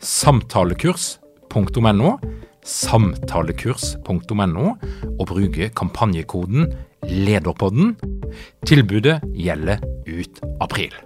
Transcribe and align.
samtalekurs.no, 0.00 2.14
samtalekurs.no, 2.64 4.72
og 5.18 5.26
bruke 5.28 5.68
kampanjekoden 5.76 6.72
LEDERPODDEN. 7.04 7.94
Tilbudet 8.66 9.20
gjelder 9.36 9.84
ut 10.08 10.40
april. 10.60 10.96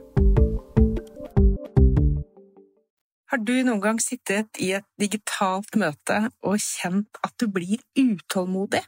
Har 3.35 3.41
du 3.43 3.55
noen 3.67 3.81
gang 3.83 3.99
sittet 3.99 4.61
i 4.63 4.69
et 4.77 4.87
digitalt 5.01 5.75
møte 5.81 6.21
og 6.47 6.61
kjent 6.63 7.19
at 7.27 7.35
du 7.43 7.49
blir 7.51 7.81
utålmodig? 7.99 8.85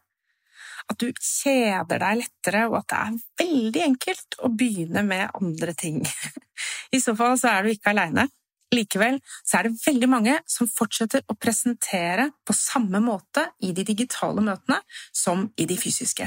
At 0.87 1.03
du 1.03 1.11
kjeder 1.19 1.99
deg 1.99 2.21
lettere, 2.21 2.61
og 2.71 2.77
at 2.79 2.93
det 2.93 3.01
er 3.01 3.17
veldig 3.43 3.83
enkelt 3.89 4.39
å 4.39 4.53
begynne 4.55 5.03
med 5.03 5.35
andre 5.35 5.75
ting? 5.75 5.99
I 6.95 7.03
så 7.03 7.17
fall 7.19 7.35
så 7.41 7.57
er 7.57 7.67
du 7.67 7.75
ikke 7.75 7.91
aleine. 7.91 8.29
Likevel 8.75 9.21
så 9.47 9.61
er 9.61 9.69
det 9.69 9.79
veldig 9.85 10.09
mange 10.11 10.35
som 10.51 10.69
fortsetter 10.71 11.23
å 11.31 11.37
presentere 11.39 12.31
på 12.47 12.57
samme 12.57 13.01
måte 13.03 13.47
i 13.63 13.73
de 13.77 13.85
digitale 13.87 14.43
møtene 14.43 14.81
som 15.15 15.47
i 15.57 15.69
de 15.71 15.79
fysiske. 15.79 16.27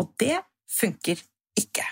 Og 0.00 0.12
det 0.20 0.40
funker 0.72 1.20
ikke. 1.58 1.84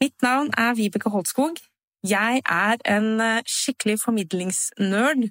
Mitt 0.00 0.16
navn 0.24 0.50
er 0.56 0.76
Vibeke 0.76 1.12
Holtskog. 1.12 1.60
Jeg 2.06 2.42
er 2.44 2.80
en 2.88 3.20
eh, 3.20 3.44
skikkelig 3.48 3.96
formidlingsnerd, 4.02 5.28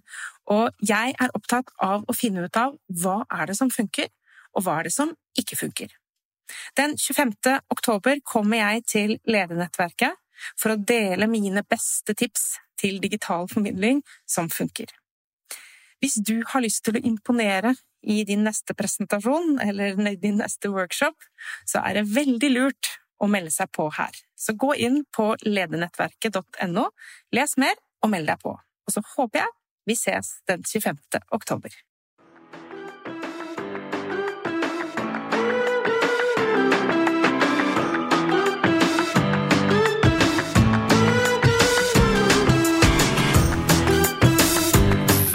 og 0.52 0.86
jeg 0.86 1.14
er 1.22 1.34
opptatt 1.38 1.70
av 1.82 2.04
å 2.10 2.16
finne 2.18 2.46
ut 2.46 2.58
av 2.60 2.76
hva 3.02 3.22
er 3.32 3.50
det 3.50 3.58
som 3.58 3.72
funker, 3.72 4.10
og 4.58 4.66
hva 4.66 4.80
er 4.80 4.90
det 4.90 4.96
som 4.96 5.14
ikke 5.40 5.58
funker. 5.62 5.94
Den 6.78 6.98
25. 6.98 7.34
oktober 7.74 8.20
kommer 8.26 8.62
jeg 8.62 8.86
til 8.90 9.16
Ledernettverket 9.26 10.18
for 10.60 10.74
å 10.74 10.82
dele 10.82 11.30
mine 11.32 11.64
beste 11.66 12.14
tips 12.18 12.56
til 12.80 13.02
digital 13.04 13.50
formidling 13.52 14.02
som 14.30 14.50
funker. 14.52 14.92
Hvis 16.04 16.20
du 16.28 16.42
har 16.52 16.64
lyst 16.64 16.84
til 16.86 16.98
å 16.98 17.04
imponere 17.08 17.76
i 18.06 18.22
din 18.28 18.44
neste 18.46 18.76
presentasjon 18.78 19.58
eller 19.64 19.98
din 20.22 20.38
neste 20.42 20.70
workshop, 20.70 21.16
så 21.66 21.82
er 21.82 22.00
det 22.00 22.10
veldig 22.14 22.52
lurt 22.54 22.92
å 23.22 23.30
melde 23.32 23.54
seg 23.54 23.72
på 23.74 23.88
her. 23.96 24.14
Så 24.36 24.54
gå 24.60 24.76
inn 24.86 25.04
på 25.16 25.32
ledernettverket.no, 25.46 26.90
les 27.34 27.58
mer 27.62 27.80
og 28.04 28.12
meld 28.14 28.30
deg 28.30 28.42
på. 28.44 28.54
Og 28.86 28.94
så 28.94 29.02
håper 29.16 29.46
jeg 29.46 29.54
vi 29.86 29.98
ses 29.98 30.40
den 30.50 30.64
25. 30.66 30.98
oktober. 31.34 31.74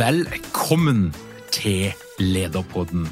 Velkommen 0.00 1.15
til 1.53 1.93
Lederpodden. 2.19 3.03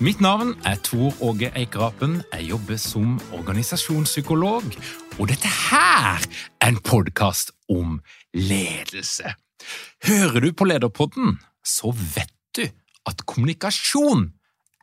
Mitt 0.00 0.20
navn 0.20 0.54
er 0.64 0.78
Tor 0.80 1.12
Åge 1.20 1.50
Eikerapen. 1.52 2.22
Jeg 2.32 2.46
jobber 2.48 2.78
som 2.80 3.18
organisasjonspsykolog, 3.36 4.64
og 5.18 5.28
dette 5.28 5.50
her 5.68 6.24
er 6.60 6.70
en 6.70 6.80
podkast 6.80 7.52
om 7.68 7.98
ledelse. 8.32 9.34
Hører 10.08 10.40
du 10.40 10.52
på 10.56 10.64
Lederpodden, 10.64 11.36
så 11.60 11.92
vet 12.16 12.32
du 12.56 12.64
at 13.06 13.26
kommunikasjon 13.26 14.30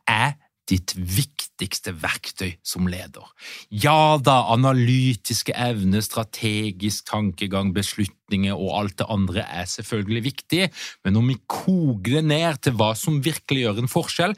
er 0.06 0.38
ditt 0.70 0.94
viktigste 0.96 1.94
verktøy 2.02 2.56
som 2.66 2.88
leder. 2.90 3.26
Ja 3.70 4.18
da, 4.18 4.40
analytiske 4.52 5.54
evner, 5.54 6.02
strategisk 6.04 7.06
tankegang, 7.10 7.72
beslutninger 7.76 8.56
og 8.56 8.72
alt 8.80 8.98
det 9.00 9.08
andre 9.12 9.46
er 9.46 9.68
selvfølgelig 9.70 10.24
viktig, 10.26 10.62
men 11.06 11.20
om 11.20 11.30
vi 11.30 11.38
koker 11.46 12.18
det 12.18 12.24
ned 12.32 12.62
til 12.66 12.76
hva 12.78 12.92
som 12.98 13.22
virkelig 13.24 13.66
gjør 13.66 13.82
en 13.84 13.92
forskjell, 13.92 14.36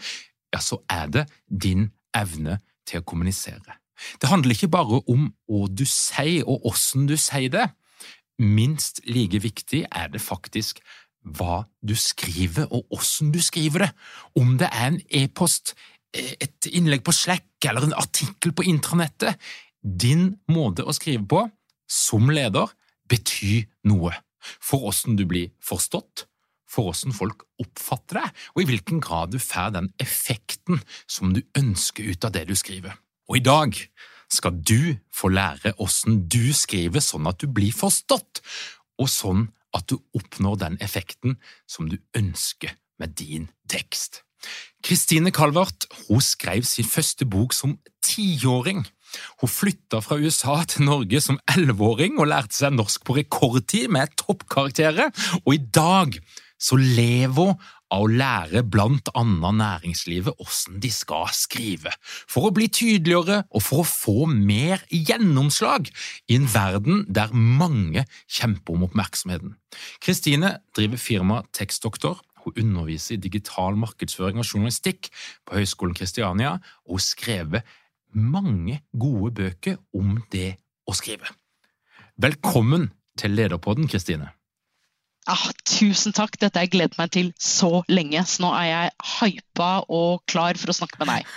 ja, 0.53 0.61
så 0.65 0.81
er 0.93 1.11
det 1.13 1.27
din 1.49 1.91
evne 2.17 2.61
til 2.89 3.03
å 3.03 3.09
kommunisere. 3.09 3.81
Det 4.21 4.31
handler 4.31 4.55
ikke 4.55 4.71
bare 4.73 5.03
om 5.11 5.29
hva 5.51 5.67
du 5.69 5.85
sier 5.89 6.47
og 6.47 6.63
hvordan 6.65 7.09
du 7.11 7.17
sier 7.19 7.51
det. 7.53 7.67
Minst 8.39 9.03
like 9.09 9.41
viktig 9.43 9.83
er 9.91 10.13
det 10.13 10.23
faktisk 10.23 10.79
hva 11.27 11.65
du 11.83 11.95
skriver 11.99 12.69
og 12.71 12.87
hvordan 12.93 13.33
du 13.35 13.41
skriver 13.43 13.87
det. 13.87 13.91
Om 14.39 14.57
det 14.61 14.71
er 14.71 14.87
en 14.93 15.01
e-post, 15.11 15.75
et 16.15 16.69
innlegg 16.73 17.05
på 17.05 17.15
Slack 17.15 17.67
eller 17.69 17.89
en 17.89 17.97
artikkel 17.99 18.55
på 18.57 18.67
intranettet. 18.71 19.37
Din 19.83 20.39
måte 20.51 20.87
å 20.87 20.95
skrive 20.97 21.25
på 21.29 21.45
som 21.89 22.31
leder 22.33 22.71
betyr 23.09 23.69
noe 23.89 24.15
for 24.61 24.85
hvordan 24.85 25.17
du 25.19 25.25
blir 25.29 25.53
forstått, 25.65 26.27
for 26.69 26.89
hvordan 26.89 27.17
folk 27.17 27.45
oppfatter 27.61 28.21
deg, 28.21 28.43
og 28.55 28.63
i 28.63 28.69
hvilken 28.69 29.03
grad 29.05 29.33
du 29.33 29.41
får 29.43 29.75
den 29.77 29.91
effekten 30.03 30.83
som 31.11 31.35
du 31.37 31.43
ønsker 31.59 32.09
ut 32.13 32.29
av 32.29 32.35
det 32.37 32.47
du 32.49 32.55
skriver. 32.59 32.97
Og 33.29 33.41
i 33.41 33.45
dag 33.45 33.77
skal 34.33 34.57
du 34.61 34.97
få 35.15 35.31
lære 35.33 35.75
hvordan 35.79 36.23
du 36.29 36.53
skriver 36.57 37.05
sånn 37.05 37.29
at 37.29 37.41
du 37.41 37.49
blir 37.53 37.73
forstått, 37.77 38.43
og 38.99 39.11
sånn 39.13 39.49
at 39.77 39.89
du 39.91 39.99
oppnår 40.17 40.61
den 40.65 40.79
effekten 40.85 41.37
som 41.69 41.91
du 41.93 41.99
ønsker 42.17 42.77
med 42.99 43.17
din 43.21 43.49
tekst. 43.71 44.23
Kristine 44.85 45.33
Calvert 45.35 45.89
hun 46.07 46.23
skrev 46.23 46.67
sin 46.67 46.87
første 46.87 47.27
bok 47.29 47.57
som 47.57 47.79
tiåring. 48.05 48.85
Hun 49.41 49.51
flytta 49.51 50.03
fra 50.05 50.19
USA 50.21 50.61
til 50.69 50.87
Norge 50.89 51.21
som 51.25 51.41
elleveåring 51.51 52.19
og 52.21 52.31
lærte 52.33 52.59
seg 52.59 52.77
norsk 52.77 53.07
på 53.09 53.17
rekordtid 53.19 53.89
med 53.95 54.15
toppkarakterer, 54.21 55.11
og 55.45 55.55
i 55.55 55.63
dag 55.63 56.21
så 56.59 56.79
lever 56.79 57.53
hun 57.53 57.59
av 57.89 58.05
å 58.05 58.09
lære 58.11 58.63
blant 58.69 59.09
annet 59.17 59.57
næringslivet 59.63 60.37
hvordan 60.37 60.81
de 60.83 60.91
skal 60.93 61.31
skrive, 61.33 61.93
for 62.29 62.49
å 62.49 62.55
bli 62.55 62.69
tydeligere 62.69 63.43
og 63.49 63.65
for 63.65 63.83
å 63.83 63.89
få 63.89 64.27
mer 64.29 64.83
gjennomslag 64.93 65.89
i 66.29 66.37
en 66.37 66.49
verden 66.53 67.07
der 67.09 67.33
mange 67.33 68.05
kjemper 68.27 68.77
om 68.77 68.85
oppmerksomheten. 68.91 69.57
Kristine 70.05 70.59
driver 70.77 71.01
firmaet 71.01 71.49
Tekstdoktor, 71.57 72.21
hun 72.49 72.65
underviser 72.65 73.17
i 73.17 73.23
digital 73.23 73.77
markedsføring 73.79 74.41
og 74.41 74.49
journalistikk 74.49 75.11
på 75.47 75.59
Høgskolen 75.59 75.97
Kristiania, 75.99 76.57
og 76.89 76.99
hun 76.99 77.05
skrevet 77.05 77.77
mange 78.15 78.81
gode 78.99 79.35
bøker 79.37 79.79
om 79.95 80.19
det 80.33 80.57
å 80.89 80.97
skrive. 80.97 81.29
Velkommen 82.19 82.91
til 83.19 83.37
Lederpodden, 83.37 83.89
Kristine. 83.91 84.33
Ah, 85.29 85.51
tusen 85.69 86.15
takk, 86.17 86.39
dette 86.41 86.57
har 86.57 86.65
jeg 86.65 86.73
gledet 86.73 86.97
meg 86.97 87.13
til 87.13 87.29
så 87.37 87.83
lenge, 87.93 88.23
så 88.25 88.47
nå 88.47 88.53
er 88.57 88.69
jeg 88.71 88.95
hypa 89.19 89.73
og 89.93 90.23
klar 90.31 90.57
for 90.57 90.73
å 90.73 90.77
snakke 90.79 91.03
med 91.03 91.11
deg. 91.13 91.35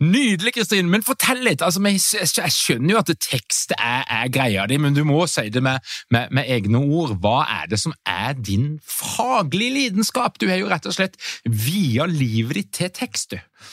Nydelig, 0.00 0.54
Kristin. 0.56 0.90
Men 0.92 1.04
fortell 1.06 1.42
litt. 1.44 1.64
Altså, 1.64 1.82
jeg 1.84 2.54
skjønner 2.54 2.94
jo 2.94 3.00
at 3.02 3.12
tekst 3.22 3.74
er, 3.76 4.04
er 4.04 4.32
greia 4.32 4.66
di, 4.70 4.78
men 4.80 4.96
du 4.96 5.02
må 5.08 5.24
si 5.30 5.48
det 5.52 5.62
med, 5.64 5.84
med, 6.12 6.32
med, 6.34 6.48
egne 6.50 6.82
ord. 6.82 7.16
Hva 7.22 7.42
er 7.60 7.68
det 7.70 7.80
som 7.82 7.94
er 8.08 8.38
din 8.38 8.78
faglige 8.84 9.76
lidenskap? 9.76 10.40
Du 10.40 10.48
har 10.50 10.60
jo 10.60 10.70
rett 10.70 10.88
og 10.88 10.96
slett 10.96 11.20
via 11.44 12.08
livet 12.10 12.60
ditt 12.60 12.74
til 12.80 12.92
tekst, 13.02 13.36
du. 13.36 13.68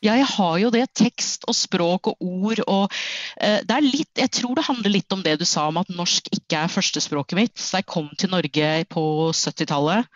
Ja, 0.00 0.14
jeg 0.16 0.30
har 0.32 0.54
jo 0.62 0.70
det. 0.72 0.86
Tekst 0.96 1.44
og 1.48 1.56
språk 1.56 2.08
og 2.08 2.22
ord. 2.24 2.62
og 2.66 2.94
eh, 3.36 3.60
det 3.68 3.74
er 3.76 3.84
litt, 3.84 4.12
Jeg 4.16 4.32
tror 4.32 4.56
det 4.56 4.64
handler 4.64 4.94
litt 4.94 5.12
om 5.12 5.22
det 5.24 5.36
du 5.40 5.44
sa 5.44 5.66
om 5.68 5.80
at 5.80 5.92
norsk 5.92 6.30
ikke 6.32 6.62
er 6.64 6.72
førstespråket 6.72 7.36
mitt. 7.36 7.58
Så 7.60 7.80
jeg 7.82 7.90
kom 7.90 8.08
til 8.16 8.32
Norge 8.32 8.70
på 8.88 9.04
70-tallet 9.28 10.08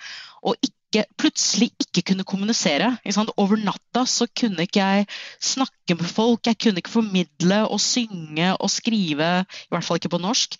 og 0.44 0.56
ikke 0.61 0.73
ikke, 0.94 1.17
plutselig 1.19 1.70
ikke 1.82 2.02
kunne 2.11 2.26
kommunisere. 2.26 2.93
Ikke 3.05 3.25
Over 3.37 3.58
natta 3.61 4.05
så 4.06 4.29
kunne 4.41 4.67
ikke 4.67 4.81
jeg 4.81 5.06
snakke 5.43 5.96
med 5.99 6.06
folk, 6.06 6.46
jeg 6.46 6.58
kunne 6.62 6.82
ikke 6.82 6.94
formidle 6.94 7.64
og 7.69 7.81
synge 7.81 8.55
og 8.56 8.70
skrive, 8.70 9.32
i 9.43 9.75
hvert 9.75 9.85
fall 9.85 9.99
ikke 10.00 10.14
på 10.14 10.23
norsk. 10.23 10.56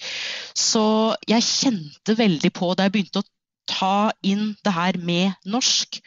Så 0.55 1.15
jeg 1.29 1.47
kjente 1.47 2.19
veldig 2.19 2.53
på 2.53 2.75
da 2.75 2.89
jeg 2.89 2.97
begynte 2.97 3.23
å 3.23 3.29
ta 3.71 4.11
inn 4.27 4.53
det 4.65 4.75
her 4.77 4.99
med 5.01 5.39
norsk, 5.49 6.01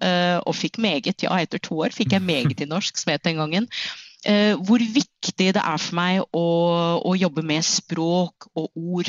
eh, 0.00 0.38
og 0.40 0.56
fikk 0.56 0.78
meget, 0.80 1.26
ja 1.26 1.36
etter 1.42 1.60
to 1.60 1.82
år 1.84 1.92
fikk 1.92 2.16
jeg 2.16 2.24
meget 2.24 2.62
i 2.64 2.70
norsk, 2.70 2.96
som 2.96 3.12
het 3.12 3.26
den 3.26 3.42
gangen, 3.42 3.68
Uh, 4.22 4.54
hvor 4.62 4.78
viktig 4.78 5.48
det 5.50 5.58
er 5.58 5.78
for 5.82 5.96
meg 5.98 6.20
å, 6.30 6.42
å 7.02 7.14
jobbe 7.18 7.42
med 7.42 7.64
språk 7.66 8.46
og 8.54 8.68
ord. 8.78 9.08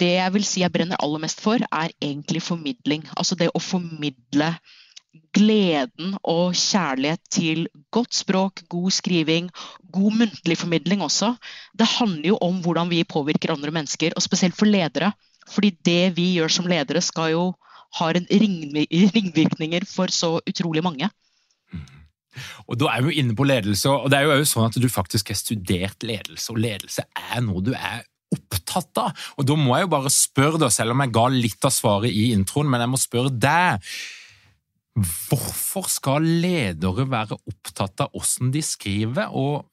Det 0.00 0.14
jeg 0.16 0.32
vil 0.32 0.46
si 0.46 0.62
jeg 0.62 0.72
brenner 0.72 1.00
aller 1.04 1.20
mest 1.22 1.42
for, 1.44 1.60
er 1.60 1.92
egentlig 2.00 2.42
formidling. 2.42 3.04
Altså 3.16 3.36
det 3.36 3.50
å 3.52 3.60
formidle 3.62 4.54
gleden 5.34 6.14
og 6.26 6.54
kjærlighet 6.54 7.22
til 7.34 7.64
godt 7.94 8.14
språk, 8.14 8.62
god 8.70 8.94
skriving, 8.94 9.50
god 9.92 10.18
muntlig 10.22 10.56
formidling 10.58 11.02
også. 11.02 11.34
Det 11.76 11.88
handler 11.98 12.32
jo 12.32 12.38
om 12.46 12.60
hvordan 12.64 12.90
vi 12.90 13.02
påvirker 13.04 13.52
andre 13.54 13.74
mennesker, 13.74 14.14
og 14.16 14.24
spesielt 14.24 14.56
for 14.58 14.70
ledere. 14.70 15.12
Fordi 15.50 15.72
det 15.84 16.16
vi 16.16 16.32
gjør 16.36 16.52
som 16.60 16.68
ledere, 16.70 17.02
skal 17.02 17.32
jo 17.34 17.44
ha 17.98 18.10
en 18.14 18.28
ringvirkninger 18.30 19.86
for 19.88 20.12
så 20.14 20.38
utrolig 20.46 20.82
mange. 20.86 21.10
Og 22.70 22.78
Da 22.78 22.92
er 22.94 23.02
vi 23.02 23.18
inne 23.18 23.34
på 23.34 23.44
ledelse, 23.44 23.90
og 23.90 24.10
det 24.10 24.20
er 24.20 24.30
jo 24.30 24.46
sånn 24.46 24.70
at 24.70 24.78
du 24.78 24.88
faktisk 24.88 25.32
har 25.32 25.38
studert 25.38 26.06
ledelse. 26.06 26.52
Og 26.52 26.62
ledelse 26.62 27.02
er 27.18 27.42
noe 27.42 27.62
du 27.66 27.72
er 27.74 28.04
opptatt 28.34 29.02
av. 29.02 29.26
Og 29.38 29.46
Da 29.46 29.58
må 29.58 29.76
jeg 29.76 29.86
jo 29.86 29.92
bare 29.96 30.14
spørre, 30.14 30.60
deg, 30.62 30.72
selv 30.74 30.94
om 30.94 31.04
jeg 31.04 31.14
ga 31.16 31.26
litt 31.34 31.68
av 31.68 31.74
svaret 31.74 32.10
i 32.14 32.30
introen, 32.34 32.70
men 32.70 32.84
jeg 32.84 32.92
må 32.92 33.00
spørre 33.00 33.32
deg. 33.34 33.92
Hvorfor 35.00 35.86
skal 35.88 36.26
ledere 36.42 37.06
være 37.08 37.38
opptatt 37.38 38.02
av 38.04 38.10
hvordan 38.14 38.50
de 38.54 38.62
skriver 38.64 39.30
og 39.38 39.70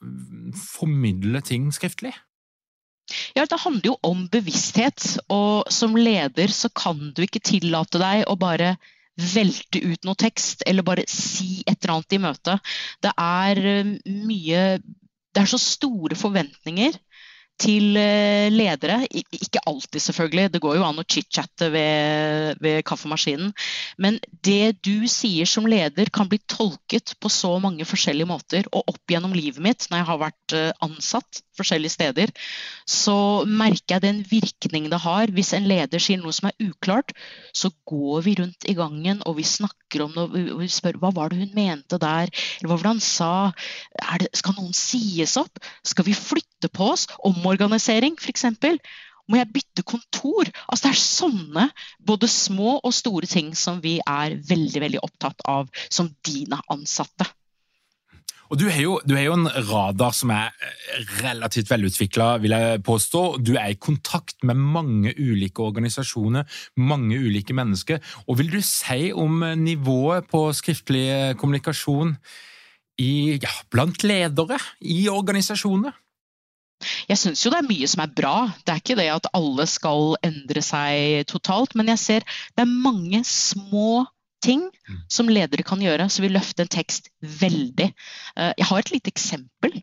formidler 0.61 1.43
ting 1.45 1.71
skriftlig? 1.73 2.13
Ja, 3.35 3.45
Det 3.45 3.59
handler 3.63 3.93
jo 3.93 3.95
om 4.03 4.27
bevissthet, 4.27 5.17
og 5.31 5.71
som 5.71 5.95
leder 5.95 6.51
så 6.51 6.69
kan 6.69 7.13
du 7.15 7.23
ikke 7.23 7.43
tillate 7.43 8.01
deg 8.01 8.25
å 8.27 8.35
bare 8.39 8.75
velte 9.17 9.81
ut 9.81 10.03
noe 10.05 10.17
tekst 10.19 10.61
eller 10.67 10.85
bare 10.85 11.07
si 11.09 11.63
et 11.65 11.79
eller 11.79 11.95
annet 11.95 12.13
i 12.13 12.21
møtet. 12.21 12.73
Det 13.01 13.13
er 13.17 13.61
eh, 13.65 13.93
mye 14.05 14.63
Det 15.33 15.43
er 15.43 15.49
så 15.49 15.59
store 15.61 16.15
forventninger 16.17 16.95
til 17.61 17.97
eh, 17.99 18.47
ledere. 18.53 19.01
Ikke 19.11 19.61
alltid, 19.65 19.99
selvfølgelig. 20.03 20.51
Det 20.53 20.61
går 20.63 20.77
jo 20.77 20.85
an 20.87 21.01
å 21.01 21.05
chit-chatte 21.07 21.69
ved, 21.73 22.61
ved, 22.63 22.83
kaffemaskinen. 22.87 23.51
Men 24.01 24.19
det 24.45 24.77
du 24.85 25.07
sier 25.11 25.49
som 25.49 25.67
leder, 25.69 26.11
kan 26.13 26.29
bli 26.29 26.39
tolket 26.49 27.15
på 27.21 27.31
så 27.33 27.55
mange 27.63 27.87
forskjellige 27.87 28.29
måter. 28.29 28.69
Og 28.71 28.93
opp 28.93 29.13
gjennom 29.13 29.35
livet 29.35 29.63
mitt, 29.63 29.89
når 29.89 30.03
jeg 30.03 30.09
har 30.11 30.23
vært 30.27 30.57
eh, 30.57 30.71
ansatt 30.85 31.43
forskjellige 31.57 31.95
steder, 31.95 32.33
så 32.87 33.17
merker 33.47 33.97
jeg 33.97 34.05
den 34.05 34.21
virkning 34.29 34.89
det 34.91 35.01
har. 35.03 35.33
Hvis 35.33 35.53
en 35.57 35.67
leder 35.69 36.01
sier 36.03 36.21
noe 36.21 36.35
som 36.35 36.49
er 36.51 36.67
uklart, 36.69 37.13
så 37.55 37.71
går 37.89 38.25
vi 38.27 38.37
rundt 38.41 38.67
i 38.69 38.75
gangen 38.77 39.23
og 39.25 39.39
vi 39.39 39.47
snakker 39.47 40.05
om 40.05 40.13
det 40.15 40.27
og 40.53 40.61
vi 40.61 40.69
spør 40.71 40.99
hva 41.01 41.11
var 41.15 41.31
det 41.31 41.41
hun 41.41 41.55
mente 41.57 41.99
der, 42.01 42.29
eller 42.59 42.69
hva 42.69 42.77
var 42.77 42.87
det 42.89 42.95
han 42.95 43.03
sa. 43.03 43.33
Det, 44.21 44.31
skal 44.37 44.57
noen 44.57 44.75
sies 44.77 45.37
opp? 45.39 45.61
Skal 45.87 46.07
vi 46.07 46.15
flytte 46.17 46.69
på 46.73 46.91
oss? 46.93 47.07
Om 47.23 47.37
omorganisering 47.47 48.17
f.eks. 48.19 48.45
Må 49.27 49.39
jeg 49.39 49.51
bytte 49.51 49.83
kontor? 49.87 50.49
Altså 50.67 50.87
Det 50.87 50.91
er 50.93 51.01
sånne 51.01 51.65
både 51.99 52.29
små 52.31 52.77
og 52.77 52.93
store 52.95 53.27
ting 53.27 53.53
som 53.59 53.81
vi 53.83 53.97
er 54.03 54.37
veldig 54.49 54.83
veldig 54.83 55.03
opptatt 55.03 55.43
av 55.47 55.67
som 55.89 56.11
dine 56.27 56.59
ansatte. 56.71 57.27
Og 58.47 58.59
du 58.59 58.67
har, 58.69 58.79
jo, 58.79 58.97
du 59.03 59.15
har 59.17 59.25
jo 59.25 59.35
en 59.35 59.49
radar 59.69 60.15
som 60.15 60.31
er 60.31 60.53
relativt 61.19 61.69
velutvikla, 61.71 62.29
vil 62.43 62.55
jeg 62.55 62.81
påstå. 62.87 63.23
Du 63.43 63.53
er 63.59 63.73
i 63.73 63.79
kontakt 63.79 64.37
med 64.47 64.59
mange 64.59 65.13
ulike 65.19 65.63
organisasjoner, 65.63 66.47
mange 66.79 67.19
ulike 67.19 67.55
mennesker. 67.57 67.99
Og 68.27 68.39
vil 68.39 68.51
du 68.55 68.61
si 68.63 69.11
om 69.11 69.43
nivået 69.59 70.29
på 70.31 70.47
skriftlig 70.55 71.35
kommunikasjon 71.39 72.15
i, 73.03 73.37
ja, 73.41 73.53
blant 73.71 74.03
ledere 74.07 74.59
i 74.81 75.05
organisasjoner? 75.11 75.95
Jeg 77.09 77.17
syns 77.17 77.41
jo 77.41 77.49
det 77.51 77.59
er 77.63 77.67
mye 77.67 77.87
som 77.89 78.03
er 78.03 78.13
bra. 78.15 78.35
Det 78.61 78.73
er 78.73 78.81
ikke 78.83 78.97
det 78.99 79.07
at 79.09 79.29
alle 79.37 79.65
skal 79.69 80.13
endre 80.25 80.61
seg 80.63 81.25
totalt. 81.29 81.73
Men 81.75 81.89
jeg 81.93 82.03
ser 82.03 82.27
det 82.53 82.63
er 82.63 82.77
mange 82.85 83.23
små 83.27 84.05
ting 84.43 84.67
mm. 84.67 85.03
som 85.11 85.29
ledere 85.31 85.65
kan 85.67 85.81
gjøre 85.81 86.09
så 86.11 86.23
vil 86.23 86.35
løfte 86.37 86.65
en 86.65 86.71
tekst 86.71 87.11
veldig. 87.21 87.91
Eh, 88.37 88.53
jeg 88.57 88.69
har 88.69 88.83
et 88.83 88.93
lite 88.95 89.13
eksempel. 89.13 89.79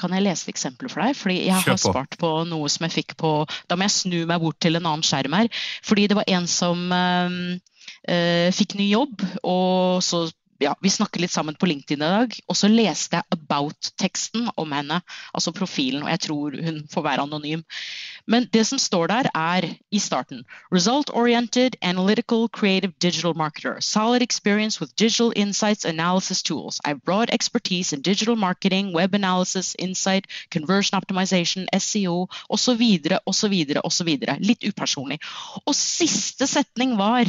Kan 0.00 0.14
jeg 0.16 0.24
lese 0.24 0.46
et 0.46 0.54
eksempel 0.54 0.90
for 0.90 1.04
deg? 1.04 1.16
Fordi 1.18 1.38
jeg 1.46 1.64
har 1.66 1.80
spart 1.80 2.16
på 2.20 2.30
noe 2.48 2.70
som 2.72 2.86
jeg 2.88 2.94
fikk 2.96 3.16
på 3.20 3.32
Da 3.70 3.76
må 3.76 3.86
jeg 3.86 3.94
snu 3.94 4.18
meg 4.26 4.40
bort 4.42 4.58
til 4.62 4.78
en 4.78 4.86
annen 4.88 5.04
skjerm 5.06 5.36
her. 5.36 5.50
Fordi 5.84 6.08
det 6.10 6.18
var 6.18 6.28
en 6.32 6.48
som 6.50 6.86
øh, 6.96 7.40
øh, 8.10 8.48
fikk 8.56 8.76
ny 8.80 8.88
jobb, 8.92 9.26
og 9.42 10.02
så 10.04 10.26
ja, 10.62 10.74
vi 10.80 10.90
snakker 10.90 11.20
litt 11.22 11.32
sammen 11.32 11.56
på 11.58 11.66
LinkedIn 11.66 12.02
i 12.02 12.10
dag. 12.16 12.36
Og 12.48 12.56
så 12.58 12.70
leste 12.70 13.18
jeg 13.18 13.36
about-teksten 13.36 14.48
om 14.56 14.72
henne, 14.72 15.00
altså 15.34 15.52
profilen, 15.56 16.04
og 16.04 16.10
jeg 16.12 16.22
tror 16.26 16.56
hun 16.66 16.82
får 16.92 17.06
være 17.06 17.26
anonym. 17.26 17.64
Men 18.26 18.46
det 18.54 18.64
som 18.68 18.78
står 18.78 19.10
der, 19.10 19.28
er 19.34 19.66
i 19.90 19.98
starten 19.98 20.44
Result-oriented, 20.72 21.76
analytical, 21.82 22.48
creative 22.48 22.92
digital 23.00 23.34
marketer. 23.36 23.80
Solid 23.80 24.22
experience 24.22 24.80
with 24.80 24.94
digital 24.96 25.32
insights 25.36 25.84
analysis 25.84 26.42
tools. 26.42 26.80
I've 26.84 27.02
brought 27.04 27.34
expertise 27.34 27.92
in 27.92 28.02
digital 28.02 28.36
marketing, 28.36 28.92
web 28.94 29.14
analysis, 29.14 29.74
insight, 29.78 30.26
conversion 30.50 30.96
optimization, 30.96 31.66
SEO 31.74 32.28
osv., 32.48 32.82
osv., 33.26 33.54
osv. 33.84 34.08
Litt 34.38 34.64
upersonlig. 34.64 35.18
Og 35.66 35.74
siste 35.74 36.46
setning 36.46 36.96
var 36.98 37.26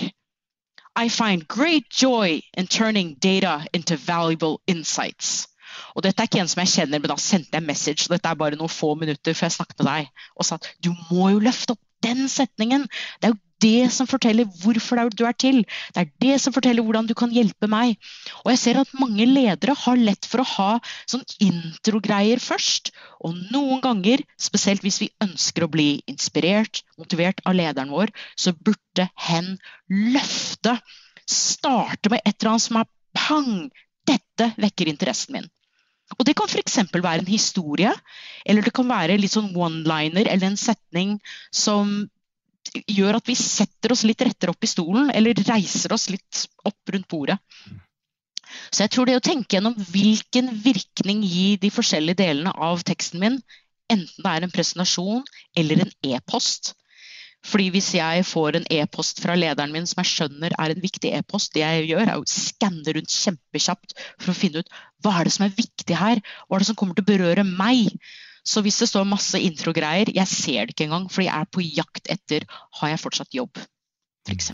i 0.95 1.10
find 1.10 1.48
great 1.48 1.90
joy 1.90 2.42
in 2.54 2.68
turning 2.68 3.16
data 3.19 3.66
into 3.74 3.98
valuable 3.98 4.62
insights. 4.68 5.48
Og 5.95 6.04
dette 6.04 6.22
er 6.22 6.30
ikke 6.30 6.42
en 6.42 6.50
som 6.50 6.62
jeg 6.63 6.74
kjenner, 6.74 7.01
men 7.01 7.10
da 7.10 7.18
sendte 7.22 7.54
jeg 7.54 7.62
en 7.63 7.69
message. 7.69 8.10
Dette 8.10 8.30
er 8.30 8.38
bare 8.38 8.57
noen 8.60 8.72
få 8.72 8.94
minutter 9.00 9.34
før 9.34 9.50
jeg 9.50 9.57
snakket 9.57 9.81
med 9.81 9.90
deg 9.90 10.28
og 10.38 10.48
sa 10.48 10.60
at 10.60 10.69
du 10.86 10.94
må 11.10 11.31
jo 11.34 11.42
løfte 11.44 11.75
opp 11.75 11.81
den 12.13 12.30
setningen. 12.31 12.88
Det 13.19 13.30
er 13.30 13.36
jo 13.36 13.42
det 13.63 13.92
som 13.95 14.10
forteller 14.10 14.50
hvorfor 14.63 15.00
du 15.13 15.24
er 15.27 15.36
til. 15.39 15.62
Det 15.95 16.01
er 16.01 16.10
det 16.21 16.39
som 16.44 16.56
forteller 16.56 16.83
hvordan 16.83 17.07
du 17.07 17.13
kan 17.18 17.31
hjelpe 17.33 17.69
meg. 17.71 17.95
Og 18.44 18.51
jeg 18.54 18.62
ser 18.62 18.80
at 18.81 18.95
mange 19.00 19.27
ledere 19.30 19.75
har 19.86 20.00
lett 20.00 20.27
for 20.30 20.44
å 20.44 20.50
ha 20.56 20.71
sånn 21.10 21.24
introgreier 21.44 22.44
først. 22.44 22.91
Og 23.24 23.38
noen 23.53 23.82
ganger, 23.84 24.25
spesielt 24.39 24.84
hvis 24.84 25.00
vi 25.05 25.12
ønsker 25.24 25.65
å 25.65 25.72
bli 25.72 25.88
inspirert, 26.12 26.84
motivert 27.00 27.39
av 27.48 27.58
lederen 27.58 27.93
vår, 27.93 28.12
så 28.36 28.55
burde 28.58 29.08
hen 29.29 29.55
løfte. 29.88 30.77
Starte 31.24 32.12
med 32.12 32.24
et 32.25 32.36
eller 32.36 32.55
annet 32.55 32.67
som 32.67 32.84
er 32.84 32.91
pang! 33.15 33.55
Dette 34.03 34.50
vekker 34.60 34.89
interessen 34.91 35.38
min. 35.38 35.46
Og 36.17 36.25
Det 36.25 36.36
kan 36.38 36.50
f.eks. 36.50 36.77
være 36.93 37.24
en 37.24 37.29
historie, 37.29 37.93
eller 38.46 38.62
det 38.62 38.74
kan 38.74 38.89
være 38.89 39.17
litt 39.20 39.34
sånn 39.34 39.53
one-liner 39.55 40.27
eller 40.27 40.51
en 40.51 40.60
setning 40.60 41.17
som 41.51 42.03
gjør 42.89 43.20
at 43.20 43.27
vi 43.29 43.36
setter 43.38 43.93
oss 43.93 44.03
litt 44.08 44.22
rettere 44.24 44.53
opp 44.53 44.63
i 44.63 44.70
stolen, 44.72 45.12
eller 45.13 45.38
reiser 45.48 45.93
oss 45.93 46.10
litt 46.13 46.46
opp 46.65 46.93
rundt 46.93 47.10
bordet. 47.12 47.38
Så 48.74 48.86
jeg 48.86 48.93
tror 48.93 49.10
det 49.10 49.17
å 49.17 49.24
tenke 49.24 49.58
gjennom 49.58 49.75
hvilken 49.93 50.51
virkning 50.63 51.24
gir 51.25 51.60
de 51.62 51.72
forskjellige 51.74 52.22
delene 52.22 52.53
av 52.53 52.84
teksten 52.86 53.22
min, 53.22 53.39
enten 53.91 54.25
det 54.25 54.32
er 54.32 54.46
en 54.46 54.53
presentasjon 54.53 55.24
eller 55.58 55.84
en 55.84 55.93
e-post. 56.13 56.74
Fordi 57.44 57.68
hvis 57.74 57.90
jeg 57.98 58.24
får 58.26 58.58
en 58.58 58.68
e-post 58.72 59.20
fra 59.24 59.36
lederen 59.36 59.74
min 59.76 59.88
som 59.90 60.00
jeg 60.02 60.12
skjønner 60.14 60.56
er 60.56 60.74
en 60.74 60.84
viktig 60.84 61.12
e-post, 61.18 61.52
det 61.56 61.64
jeg 61.64 61.90
gjør 61.92 62.06
er 62.06 62.20
å 62.20 62.28
skanne 62.30 62.96
rundt 62.96 63.12
kjempekjapt 63.12 63.96
for 64.22 64.32
å 64.32 64.38
finne 64.38 64.64
ut 64.64 64.72
hva 65.04 65.18
er 65.20 65.28
det 65.28 65.34
som 65.36 65.48
er 65.48 65.58
viktig 65.58 65.98
her, 66.00 66.22
hva 66.48 66.56
er 66.58 66.64
det 66.64 66.70
som 66.72 66.80
kommer 66.80 66.96
til 66.98 67.04
å 67.04 67.12
berøre 67.12 67.44
meg. 67.48 67.92
Så 68.48 68.64
hvis 68.64 68.80
det 68.80 68.90
står 68.92 69.08
masse 69.08 69.40
introgreier, 69.40 70.12
jeg 70.16 70.32
ser 70.32 70.66
det 70.68 70.76
ikke 70.76 70.88
engang, 70.88 71.10
fordi 71.12 71.28
jeg 71.30 71.36
er 71.44 71.52
på 71.52 71.68
jakt 71.68 72.10
etter 72.12 72.48
har 72.80 72.94
jeg 72.94 73.04
fortsatt 73.04 73.40
jobb, 73.40 73.60
f.eks. 74.28 74.52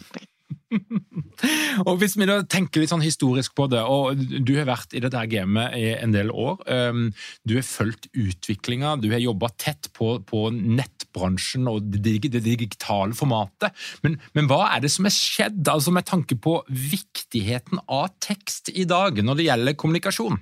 og 1.87 1.95
Hvis 2.01 2.15
vi 2.19 2.27
da 2.29 2.39
tenker 2.45 2.83
litt 2.83 2.91
sånn 2.91 3.03
historisk 3.03 3.55
på 3.57 3.67
det, 3.71 3.81
og 3.81 4.19
du 4.19 4.53
har 4.57 4.67
vært 4.69 4.93
i 4.93 5.01
dette 5.03 5.23
gamet 5.31 5.77
i 5.77 5.87
en 5.95 6.13
del 6.13 6.29
år. 6.33 6.59
Um, 6.67 7.07
du 7.47 7.55
har 7.57 7.65
fulgt 7.67 8.09
utviklinga, 8.13 8.95
du 9.01 9.09
har 9.13 9.23
jobba 9.23 9.51
tett 9.57 9.89
på, 9.97 10.11
på, 10.29 10.45
nettbransjen 10.53 11.69
og 11.71 11.89
det 11.89 12.19
digitale 12.45 13.17
formatet. 13.17 13.73
Men, 14.05 14.19
men, 14.37 14.49
hva 14.51 14.67
er 14.75 14.85
det 14.85 14.93
som 14.93 15.09
er 15.09 15.15
skjedd, 15.15 15.63
altså 15.69 15.93
med 15.95 16.07
tanke 16.09 16.37
på 16.39 16.59
viktigheten 16.69 17.81
av 17.87 18.11
tekst 18.23 18.71
i 18.73 18.85
dag 18.89 19.21
når 19.25 19.39
det 19.39 19.49
gjelder 19.49 19.79
kommunikasjon? 19.79 20.39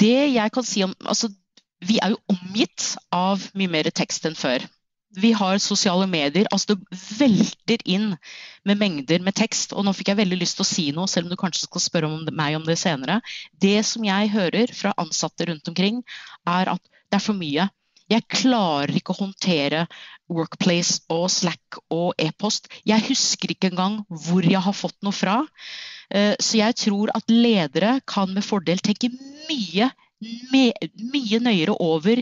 det 0.00 0.32
jeg 0.34 0.52
kan 0.54 0.66
si 0.66 0.84
om 0.86 0.94
altså, 1.04 1.30
Vi 1.86 1.96
er 2.02 2.12
jo 2.12 2.20
omgitt 2.32 2.94
av 3.14 3.46
mye 3.56 3.72
mer 3.72 3.88
tekst 3.96 4.26
enn 4.28 4.36
før. 4.36 4.66
Vi 5.16 5.32
har 5.32 5.58
sosiale 5.58 6.06
medier. 6.06 6.46
altså 6.52 6.74
Det 6.74 6.98
velter 7.18 7.82
inn 7.84 8.12
med 8.64 8.78
mengder 8.78 9.22
med 9.24 9.34
tekst. 9.34 9.74
Og 9.74 9.84
nå 9.84 9.94
fikk 9.96 10.12
jeg 10.12 10.20
veldig 10.22 10.38
lyst 10.38 10.58
til 10.58 10.66
å 10.66 10.70
si 10.70 10.86
noe, 10.94 11.10
selv 11.10 11.26
om 11.26 11.34
du 11.34 11.40
kanskje 11.40 11.66
skal 11.66 11.84
spørre 11.84 12.10
om 12.10 12.24
det, 12.26 12.34
meg 12.36 12.58
om 12.58 12.66
det 12.66 12.78
senere. 12.78 13.20
Det 13.60 13.80
som 13.86 14.06
jeg 14.06 14.32
hører 14.34 14.72
fra 14.76 14.94
ansatte 15.00 15.50
rundt 15.50 15.68
omkring, 15.72 16.02
er 16.48 16.74
at 16.76 16.82
det 17.10 17.18
er 17.18 17.26
for 17.26 17.38
mye. 17.38 17.68
Jeg 18.10 18.26
klarer 18.26 18.90
ikke 18.98 19.14
å 19.14 19.20
håndtere 19.20 19.84
Workplace 20.30 21.02
og 21.14 21.28
Slack 21.30 21.78
og 21.94 22.14
e-post. 22.18 22.66
Jeg 22.86 23.06
husker 23.06 23.54
ikke 23.54 23.70
engang 23.70 24.00
hvor 24.08 24.46
jeg 24.46 24.62
har 24.62 24.74
fått 24.74 24.98
noe 25.06 25.14
fra. 25.14 25.42
Eh, 26.10 26.34
så 26.42 26.58
jeg 26.58 26.78
tror 26.78 27.12
at 27.14 27.30
ledere 27.30 27.98
kan 28.10 28.32
med 28.34 28.46
fordel 28.46 28.82
tenke 28.82 29.12
mye 29.50 29.90
mye 30.20 31.38
nøyere 31.40 31.74
over 31.80 32.20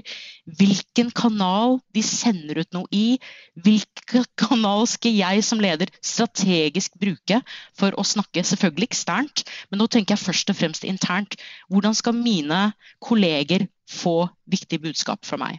hvilken 0.59 1.11
kanal 1.17 1.78
de 1.95 2.02
sender 2.07 2.61
ut 2.62 2.76
noe 2.76 2.87
i. 2.95 3.19
Hvilken 3.59 4.26
kanal 4.43 4.87
skal 4.90 5.17
jeg 5.19 5.45
som 5.47 5.62
leder 5.62 5.90
strategisk 5.99 6.95
bruke 7.00 7.40
for 7.78 7.97
å 7.99 8.07
snakke, 8.07 8.45
selvfølgelig 8.47 8.90
eksternt, 8.90 9.45
men 9.71 9.83
nå 9.83 9.88
tenker 9.90 10.14
jeg 10.14 10.25
først 10.26 10.52
og 10.52 10.61
fremst 10.61 10.87
internt. 10.88 11.38
Hvordan 11.73 11.97
skal 11.99 12.17
mine 12.17 12.62
kolleger 13.05 13.67
få 13.90 14.28
viktige 14.47 14.85
budskap 14.87 15.26
fra 15.26 15.40
meg? 15.40 15.59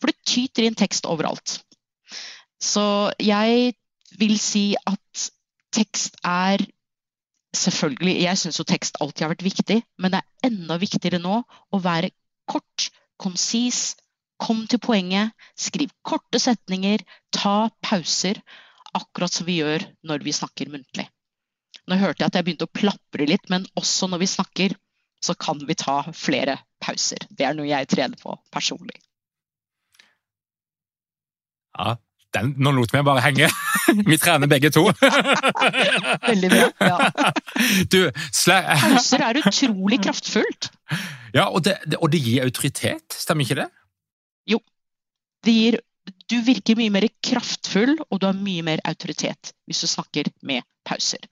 For 0.00 0.10
det 0.10 0.18
tyter 0.26 0.66
inn 0.66 0.78
tekst 0.78 1.08
overalt. 1.08 1.60
Så 2.60 3.10
jeg 3.22 3.72
vil 4.20 4.36
si 4.42 4.74
at 4.76 5.30
tekst 5.72 6.18
er 6.26 6.62
selvfølgelig, 7.56 8.22
Jeg 8.22 8.38
syns 8.38 8.58
jo 8.58 8.64
tekst 8.64 8.98
alltid 9.00 9.24
har 9.24 9.32
vært 9.34 9.46
viktig, 9.46 9.82
men 9.98 10.12
det 10.12 10.20
er 10.20 10.50
enda 10.50 10.78
viktigere 10.78 11.20
nå 11.22 11.42
å 11.42 11.80
være 11.82 12.12
kort, 12.50 12.90
konsis, 13.20 13.96
kom 14.40 14.66
til 14.66 14.80
poenget, 14.80 15.32
skriv 15.58 15.92
korte 16.02 16.40
setninger, 16.40 17.02
ta 17.32 17.70
pauser. 17.84 18.40
Akkurat 18.96 19.30
som 19.30 19.46
vi 19.46 19.60
gjør 19.60 19.84
når 20.02 20.24
vi 20.26 20.32
snakker 20.34 20.70
muntlig. 20.72 21.06
Nå 21.86 21.98
hørte 22.00 22.24
jeg 22.24 22.30
at 22.30 22.38
jeg 22.38 22.46
begynte 22.46 22.66
å 22.66 22.74
plapre 22.74 23.26
litt, 23.28 23.46
men 23.52 23.66
også 23.78 24.08
når 24.10 24.24
vi 24.24 24.30
snakker, 24.30 24.74
så 25.22 25.36
kan 25.38 25.60
vi 25.68 25.76
ta 25.78 26.00
flere 26.16 26.56
pauser. 26.82 27.22
Det 27.30 27.46
er 27.46 27.54
noe 27.54 27.68
jeg 27.68 27.86
trener 27.92 28.18
på 28.18 28.34
personlig. 28.50 28.96
Ja, 31.78 31.94
den, 32.36 32.52
nå 32.62 32.72
lot 32.76 32.92
vi 32.94 33.02
bare 33.06 33.22
henge. 33.24 33.48
Vi 34.10 34.18
trener 34.22 34.46
begge 34.50 34.70
to. 34.70 34.84
Veldig 36.30 36.50
bra. 36.52 36.68
ja. 36.78 37.32
Du, 37.90 37.98
Pauser 38.14 39.24
er 39.26 39.40
utrolig 39.40 39.98
kraftfullt. 40.04 40.70
Ja, 41.34 41.48
og 41.48 41.64
det, 41.66 41.76
og 41.98 42.10
det, 42.12 42.22
gir 42.22 42.46
autoritet, 42.46 43.16
stemmer 43.18 43.46
ikke 43.46 43.58
det? 43.62 43.68
Jo. 44.50 44.60
Det 45.44 45.56
gir 45.56 45.80
Du 46.30 46.38
virker 46.46 46.78
mye 46.78 46.90
mer 46.94 47.08
kraftfull, 47.22 47.96
og 48.10 48.20
du 48.22 48.28
har 48.28 48.38
mye 48.38 48.62
mer 48.66 48.80
autoritet 48.86 49.52
hvis 49.66 49.82
du 49.82 49.90
snakker 49.90 50.30
med 50.46 50.62
pauser. 50.86 51.22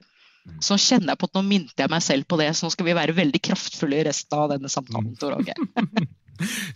Mm. 0.49 0.61
Så 0.65 0.79
kjenner 0.81 1.13
jeg 1.13 1.21
på 1.21 1.29
at 1.29 1.37
nå 1.37 1.45
minte 1.47 1.83
jeg 1.85 1.91
meg 1.93 2.05
selv 2.05 2.29
på 2.29 2.39
det, 2.41 2.51
så 2.57 2.67
nå 2.67 2.73
skal 2.75 2.89
vi 2.89 2.97
være 2.97 3.17
veldig 3.17 3.43
kraftfulle 3.49 3.99
i 4.01 4.07
resten 4.09 4.39
av 4.39 4.49
denne 4.55 4.71
samtalen. 4.71 5.13
Tor 5.19 5.37
Åge. 5.39 5.55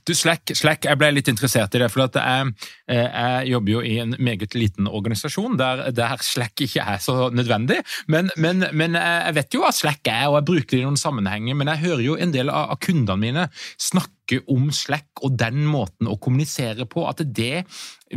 Du, 0.04 0.14
Slack, 0.16 0.52
Slack, 0.58 0.88
jeg 0.88 1.00
ble 1.00 1.10
litt 1.14 1.30
interessert 1.32 1.76
i 1.76 1.82
det. 1.82 1.90
for 1.92 2.04
jeg, 2.04 2.54
eh, 2.92 3.06
jeg, 3.08 3.52
jobber 3.54 3.72
jo 3.72 3.84
i 3.86 3.94
en 4.04 4.16
meget 4.20 4.56
liten 4.58 4.90
organisasjon 4.90 5.58
der, 5.60 5.86
der 5.96 6.16
Slack 6.24 6.66
ikke 6.66 6.84
er 6.96 7.00
så 7.04 7.30
nødvendig. 7.34 7.80
Men, 8.12 8.32
men, 8.36 8.66
men, 8.74 8.98
jeg 9.00 9.38
vet 9.40 9.56
jo 9.56 9.64
hva 9.64 9.72
Slack 9.76 10.08
er, 10.12 10.28
og 10.30 10.40
jeg 10.42 10.50
bruker 10.52 10.76
det 10.76 10.82
i 10.82 10.88
noen 10.88 11.00
sammenhenger. 11.00 11.58
Men 11.60 11.72
jeg 11.74 11.84
hører 11.86 12.06
jo 12.06 12.18
en 12.20 12.36
del 12.36 12.52
av, 12.52 12.74
av 12.76 12.82
kundene 12.84 13.20
mine 13.22 13.48
snakke 13.82 14.42
om 14.52 14.70
Slack 14.74 15.24
og 15.24 15.38
den 15.40 15.64
måten 15.70 16.12
å 16.12 16.20
kommunisere 16.22 16.88
på. 16.90 17.08
at 17.08 17.24
det, 17.24 17.66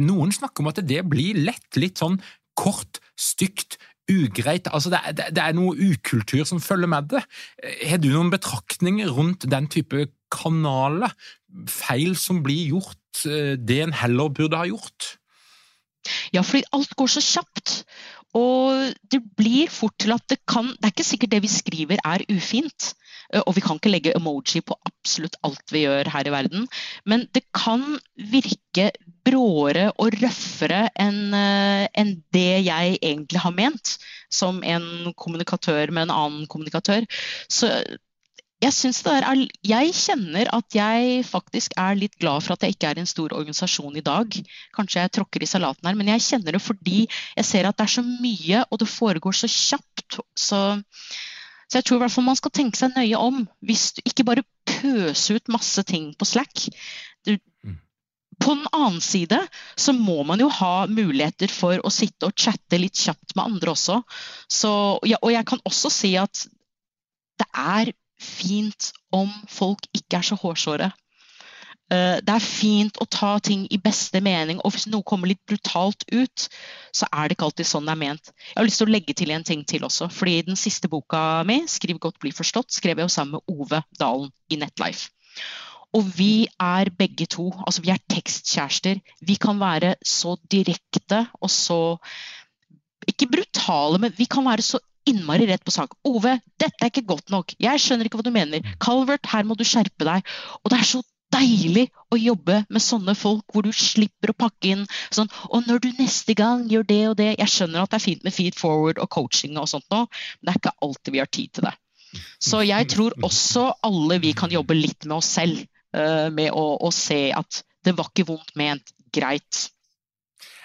Noen 0.03 0.35
snakker 0.35 0.65
om 0.65 0.73
at 0.73 0.83
det 0.87 1.05
blir 1.09 1.39
lett 1.47 1.79
litt 1.79 2.03
sånn 2.03 2.19
kort, 2.57 3.03
stygt, 3.21 3.77
ugreit. 4.11 4.69
Altså 4.73 4.93
det, 4.93 5.01
er, 5.03 5.17
det, 5.35 5.43
er 5.43 5.57
noe 5.57 5.75
ukultur 5.75 6.45
som 6.49 6.63
følger 6.63 6.91
med 6.91 7.11
det. 7.13 7.23
Har 7.87 8.01
du 8.03 8.11
noen 8.13 8.33
betraktninger 8.35 9.11
rundt 9.13 9.49
den 9.51 9.69
type 9.73 10.09
kanaler? 10.33 11.15
Feil 11.71 12.17
som 12.19 12.43
blir 12.45 12.75
gjort, 12.75 13.25
eh, 13.27 13.55
det 13.59 13.81
en 13.83 13.97
heller 13.97 14.33
burde 14.35 14.59
ha 14.59 14.69
gjort? 14.69 15.17
Ja, 16.35 16.43
fordi 16.43 16.63
alt 16.77 16.95
går 16.99 17.11
så 17.17 17.23
kjapt. 17.25 17.81
Og 18.37 18.93
det 19.11 19.23
blir 19.39 19.71
fort 19.73 19.97
til 20.03 20.13
at 20.13 20.25
det 20.29 20.43
kan 20.45 20.67
Det 20.69 20.85
er 20.85 20.93
ikke 20.93 21.07
sikkert 21.07 21.33
det 21.33 21.43
vi 21.43 21.51
skriver 21.51 22.03
er 22.05 22.25
ufint. 22.31 22.93
Eh, 23.33 23.43
og 23.43 23.57
vi 23.57 23.65
kan 23.65 23.81
ikke 23.81 23.93
legge 23.93 24.15
emoji 24.17 24.63
på 24.67 24.77
absolutt 24.89 25.39
alt 25.47 25.75
vi 25.75 25.85
gjør 25.85 26.11
her 26.15 26.29
i 26.29 26.35
verden. 26.35 26.67
Men 27.09 27.27
det 27.35 27.47
kan 27.57 27.85
virke 28.17 28.91
bråere 29.27 29.91
og 29.99 30.17
røffere 30.23 30.87
enn 31.03 31.35
eh, 31.35 31.87
en 31.99 32.17
det 32.35 32.51
jeg 32.67 32.99
egentlig 33.01 33.43
har 33.43 33.55
ment, 33.55 33.97
som 34.33 34.63
en 34.67 35.15
kommunikatør 35.19 35.95
med 35.95 36.07
en 36.07 36.17
annen 36.17 36.51
kommunikatør. 36.51 37.07
Så 37.49 37.71
jeg 38.57 38.73
er, 38.73 39.41
jeg 39.69 39.93
kjenner 39.93 40.49
at 40.57 40.75
jeg 40.75 41.25
faktisk 41.29 41.75
er 41.77 41.99
litt 41.99 42.15
glad 42.17 42.41
for 42.41 42.55
at 42.55 42.65
jeg 42.65 42.73
ikke 42.73 42.89
er 42.89 42.97
i 42.97 43.03
en 43.05 43.11
stor 43.11 43.35
organisasjon 43.37 43.99
i 44.01 44.05
dag. 44.05 44.33
Kanskje 44.73 45.03
jeg 45.03 45.13
tråkker 45.13 45.45
i 45.45 45.49
salaten 45.51 45.85
her, 45.85 45.99
men 45.99 46.09
jeg 46.15 46.25
kjenner 46.25 46.57
det 46.57 46.63
fordi 46.65 47.03
jeg 47.05 47.45
ser 47.45 47.69
at 47.69 47.77
det 47.77 47.85
er 47.85 47.95
så 47.99 48.05
mye, 48.07 48.65
og 48.71 48.81
det 48.81 48.89
foregår 48.89 49.37
så 49.37 49.51
kjapt. 49.53 50.21
Så 50.33 50.61
så 51.67 51.81
jeg 51.81 51.87
tror 51.87 51.99
i 51.99 52.05
hvert 52.05 52.15
fall 52.15 52.27
man 52.29 52.39
skal 52.39 52.55
tenke 52.55 52.79
seg 52.79 52.95
nøye 52.95 53.19
om. 53.19 53.43
Hvis 53.67 53.91
du 53.97 54.05
ikke 54.07 54.27
bare 54.29 54.47
pøser 54.69 55.41
ut 55.41 55.53
masse 55.53 55.83
ting 55.89 56.13
på 56.19 56.29
Slack. 56.29 56.67
Du, 57.27 57.35
mm. 57.67 57.79
på 58.43 58.55
den 58.55 58.69
annen 58.71 59.03
side 59.03 59.41
så 59.75 59.95
må 59.97 60.21
man 60.29 60.43
jo 60.43 60.51
ha 60.61 60.87
muligheter 60.87 61.51
for 61.53 61.83
å 61.83 61.93
sitte 61.93 62.31
og 62.31 62.39
chatte 62.39 62.79
litt 62.79 62.99
kjapt 63.03 63.35
med 63.35 63.49
andre 63.51 63.75
også. 63.75 64.01
Så, 64.47 64.73
ja, 65.11 65.19
og 65.23 65.35
jeg 65.35 65.49
kan 65.51 65.63
også 65.67 65.93
si 65.93 66.15
at 66.21 66.47
det 67.41 67.49
er 67.51 67.93
fint 68.23 68.93
om 69.13 69.29
folk 69.51 69.91
ikke 69.97 70.21
er 70.21 70.31
så 70.31 70.39
hårsåre. 70.41 70.93
Eh, 71.87 72.19
det 72.19 72.33
er 72.35 72.43
fint 72.43 72.97
å 72.99 73.07
ta 73.07 73.37
ting 73.39 73.67
i 73.71 73.79
beste 73.79 74.19
mening, 74.25 74.59
og 74.67 74.75
hvis 74.75 74.89
noe 74.91 75.07
kommer 75.07 75.31
litt 75.31 75.43
brutalt 75.47 76.03
ut, 76.11 76.47
så 76.91 77.07
er 77.13 77.29
det 77.29 77.37
ikke 77.37 77.47
alltid 77.47 77.69
sånn 77.69 77.87
det 77.87 77.95
er 77.95 78.01
ment. 78.01 78.33
Jeg 78.33 78.59
har 78.59 78.67
lyst 78.67 78.83
til 78.83 78.89
å 78.89 78.95
legge 78.95 79.15
til 79.15 79.31
en 79.31 79.47
ting 79.47 79.63
til 79.63 79.87
også. 79.87 80.09
fordi 80.11 80.41
Den 80.49 80.59
siste 80.59 80.89
boka 80.91 81.45
mi, 81.47 81.63
'Skriv 81.67 82.01
godt, 82.01 82.19
bli 82.19 82.33
forstått', 82.33 82.75
skrev 82.75 82.99
jeg 82.99 83.07
jo 83.07 83.15
sammen 83.15 83.39
med 83.39 83.55
Ove 83.55 83.83
Dalen 83.99 84.33
i 84.51 84.57
Netlife. 84.57 85.11
Og 85.95 86.03
vi 86.19 86.49
er 86.61 86.91
begge 86.91 87.27
to, 87.27 87.53
altså 87.67 87.83
vi 87.83 87.91
er 87.91 88.03
tekstkjærester. 88.11 89.01
Vi 89.23 89.35
kan 89.37 89.59
være 89.61 89.95
så 90.05 90.37
direkte 90.51 91.29
og 91.41 91.51
så 91.51 91.99
Ikke 93.07 93.31
brutale, 93.31 93.99
men 93.99 94.13
vi 94.19 94.25
kan 94.25 94.45
være 94.45 94.63
så 94.63 94.81
innmari 95.07 95.47
rett 95.47 95.63
på 95.65 95.71
sak. 95.71 95.95
'Ove, 96.03 96.41
dette 96.59 96.83
er 96.83 96.91
ikke 96.91 97.07
godt 97.07 97.31
nok. 97.31 97.55
Jeg 97.61 97.79
skjønner 97.79 98.05
ikke 98.05 98.19
hva 98.19 98.27
du 98.27 98.35
mener. 98.35 98.61
Calvert, 98.83 99.27
her 99.31 99.45
må 99.45 99.55
du 99.55 99.63
skjerpe 99.63 100.03
deg.' 100.03 100.27
Og 100.65 100.71
det 100.73 100.81
er 100.81 100.83
så 100.83 101.03
deilig 101.37 101.87
å 102.13 102.19
jobbe 102.21 102.61
med 102.73 102.83
sånne 102.83 103.15
folk, 103.19 103.45
hvor 103.53 103.67
du 103.67 103.73
slipper 103.75 104.33
å 104.33 104.39
pakke 104.39 104.73
inn 104.73 104.85
sånn 105.15 105.31
Og 105.51 105.67
når 105.69 105.83
du 105.85 105.89
neste 105.99 106.37
gang 106.39 106.65
gjør 106.71 106.87
det 106.89 107.01
og 107.11 107.17
det 107.21 107.31
Jeg 107.35 107.53
skjønner 107.53 107.83
at 107.83 107.93
det 107.93 108.01
er 108.01 108.07
fint 108.07 108.27
med 108.27 108.35
feed 108.35 108.59
forward 108.59 109.01
og 109.03 109.11
coaching 109.13 109.59
og 109.61 109.69
sånt 109.71 109.87
nå, 109.93 110.05
men 110.07 110.49
det 110.49 110.55
er 110.55 110.61
ikke 110.63 110.77
alltid 110.87 111.17
vi 111.17 111.23
har 111.23 111.33
tid 111.39 111.53
til 111.53 111.69
det. 111.69 111.75
Så 112.41 112.63
jeg 112.65 112.89
tror 112.93 113.17
også 113.27 113.69
alle 113.87 114.21
vi 114.23 114.33
kan 114.37 114.53
jobbe 114.53 114.77
litt 114.77 115.05
med 115.07 115.19
oss 115.19 115.31
selv, 115.39 115.61
uh, 115.97 116.29
med 116.33 116.53
å, 116.55 116.67
å 116.81 116.93
se 116.95 117.29
at 117.35 117.63
det 117.85 117.95
var 117.99 118.11
ikke 118.11 118.29
vondt 118.31 118.55
ment. 118.59 118.95
Greit. 119.15 119.67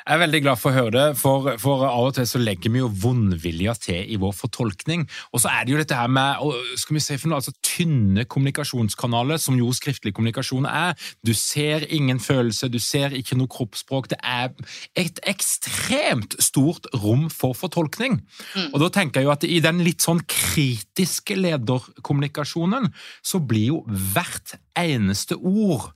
Jeg 0.01 0.15
er 0.15 0.21
veldig 0.23 0.39
glad 0.41 0.57
for 0.57 0.71
å 0.71 0.75
høre 0.79 0.91
det, 0.95 1.05
for, 1.19 1.47
for 1.61 1.83
av 1.85 2.07
og 2.07 2.15
til 2.17 2.25
så 2.29 2.41
legger 2.41 2.73
vi 2.73 2.81
jo 2.81 2.89
vondvilja 3.03 3.75
til 3.81 4.09
i 4.09 4.17
vår 4.21 4.33
fortolkning. 4.33 5.05
Og 5.29 5.43
så 5.43 5.51
er 5.51 5.67
det 5.67 5.75
jo 5.75 5.81
dette 5.81 5.97
her 5.97 6.09
med 6.11 6.41
skal 6.81 6.97
vi 6.97 7.03
se 7.03 7.17
for 7.21 7.29
noe, 7.29 7.41
altså, 7.41 7.53
tynne 7.65 8.25
kommunikasjonskanaler, 8.25 9.37
som 9.41 9.59
jo 9.59 9.69
skriftlig 9.77 10.15
kommunikasjon 10.17 10.65
er. 10.69 10.97
Du 11.25 11.33
ser 11.37 11.85
ingen 11.93 12.21
følelse, 12.23 12.71
du 12.73 12.79
ser 12.81 13.13
ikke 13.17 13.37
noe 13.37 13.51
kroppsspråk. 13.51 14.09
Det 14.15 14.19
er 14.25 14.49
et 14.97 15.21
ekstremt 15.29 16.35
stort 16.41 16.89
rom 16.97 17.29
for 17.29 17.57
fortolkning. 17.57 18.21
Mm. 18.55 18.71
Og 18.71 18.81
da 18.85 18.91
tenker 18.97 19.21
jeg 19.21 19.29
jo 19.29 19.35
at 19.35 19.47
i 19.47 19.61
den 19.63 19.85
litt 19.85 20.01
sånn 20.01 20.25
kritiske 20.25 21.37
lederkommunikasjonen, 21.37 22.89
så 23.21 23.41
blir 23.43 23.69
jo 23.75 23.81
hvert 24.15 24.57
eneste 24.77 25.37
ord 25.37 25.91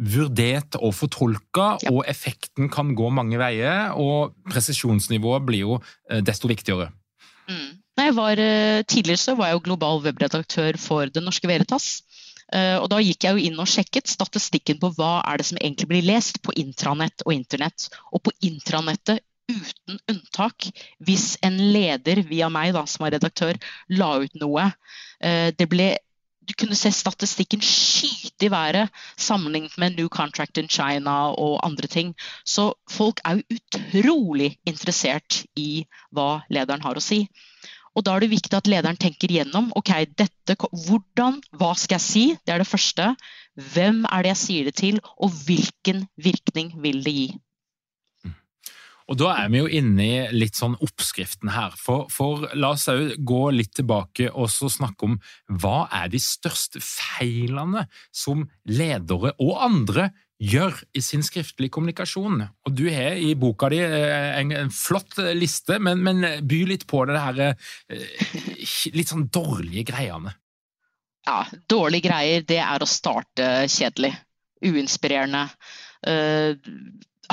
vurdert 0.00 0.78
og 0.80 0.94
fortolka, 0.96 1.76
ja. 1.82 1.92
og 1.92 2.04
effekten 2.10 2.70
kan 2.72 2.94
gå 2.98 3.10
mange 3.14 3.38
veier. 3.40 3.92
Og 3.98 4.34
presisjonsnivået 4.50 5.46
blir 5.46 5.66
jo 5.66 5.78
eh, 6.10 6.22
desto 6.24 6.50
viktigere. 6.50 6.90
Mm. 7.50 7.78
Var, 8.16 8.40
eh, 8.40 8.82
tidligere 8.88 9.20
så 9.20 9.36
var 9.36 9.50
jeg 9.50 9.58
jo 9.58 9.66
global 9.68 10.00
webredaktør 10.04 10.78
for 10.80 11.12
Det 11.12 11.22
Norske 11.22 11.48
Veritas. 11.48 12.02
Eh, 12.52 12.76
og 12.78 12.88
Da 12.90 13.00
gikk 13.00 13.24
jeg 13.24 13.36
jo 13.36 13.50
inn 13.50 13.60
og 13.60 13.68
sjekket 13.68 14.08
statistikken 14.08 14.80
på 14.80 14.92
hva 14.96 15.20
er 15.28 15.38
det 15.38 15.46
som 15.50 15.60
egentlig 15.60 15.88
blir 15.92 16.08
lest 16.08 16.42
på 16.42 16.54
intranett 16.56 17.24
og 17.26 17.36
internett. 17.36 17.90
Og 18.12 18.24
på 18.24 18.32
intranettet 18.48 19.22
uten 19.52 19.98
unntak, 20.08 20.70
hvis 21.04 21.36
en 21.44 21.58
leder 21.74 22.22
via 22.24 22.48
meg 22.48 22.72
da, 22.72 22.86
som 22.88 23.04
er 23.04 23.18
redaktør, 23.18 23.58
la 23.90 24.14
ut 24.22 24.34
noe 24.40 24.70
det 25.22 25.66
ble 25.70 25.92
du 26.48 26.54
kunne 26.58 26.76
se 26.78 26.90
statistikken 26.94 27.62
skyte 27.62 28.46
i 28.46 28.50
været 28.52 28.90
sammenlignet 29.16 29.76
med 29.78 29.96
New 29.96 30.08
Contract 30.08 30.58
in 30.58 30.68
China 30.68 31.32
og 31.38 31.60
andre 31.66 31.86
ting. 31.86 32.14
Så 32.44 32.72
folk 32.90 33.20
er 33.24 33.38
jo 33.38 33.58
utrolig 33.58 34.56
interessert 34.66 35.44
i 35.56 35.84
hva 36.10 36.42
lederen 36.50 36.82
har 36.82 36.98
å 36.98 37.04
si. 37.04 37.24
Og 37.94 38.04
Da 38.06 38.14
er 38.16 38.24
det 38.24 38.32
viktig 38.32 38.56
at 38.56 38.68
lederen 38.70 38.96
tenker 38.96 39.28
gjennom 39.28 39.70
ok, 39.76 39.92
dette, 40.16 40.56
hvordan, 40.56 41.42
hva 41.60 41.74
skal 41.76 41.98
jeg 41.98 42.06
si, 42.06 42.24
det 42.46 42.54
er 42.54 42.62
det 42.62 42.70
første. 42.70 43.12
Hvem 43.74 44.06
er 44.08 44.24
det 44.24 44.32
jeg 44.32 44.42
sier 44.42 44.68
det 44.70 44.76
til, 44.80 45.00
og 45.20 45.34
hvilken 45.44 46.06
virkning 46.16 46.72
vil 46.80 47.02
det 47.04 47.16
gi? 47.18 47.26
Og 49.12 49.18
Da 49.20 49.34
er 49.42 49.50
vi 49.52 49.60
jo 49.60 49.68
inne 49.68 50.04
i 50.06 50.20
litt 50.32 50.56
sånn 50.56 50.78
oppskriften 50.80 51.52
her. 51.52 51.74
For, 51.76 52.06
for 52.08 52.46
la 52.56 52.72
oss 52.72 52.88
òg 52.88 53.18
gå 53.20 53.42
litt 53.52 53.74
tilbake 53.76 54.30
og 54.32 54.48
snakke 54.48 55.04
om 55.04 55.18
hva 55.60 55.84
er 55.92 56.08
de 56.12 56.20
største 56.22 56.80
feilene 56.80 57.84
som 58.08 58.46
ledere 58.64 59.34
og 59.36 59.58
andre 59.68 60.08
gjør 60.42 60.80
i 60.96 61.02
sin 61.04 61.22
skriftlige 61.22 61.74
kommunikasjon. 61.76 62.40
Og 62.66 62.74
Du 62.74 62.86
har 62.88 63.20
i 63.20 63.34
boka 63.38 63.68
di 63.70 63.82
eh, 63.84 64.32
en, 64.40 64.56
en 64.64 64.72
flott 64.72 65.20
liste, 65.36 65.76
men, 65.78 66.00
men, 66.02 66.24
by 66.48 66.64
litt 66.72 66.88
på 66.90 67.04
det 67.06 67.20
her 67.20 67.42
eh, 67.44 68.32
litt 68.96 69.12
sånn 69.12 69.28
dårlige 69.28 69.92
greiene. 69.92 70.32
Ja, 71.28 71.44
dårlige 71.70 72.08
greier, 72.08 72.42
det 72.48 72.58
er 72.64 72.82
å 72.82 72.88
starte 72.88 73.52
kjedelig. 73.70 74.16
Uinspirerende. 74.62 75.46
Uh, 76.02 76.54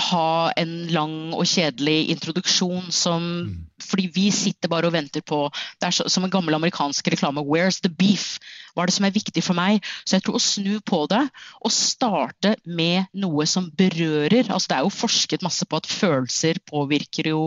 ha 0.10 0.52
en 0.60 0.74
lang 0.94 1.34
og 1.36 1.48
kjedelig 1.50 2.10
introduksjon 2.16 2.92
som 2.94 3.26
mm. 3.26 3.58
Fordi 3.90 4.10
vi 4.14 4.28
sitter 4.34 4.70
bare 4.70 4.90
og 4.90 4.94
venter 4.94 5.24
på 5.26 5.46
Det 5.80 5.88
er 5.88 6.10
som 6.12 6.26
en 6.26 6.32
gammel 6.34 6.54
amerikansk 6.58 7.08
reklame. 7.14 7.42
Where's 7.42 7.80
the 7.82 7.90
beef? 7.90 8.38
Hva 8.74 8.84
er 8.84 8.92
det 8.92 8.96
som 8.98 9.08
er 9.08 9.16
viktig 9.16 9.44
for 9.44 9.58
meg? 9.58 9.86
Så 10.06 10.18
jeg 10.18 10.26
tror 10.26 10.38
å 10.38 10.44
snu 10.44 10.76
på 10.86 11.00
det 11.10 11.24
og 11.66 11.74
starte 11.74 12.56
med 12.66 13.10
noe 13.18 13.48
som 13.50 13.70
berører 13.72 14.52
altså 14.52 14.70
Det 14.70 14.78
er 14.78 14.86
jo 14.86 14.94
forsket 14.94 15.46
masse 15.46 15.66
på 15.66 15.80
at 15.80 15.90
følelser 15.90 16.62
påvirker 16.70 17.32
jo 17.32 17.42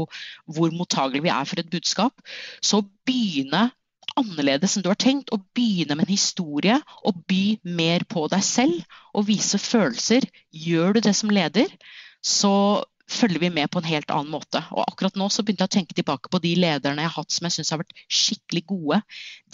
hvor 0.50 0.74
mottagelige 0.74 1.28
vi 1.28 1.34
er 1.34 1.46
for 1.48 1.62
et 1.62 1.70
budskap. 1.70 2.16
Så 2.64 2.82
begynne 3.06 3.68
annerledes 4.18 4.76
enn 4.76 4.84
du 4.84 4.90
har 4.90 4.98
tenkt, 5.00 5.30
og 5.32 5.44
begynne 5.56 5.96
med 5.96 6.06
en 6.06 6.12
historie 6.12 6.76
og 7.06 7.22
by 7.30 7.58
mer 7.64 8.04
på 8.08 8.26
deg 8.32 8.44
selv 8.44 8.98
og 9.16 9.28
vise 9.30 9.60
følelser. 9.62 10.26
Gjør 10.52 10.98
du 10.98 11.04
det 11.06 11.14
som 11.16 11.32
leder, 11.32 11.70
så 12.22 12.54
følger 13.12 13.42
vi 13.42 13.50
med 13.50 13.70
på 13.70 13.80
en 13.80 13.88
helt 13.88 14.10
annen 14.14 14.30
måte. 14.32 14.62
Og 14.72 14.84
akkurat 14.86 15.16
nå 15.18 15.28
så 15.32 15.42
begynte 15.44 15.66
jeg 15.66 15.70
å 15.70 15.74
tenke 15.76 15.96
tilbake 15.96 16.30
på 16.32 16.40
de 16.42 16.54
lederne 16.62 17.04
jeg 17.04 17.10
har 17.10 17.18
hatt 17.18 17.34
som 17.34 17.46
jeg 17.46 17.56
syns 17.56 17.72
har 17.74 17.80
vært 17.82 18.02
skikkelig 18.06 18.62
gode. 18.72 19.00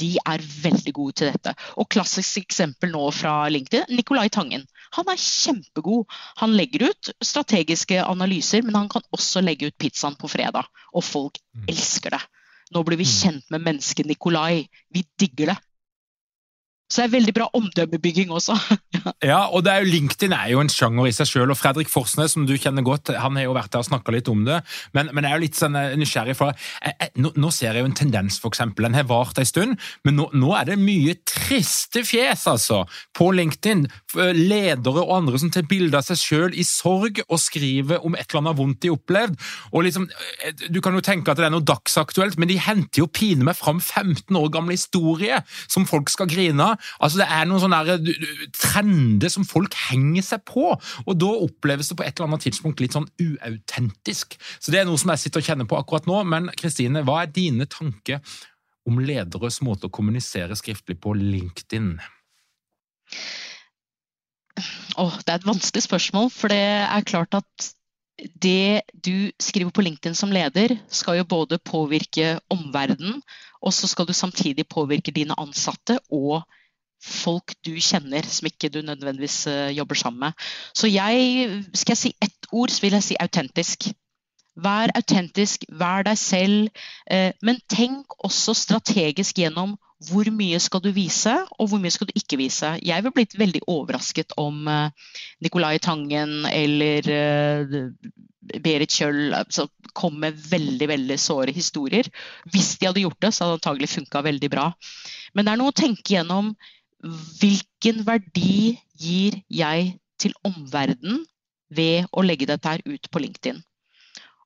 De 0.01 0.11
er 0.21 0.45
veldig 0.63 0.95
gode 0.97 1.19
til 1.19 1.33
dette. 1.33 1.55
Og 1.81 1.89
klassisk 1.91 2.43
eksempel 2.45 2.93
nå 2.95 3.03
fra 3.15 3.35
LinkedIn, 3.53 3.89
Nicolai 3.99 4.29
Tangen. 4.35 4.67
Han 4.97 5.11
er 5.11 5.21
kjempegod. 5.21 6.07
Han 6.43 6.57
legger 6.57 6.89
ut 6.91 7.13
strategiske 7.25 8.01
analyser, 8.05 8.65
men 8.65 8.79
han 8.79 8.91
kan 8.93 9.05
også 9.17 9.43
legge 9.45 9.71
ut 9.71 9.79
pizzaen 9.81 10.19
på 10.19 10.31
fredag. 10.31 10.69
Og 10.95 11.05
folk 11.05 11.41
mm. 11.41 11.69
elsker 11.73 12.17
det. 12.17 12.23
Nå 12.75 12.85
blir 12.85 13.01
vi 13.01 13.09
mm. 13.09 13.15
kjent 13.15 13.55
med 13.55 13.65
mennesket 13.65 14.09
Nikolai. 14.09 14.69
Vi 14.93 15.05
digger 15.21 15.55
det. 15.55 15.59
Så 16.89 17.03
det 17.03 17.09
er 17.11 17.13
veldig 17.19 17.33
bra 17.37 17.47
omdømmebygging 17.53 18.31
også. 18.33 18.55
ja, 19.31 19.43
og 19.53 19.61
det 19.67 19.73
er 19.75 19.83
jo 19.85 19.91
LinkedIn 19.93 20.33
er 20.33 20.55
jo 20.55 20.63
en 20.63 20.71
sjanger 20.73 21.11
i 21.11 21.13
seg 21.13 21.29
selv, 21.29 21.53
og 21.53 21.59
Fredrik 21.61 21.91
Forsnes, 21.93 22.33
som 22.33 22.47
du 22.49 22.55
kjenner 22.57 22.85
godt, 22.87 23.13
han 23.13 23.37
har 23.37 23.45
jo 23.45 23.57
vært 23.57 23.75
der 23.75 23.83
og 23.85 23.89
snakka 23.91 24.15
litt 24.15 24.31
om 24.33 24.47
det. 24.47 24.63
Men, 24.97 25.11
men, 25.13 25.27
jeg 25.27 25.31
er 25.31 25.37
jo 25.37 25.45
litt 25.45 25.59
sånn 25.59 25.77
eh, 25.77 25.97
nysgjerrig, 26.01 26.37
for 26.39 26.55
jeg, 26.55 26.95
jeg, 26.95 27.13
nå, 27.21 27.35
nå, 27.37 27.51
ser 27.53 27.77
jeg 27.77 27.85
jo 27.85 27.91
en 27.91 27.99
tendens, 27.99 28.39
for 28.41 28.55
eksempel. 28.55 28.89
Den 28.89 28.97
har 28.97 29.05
vart 29.11 29.37
en 29.37 29.49
stund, 29.49 29.77
men 30.09 30.17
nå, 30.17 30.31
nå, 30.33 30.55
er 30.57 30.71
det 30.71 30.79
mye 30.81 31.19
triste 31.29 32.07
fjes, 32.09 32.47
altså, 32.49 32.81
på 33.17 33.29
LinkedIn. 33.37 33.85
Ledere 34.39 35.05
og 35.05 35.13
andre 35.19 35.43
som 35.43 35.53
tar 35.53 35.69
bilde 35.69 36.01
av 36.01 36.09
seg 36.09 36.23
sjøl 36.23 36.57
i 36.57 36.65
sorg 36.65 37.21
og 37.27 37.37
skriver 37.43 38.01
om 38.01 38.17
et 38.17 38.25
eller 38.31 38.47
annet 38.47 38.61
vondt 38.63 38.81
de 38.81 38.95
har 38.95 38.97
opplevd. 38.97 39.37
Og 39.75 39.85
liksom, 39.85 40.09
eh, 40.41 40.57
Du 40.73 40.81
kan 40.81 40.97
jo 40.97 41.05
tenke 41.05 41.33
at 41.33 41.37
det 41.37 41.51
er 41.51 41.53
noe 41.53 41.69
dagsaktuelt, 41.69 42.41
men 42.41 42.49
de 42.49 42.57
henter 42.57 43.05
jo 43.05 43.13
pine 43.13 43.45
meg 43.45 43.61
fram 43.61 43.77
15 43.77 44.33
år 44.41 44.49
gamle 44.57 44.73
historier 44.73 45.45
som 45.69 45.85
folk 45.85 46.09
skal 46.09 46.33
grine 46.33 46.65
av. 46.65 46.78
Altså, 46.99 47.21
det 47.23 47.29
er 47.31 47.49
noen 47.49 47.63
sånne 47.63 47.99
trender 48.57 49.33
som 49.33 49.47
folk 49.49 49.77
henger 49.89 50.27
seg 50.27 50.45
på, 50.49 50.71
og 50.75 51.19
da 51.19 51.31
oppleves 51.47 51.91
det 51.91 51.99
på 51.99 52.07
et 52.07 52.15
eller 52.15 52.31
annet 52.31 52.47
tidspunkt 52.49 52.83
litt 52.83 52.97
sånn 52.97 53.09
uautentisk. 53.23 54.39
Så 54.59 54.75
det 54.75 54.83
er 54.83 54.89
noe 54.89 55.01
som 55.01 55.13
jeg 55.15 55.25
sitter 55.25 55.43
og 55.43 55.51
kjenner 55.51 55.69
på 55.71 55.79
akkurat 55.81 56.09
nå. 56.11 56.21
Men 56.29 56.53
Kristine, 56.59 57.05
hva 57.07 57.23
er 57.23 57.35
dine 57.35 57.69
tanker 57.71 58.23
om 58.89 59.01
lederes 59.03 59.61
måte 59.65 59.89
å 59.89 59.95
kommunisere 59.95 60.57
skriftlig 60.59 60.99
på 61.03 61.15
LinkedIn? 61.19 61.97
Oh, 64.99 65.15
det 65.23 65.31
er 65.31 65.39
et 65.39 65.47
vanskelig 65.47 65.85
spørsmål, 65.85 66.33
for 66.35 66.51
det 66.51 66.63
er 66.83 67.07
klart 67.07 67.37
at 67.39 67.69
det 68.19 68.83
du 69.07 69.31
skriver 69.39 69.71
på 69.75 69.85
LinkedIn 69.87 70.17
som 70.19 70.33
leder, 70.35 70.75
skal 70.91 71.21
jo 71.21 71.29
både 71.29 71.61
påvirke 71.63 72.39
omverdenen, 72.51 73.21
og 73.63 73.75
så 73.75 73.91
skal 73.91 74.09
du 74.09 74.15
samtidig 74.15 74.67
påvirke 74.71 75.15
dine 75.15 75.37
ansatte 75.39 75.99
og 76.11 76.43
folk 77.05 77.55
du 77.67 77.75
kjenner 77.83 78.27
som 78.27 78.49
ikke 78.49 78.71
du 78.73 78.81
nødvendigvis 78.83 79.47
eh, 79.51 79.71
jobber 79.77 79.99
sammen 79.99 80.29
med. 80.29 80.47
Så 80.75 80.91
jeg, 80.91 81.65
skal 81.73 81.95
jeg 81.95 82.03
si 82.03 82.13
ett 82.25 82.53
ord, 82.53 82.73
så 82.73 82.85
vil 82.85 82.99
jeg 82.99 83.07
si 83.09 83.19
autentisk. 83.21 83.91
Vær 84.59 84.91
autentisk, 84.99 85.69
vær 85.79 86.07
deg 86.09 86.19
selv, 86.19 86.87
eh, 87.11 87.31
men 87.43 87.61
tenk 87.71 88.19
også 88.27 88.57
strategisk 88.59 89.39
gjennom 89.39 89.77
hvor 90.09 90.29
mye 90.31 90.59
skal 90.63 90.83
du 90.83 90.93
vise, 90.95 91.33
og 91.59 91.71
hvor 91.71 91.81
mye 91.83 91.91
skal 91.95 92.11
du 92.11 92.15
ikke 92.19 92.39
vise. 92.39 92.77
Jeg 92.87 93.03
ville 93.03 93.15
blitt 93.15 93.39
veldig 93.39 93.65
overrasket 93.71 94.35
om 94.39 94.67
eh, 94.71 95.15
Nicolai 95.43 95.79
Tangen 95.83 96.47
eller 96.51 97.07
Berit 98.63 98.95
Kjøll 98.95 99.35
kom 99.99 100.19
med 100.23 100.39
veldig 100.51 100.89
veldig 100.89 101.19
såre 101.21 101.55
historier. 101.55 102.09
Hvis 102.53 102.77
de 102.79 102.89
hadde 102.89 103.03
gjort 103.05 103.21
det, 103.23 103.33
så 103.35 103.45
hadde 103.45 103.57
det 103.57 103.61
antagelig 103.61 103.91
funka 103.95 104.23
veldig 104.27 104.51
bra. 104.53 104.69
Men 105.35 105.47
det 105.47 105.53
er 105.53 105.61
noe 105.61 105.73
å 105.73 105.77
tenke 105.77 106.15
gjennom 106.15 106.55
hvilken 107.03 108.03
verdi 108.07 108.79
gir 108.99 109.39
jeg 109.49 109.95
til 110.19 110.35
omverdenen 110.47 111.25
ved 111.71 112.09
å 112.11 112.25
legge 112.25 112.49
dette 112.49 112.69
her 112.69 112.83
ut 112.87 113.11
på 113.11 113.23
LinkedIn? 113.23 113.61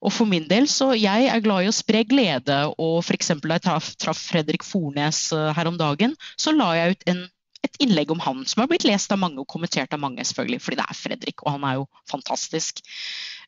Og 0.02 0.10
for 0.10 0.26
min 0.26 0.48
del, 0.50 0.66
så 0.66 0.92
Jeg 0.98 1.28
er 1.30 1.44
glad 1.44 1.62
i 1.62 1.70
å 1.70 1.74
spre 1.74 2.02
glede. 2.04 2.74
og 2.78 3.04
f.eks. 3.04 3.28
Da 3.38 3.54
jeg 3.54 3.62
traff, 3.62 3.94
traff 3.96 4.18
Fredrik 4.18 4.64
Fornes 4.66 5.30
eh, 5.32 5.52
her 5.54 5.70
om 5.70 5.78
dagen, 5.78 6.16
så 6.36 6.50
la 6.50 6.72
jeg 6.74 6.96
ut 6.96 7.04
en, 7.06 7.22
et 7.62 7.78
innlegg 7.78 8.10
om 8.10 8.18
han, 8.18 8.44
som 8.44 8.60
har 8.60 8.68
blitt 8.68 8.84
lest 8.84 9.12
av 9.14 9.20
mange 9.22 9.38
og 9.38 9.46
kommentert 9.46 9.94
av 9.94 10.02
mange, 10.02 10.24
selvfølgelig, 10.26 10.60
fordi 10.60 10.80
det 10.80 10.88
er 10.88 10.98
Fredrik, 10.98 11.44
og 11.44 11.54
han 11.54 11.64
er 11.68 11.78
jo 11.78 11.86
fantastisk. 12.10 12.82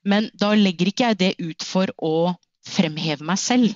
Men 0.05 0.31
da 0.39 0.53
legger 0.55 0.93
ikke 0.93 1.11
jeg 1.11 1.19
det 1.19 1.33
ut 1.43 1.67
for 1.67 1.91
å 1.99 2.37
fremheve 2.65 3.27
meg 3.27 3.41
selv. 3.41 3.75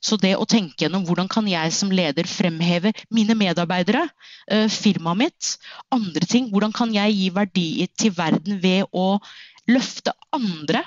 Så 0.00 0.16
det 0.20 0.32
å 0.40 0.48
tenke 0.48 0.86
gjennom 0.86 1.04
hvordan 1.04 1.28
kan 1.28 1.48
jeg 1.48 1.74
som 1.76 1.92
leder 1.92 2.28
fremheve 2.28 2.94
mine 3.12 3.36
medarbeidere, 3.36 4.06
eh, 4.48 4.66
firmaet 4.72 5.20
mitt, 5.20 5.50
andre 5.92 6.26
ting. 6.26 6.48
Hvordan 6.50 6.72
kan 6.72 6.94
jeg 6.94 7.16
gi 7.18 7.28
verdi 7.36 7.68
til 7.96 8.14
verden 8.16 8.60
ved 8.62 8.88
å 8.92 9.20
løfte 9.68 10.16
andre? 10.32 10.84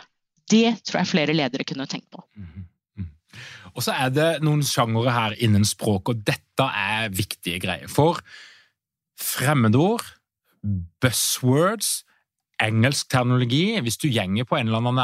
Det 0.49 0.84
tror 0.84 1.04
jeg 1.04 1.12
flere 1.13 1.38
ledere 1.38 1.63
kunne 1.63 1.88
tenkt 1.88 2.10
på. 2.12 2.23
Mm 2.36 2.45
-hmm. 2.45 2.69
Og 3.73 3.84
så 3.84 3.93
er 3.97 4.10
det 4.13 4.30
noen 4.45 4.62
sjangere 4.65 5.13
her 5.13 5.36
innen 5.41 5.65
språk, 5.65 6.10
og 6.10 6.26
dette 6.26 6.63
er 6.63 7.10
viktige 7.10 7.60
greier. 7.60 7.89
For 7.89 8.21
fremmedord, 9.19 10.06
buzzwords, 11.02 12.04
engelsk 12.63 13.10
terminologi. 13.12 13.80
Hvis 13.84 13.99
du 14.02 14.08
gjenger 14.08 14.47
på 14.47 14.58
en 14.58 14.69
eller 14.69 14.82
annen 14.82 14.99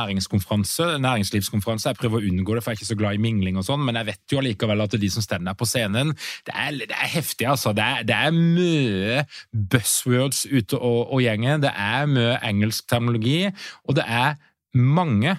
næringslivskonferanse 1.03 1.89
Jeg 1.89 1.99
prøver 1.99 2.19
å 2.19 2.29
unngå 2.29 2.55
det, 2.55 2.63
for 2.63 2.71
jeg 2.71 2.79
er 2.79 2.81
ikke 2.81 2.91
så 2.91 2.99
glad 2.99 3.17
i 3.17 3.23
mingling 3.23 3.59
og 3.59 3.67
sånn, 3.67 3.83
men 3.85 3.99
jeg 3.99 4.09
vet 4.11 4.33
jo 4.33 4.41
allikevel 4.41 4.85
at 4.85 4.97
de 5.01 5.09
som 5.11 5.25
står 5.25 5.43
der 5.45 5.57
på 5.59 5.67
scenen, 5.69 6.13
det 6.47 6.55
er, 6.55 6.79
det 6.79 6.95
er 6.95 7.11
heftig, 7.13 7.49
altså. 7.49 7.73
Det 7.75 7.85
er, 7.85 8.05
det 8.07 8.15
er 8.15 8.35
mye 8.35 9.25
buzzwords 9.51 10.45
ute 10.49 10.79
og, 10.79 11.13
og 11.13 11.23
gjenger. 11.23 11.61
Det 11.65 11.73
er 11.75 12.09
mye 12.09 12.39
engelsk 12.49 12.87
terminologi, 12.89 13.51
og 13.87 13.99
det 13.99 14.07
er 14.07 14.39
mange 14.77 15.37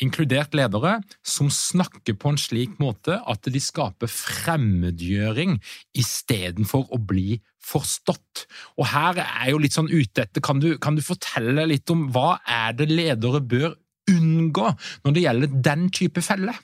inkludert 0.00 0.54
ledere, 0.56 0.98
som 1.26 1.50
snakker 1.52 2.16
på 2.18 2.32
en 2.32 2.40
slik 2.40 2.78
måte 2.80 3.18
at 3.28 3.46
de 3.52 3.60
skaper 3.62 4.10
fremmedgjøring 4.10 5.58
istedenfor 5.98 6.88
å 6.94 7.00
bli 7.00 7.40
forstått. 7.64 8.46
Og 8.80 8.88
her 8.92 9.20
er 9.24 9.50
jo 9.52 9.60
litt 9.62 9.76
sånn 9.76 9.90
ute 9.92 10.24
etter, 10.24 10.42
kan 10.44 10.62
du, 10.62 10.72
kan 10.82 10.96
du 10.96 11.04
fortelle 11.04 11.68
litt 11.68 11.90
om 11.92 12.08
hva 12.14 12.38
er 12.48 12.74
det 12.78 12.88
ledere 12.90 13.42
bør 13.44 13.76
unngå 14.10 14.72
når 15.04 15.14
det 15.16 15.24
gjelder 15.26 15.56
den 15.70 15.88
type 15.94 16.24
felle? 16.24 16.56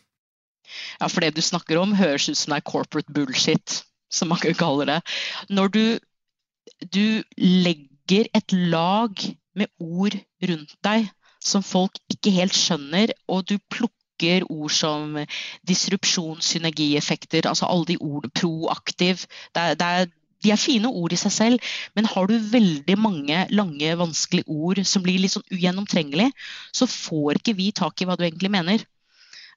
Ja, 0.99 1.07
for 1.07 1.23
det 1.23 1.37
du 1.37 1.45
snakker 1.45 1.79
om 1.79 1.95
høres 1.95 2.27
ut 2.31 2.39
som 2.39 2.55
det 2.55 2.63
er 2.63 2.71
corporate 2.73 3.13
bullshit, 3.15 3.83
som 4.11 4.33
mange 4.33 4.55
kaller 4.59 4.89
det. 4.91 5.01
Når 5.53 5.71
du, 5.77 5.85
du 6.91 7.07
legger 7.39 8.31
et 8.35 8.57
lag 8.57 9.13
med 9.57 9.71
ord 9.83 10.17
rundt 10.43 10.75
deg 10.85 11.07
som 11.47 11.65
folk 11.65 11.99
ikke 12.13 12.35
helt 12.35 12.57
skjønner, 12.57 13.15
og 13.31 13.47
du 13.51 13.57
plukker 13.73 14.47
ord 14.49 14.73
som 14.73 15.19
disrupsjon, 15.69 16.41
synergieffekter, 16.43 17.49
altså 17.49 17.69
alle 17.69 17.93
de 17.93 17.99
ordene 18.01 18.33
proaktiv. 18.35 19.27
Det 19.55 19.75
det 19.81 19.91
er 20.01 20.07
de 20.45 20.53
er 20.53 20.61
fine 20.61 20.91
ord 20.93 21.15
i 21.15 21.19
seg 21.19 21.33
selv, 21.35 21.71
men 21.97 22.09
har 22.13 22.29
du 22.29 22.37
veldig 22.53 22.97
mange 23.01 23.45
lange, 23.51 23.95
vanskelige 23.99 24.47
ord 24.53 24.83
som 24.87 25.05
blir 25.05 25.19
litt 25.23 25.35
sånn 25.35 25.47
ugjennomtrengelig, 25.51 26.29
så 26.77 26.89
får 26.91 27.41
ikke 27.41 27.57
vi 27.59 27.73
tak 27.77 28.03
i 28.03 28.09
hva 28.09 28.19
du 28.19 28.27
egentlig 28.27 28.53
mener. 28.53 28.85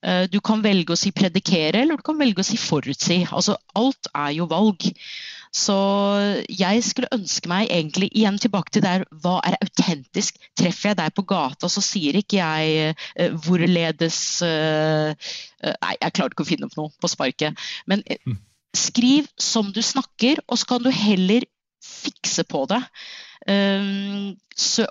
Eh, 0.02 0.26
du 0.32 0.40
kan 0.40 0.64
velge 0.64 0.96
å 0.96 1.00
si 1.00 1.12
predikere, 1.16 1.84
eller 1.84 2.00
du 2.00 2.06
kan 2.06 2.20
velge 2.20 2.44
å 2.44 2.48
si 2.48 2.58
forutsi. 2.60 3.22
Altså, 3.28 3.58
alt 3.78 4.10
er 4.16 4.38
jo 4.38 4.48
valg. 4.50 4.88
Så 5.56 5.76
jeg 6.54 6.82
skulle 6.86 7.10
ønske 7.16 7.50
meg 7.50 7.72
egentlig 7.74 8.12
igjen 8.14 8.38
tilbake 8.42 8.74
til 8.74 8.84
der 8.86 9.06
hva 9.24 9.40
er 9.48 9.58
autentisk. 9.58 10.38
Treffer 10.58 10.92
jeg 10.92 11.00
deg 11.00 11.16
på 11.18 11.26
gata, 11.30 11.70
så 11.72 11.82
sier 11.82 12.20
ikke 12.20 12.38
jeg 12.38 12.94
uh, 12.94 13.38
hvorledes 13.46 14.20
uh, 14.46 15.10
Nei, 15.60 15.96
jeg 15.98 16.14
klarer 16.16 16.36
ikke 16.36 16.46
å 16.46 16.48
finne 16.48 16.70
opp 16.70 16.78
noe 16.78 16.94
på 17.02 17.10
sparket. 17.12 17.58
Men 17.90 18.06
uh, 18.06 18.38
skriv 18.78 19.28
som 19.42 19.74
du 19.74 19.82
snakker, 19.84 20.44
og 20.48 20.62
så 20.62 20.70
kan 20.70 20.86
du 20.86 20.92
heller 20.94 21.48
fikse 21.84 22.46
på 22.48 22.64
det. 22.70 22.84
Um, 23.48 24.36
så, 24.60 24.84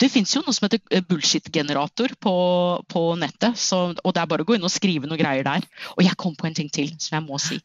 det 0.00 0.08
fins 0.08 0.32
jo 0.32 0.40
noe 0.40 0.54
som 0.56 0.64
heter 0.64 0.80
eh, 0.88 1.02
bullshit-generator 1.04 2.14
på, 2.24 2.34
på, 2.88 3.02
nettet. 3.20 3.58
Så, 3.60 3.80
og 3.92 4.14
det 4.16 4.22
er 4.22 4.30
bare 4.30 4.46
å 4.46 4.48
gå 4.48 4.56
inn 4.56 4.64
og 4.64 4.72
skrive 4.72 5.10
noe 5.10 5.20
greier 5.20 5.44
der. 5.46 5.66
Og 5.98 6.04
jeg 6.06 6.16
kom 6.20 6.36
på 6.38 6.48
en 6.48 6.56
ting 6.56 6.70
til 6.72 6.94
som 6.96 7.18
jeg 7.18 7.26
må 7.26 7.40
si. 7.42 7.60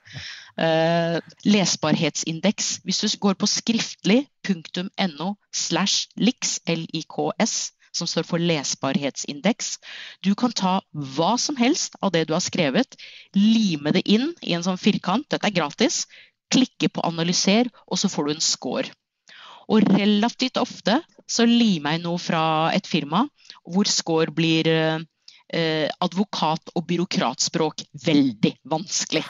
Uh, 0.60 1.21
lesbarhetsindeks. 1.48 2.82
Hvis 2.84 3.02
du 3.04 3.15
går 3.24 3.39
på 3.39 3.50
skriftlig.no 3.50 5.32
slash 5.56 6.12
L-I-K-S, 6.19 7.56
som 7.95 8.10
står 8.12 8.28
for 8.28 8.43
lesbarhetsindeks. 8.43 9.78
Du 10.19 10.34
kan 10.36 10.52
ta 10.52 10.82
hva 10.91 11.36
som 11.39 11.56
helst 11.56 11.95
av 12.04 12.12
det 12.12 12.26
du 12.28 12.36
har 12.36 12.43
skrevet, 12.43 12.98
lime 13.38 13.95
det 13.95 14.04
inn 14.04 14.34
i 14.43 14.56
en 14.58 14.65
sånn 14.65 14.82
firkant, 14.82 15.30
dette 15.32 15.48
er 15.48 15.56
gratis, 15.56 16.04
klikke 16.52 16.91
på 16.91 17.04
analyser, 17.08 17.71
og 17.88 18.02
så 18.02 18.12
får 18.12 18.28
du 18.28 18.36
en 18.36 18.43
score. 18.43 18.91
Og 19.71 19.86
relativt 19.95 20.60
ofte 20.62 20.99
så 21.25 21.45
limer 21.49 21.95
jeg 21.95 22.04
noe 22.06 22.21
fra 22.21 22.43
et 22.75 22.86
firma 22.88 23.23
hvor 23.65 23.89
score 23.89 24.34
blir 24.36 24.69
eh, 24.69 25.88
advokat- 26.06 26.73
og 26.75 26.86
byråkratspråk 26.89 27.88
veldig 28.06 28.54
vanskelig. 28.69 29.25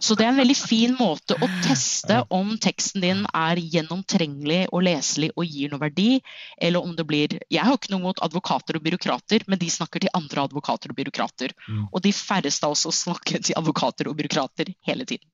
Så 0.00 0.14
det 0.16 0.24
er 0.24 0.30
en 0.32 0.38
veldig 0.40 0.56
fin 0.56 0.94
måte 0.96 1.36
å 1.36 1.48
teste 1.64 2.22
om 2.32 2.54
teksten 2.62 3.04
din 3.04 3.20
er 3.36 3.60
gjennomtrengelig 3.60 4.62
og 4.70 4.84
leselig 4.86 5.28
og 5.34 5.44
gir 5.44 5.72
noe 5.72 5.82
verdi, 5.82 6.22
eller 6.56 6.84
om 6.84 6.94
det 6.96 7.04
blir 7.08 7.36
Jeg 7.52 7.66
har 7.66 7.76
ikke 7.76 7.92
noe 7.92 8.06
mot 8.06 8.22
advokater 8.24 8.78
og 8.78 8.86
byråkrater, 8.86 9.44
men 9.46 9.60
de 9.60 9.68
snakker 9.70 10.04
til 10.04 10.14
andre 10.16 10.46
advokater 10.48 10.92
og 10.92 10.98
byråkrater. 11.00 11.52
Mm. 11.68 11.86
Og 11.92 12.00
de 12.04 12.14
færreste 12.16 12.66
av 12.66 12.76
oss 12.76 13.04
snakker 13.04 13.44
til 13.44 13.60
advokater 13.60 14.08
og 14.08 14.16
byråkrater 14.20 14.72
hele 14.88 15.04
tiden. 15.04 15.28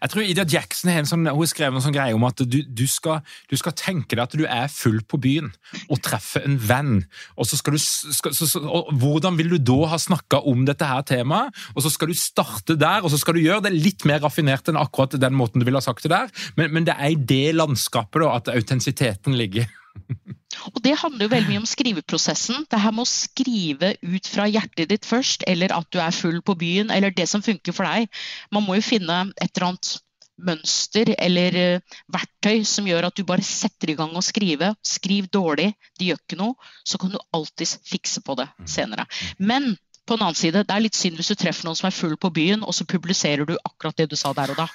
Jeg 0.00 0.12
tror 0.12 0.26
Ida 0.26 0.44
Jackson 0.48 0.90
har 0.92 1.06
sånn, 1.08 1.28
hun 1.28 1.48
skrev 1.48 1.74
en 1.74 1.84
sånn 1.84 1.94
greie 1.94 2.16
om 2.16 2.26
at 2.28 2.42
du, 2.44 2.58
du, 2.66 2.84
skal, 2.90 3.22
du, 3.50 3.56
skal, 3.58 3.74
tenke 3.78 4.16
deg 4.16 4.24
at 4.24 4.36
du 4.38 4.44
er 4.46 4.72
full 4.72 5.00
på 5.08 5.20
byen 5.22 5.50
og 5.88 6.02
treffer 6.04 6.44
en 6.46 6.58
venn. 6.60 6.92
og 7.36 7.48
så 7.48 7.58
skal 7.60 7.76
du, 7.76 7.82
skal, 7.82 8.36
så, 8.36 8.48
så, 8.48 8.62
Hvordan 9.02 9.38
vil 9.40 9.54
du 9.54 9.58
da 9.72 9.92
ha 9.94 10.00
snakka 10.00 10.42
om 10.48 10.66
dette 10.68 10.88
her 10.88 11.04
temaet? 11.08 11.56
Og 11.76 11.86
så 11.86 11.92
skal 11.92 12.12
du 12.12 12.18
starte 12.18 12.76
der, 12.78 13.02
og 13.02 13.12
så 13.12 13.20
skal 13.20 13.38
du 13.38 13.44
gjøre 13.44 13.66
det 13.68 13.74
litt 13.76 14.06
mer 14.08 14.22
raffinert 14.24 14.68
enn 14.70 14.80
akkurat 14.80 15.16
den 15.20 15.38
måten 15.38 15.62
du 15.62 15.68
ville 15.68 15.80
ha 15.80 15.84
sagt 15.84 16.06
det 16.06 16.12
der, 16.12 16.30
men, 16.58 16.72
men 16.74 16.88
det 16.88 16.96
er 16.98 17.14
i 17.14 17.18
det 17.18 17.56
landskapet 17.56 18.22
da, 18.22 18.36
at 18.38 18.52
autentisiteten 18.52 19.36
ligger. 19.38 19.70
Og 20.72 20.78
Det 20.84 20.94
handler 20.98 21.26
jo 21.26 21.32
veldig 21.32 21.50
mye 21.50 21.62
om 21.62 21.68
skriveprosessen. 21.68 22.66
Det 22.70 22.80
her 22.80 22.94
med 22.94 23.06
å 23.06 23.10
skrive 23.10 23.94
ut 24.02 24.28
fra 24.28 24.46
hjertet 24.50 24.90
ditt 24.92 25.08
først, 25.08 25.46
eller 25.48 25.74
at 25.74 25.88
du 25.92 26.00
er 26.02 26.14
full 26.14 26.40
på 26.44 26.56
byen, 26.58 26.90
eller 26.90 27.14
det 27.14 27.28
som 27.30 27.44
funker 27.44 27.76
for 27.76 27.88
deg. 27.88 28.10
Man 28.52 28.66
må 28.66 28.78
jo 28.78 28.86
finne 28.86 29.24
et 29.36 29.50
eller 29.52 29.72
annet 29.72 29.94
mønster 30.42 31.12
eller 31.20 31.56
uh, 31.76 31.98
verktøy 32.10 32.64
som 32.66 32.86
gjør 32.88 33.06
at 33.08 33.18
du 33.18 33.24
bare 33.28 33.44
setter 33.46 33.92
i 33.92 33.96
gang 33.98 34.14
å 34.16 34.24
skrive. 34.24 34.72
Skriv 34.86 35.28
dårlig, 35.32 35.72
det 35.98 36.10
gjør 36.10 36.22
ikke 36.22 36.40
noe. 36.40 36.70
Så 36.88 37.00
kan 37.00 37.12
du 37.12 37.20
alltids 37.36 37.76
fikse 37.88 38.24
på 38.24 38.36
det 38.40 38.48
mm. 38.50 38.68
senere. 38.70 39.06
Men 39.38 39.74
på 40.08 40.16
en 40.16 40.24
annen 40.26 40.38
side, 40.38 40.64
det 40.66 40.74
er 40.74 40.84
litt 40.84 40.98
synd 40.98 41.20
hvis 41.20 41.30
du 41.32 41.38
treffer 41.38 41.68
noen 41.68 41.78
som 41.78 41.88
er 41.88 41.96
full 41.96 42.16
på 42.20 42.32
byen, 42.34 42.64
og 42.66 42.74
så 42.74 42.88
publiserer 42.88 43.46
du 43.48 43.54
akkurat 43.60 43.96
det 44.00 44.10
du 44.10 44.18
sa 44.18 44.34
der 44.36 44.54
og 44.54 44.64
da. 44.64 44.68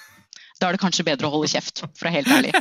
Da 0.57 0.69
er 0.69 0.77
det 0.77 0.81
kanskje 0.81 1.05
bedre 1.05 1.27
å 1.27 1.35
holde 1.35 1.51
kjeft, 1.51 1.83
for 1.83 2.07
å 2.07 2.09
være 2.09 2.15
helt 2.15 2.31
ærlig. 2.33 2.53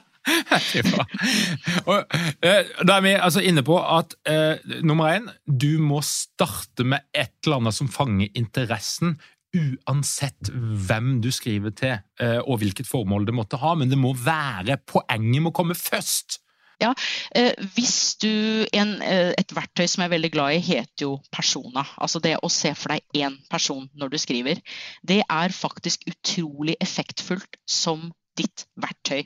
og, 1.90 2.16
eh, 2.42 2.72
da 2.82 2.96
er 2.96 3.04
vi 3.04 3.14
altså 3.14 3.42
inne 3.46 3.62
på 3.66 3.78
at 3.78 4.16
eh, 4.28 4.58
nummer 4.86 5.12
én, 5.14 5.28
du 5.46 5.78
må 5.82 6.02
starte 6.04 6.86
med 6.86 7.06
et 7.14 7.34
eller 7.46 7.62
annet 7.62 7.78
som 7.78 7.90
fanger 7.92 8.32
interessen. 8.38 9.16
Uansett 9.56 10.50
hvem 10.52 11.20
du 11.24 11.30
skriver 11.32 11.72
til 11.78 11.94
eh, 12.20 12.40
og 12.42 12.60
hvilket 12.60 12.88
formål 12.88 13.28
det 13.28 13.36
måtte 13.36 13.60
ha, 13.62 13.76
men 13.78 13.92
det 13.92 14.00
må 14.00 14.12
være 14.18 14.80
poenget 14.88 15.46
må 15.46 15.54
komme 15.54 15.78
først. 15.78 16.40
Ja, 16.82 16.90
eh, 17.34 17.54
hvis 17.72 18.16
du, 18.20 18.66
en, 18.76 19.00
eh, 19.00 19.32
Et 19.38 19.54
verktøy 19.56 19.86
som 19.88 20.02
jeg 20.02 20.10
er 20.10 20.16
veldig 20.16 20.32
glad 20.32 20.58
i, 20.58 20.60
heter 20.60 21.06
jo 21.06 21.14
persona. 21.32 21.86
Altså 21.96 22.20
det 22.20 22.36
å 22.42 22.50
se 22.52 22.74
for 22.76 22.92
deg 22.92 23.24
én 23.24 23.38
person 23.48 23.88
når 23.96 24.12
du 24.12 24.18
skriver. 24.20 24.60
Det 25.00 25.22
er 25.24 25.56
faktisk 25.56 26.04
utrolig 26.10 26.76
effektfullt 26.80 27.56
som 27.64 28.10
ditt 28.38 28.66
verktøy. 28.80 29.24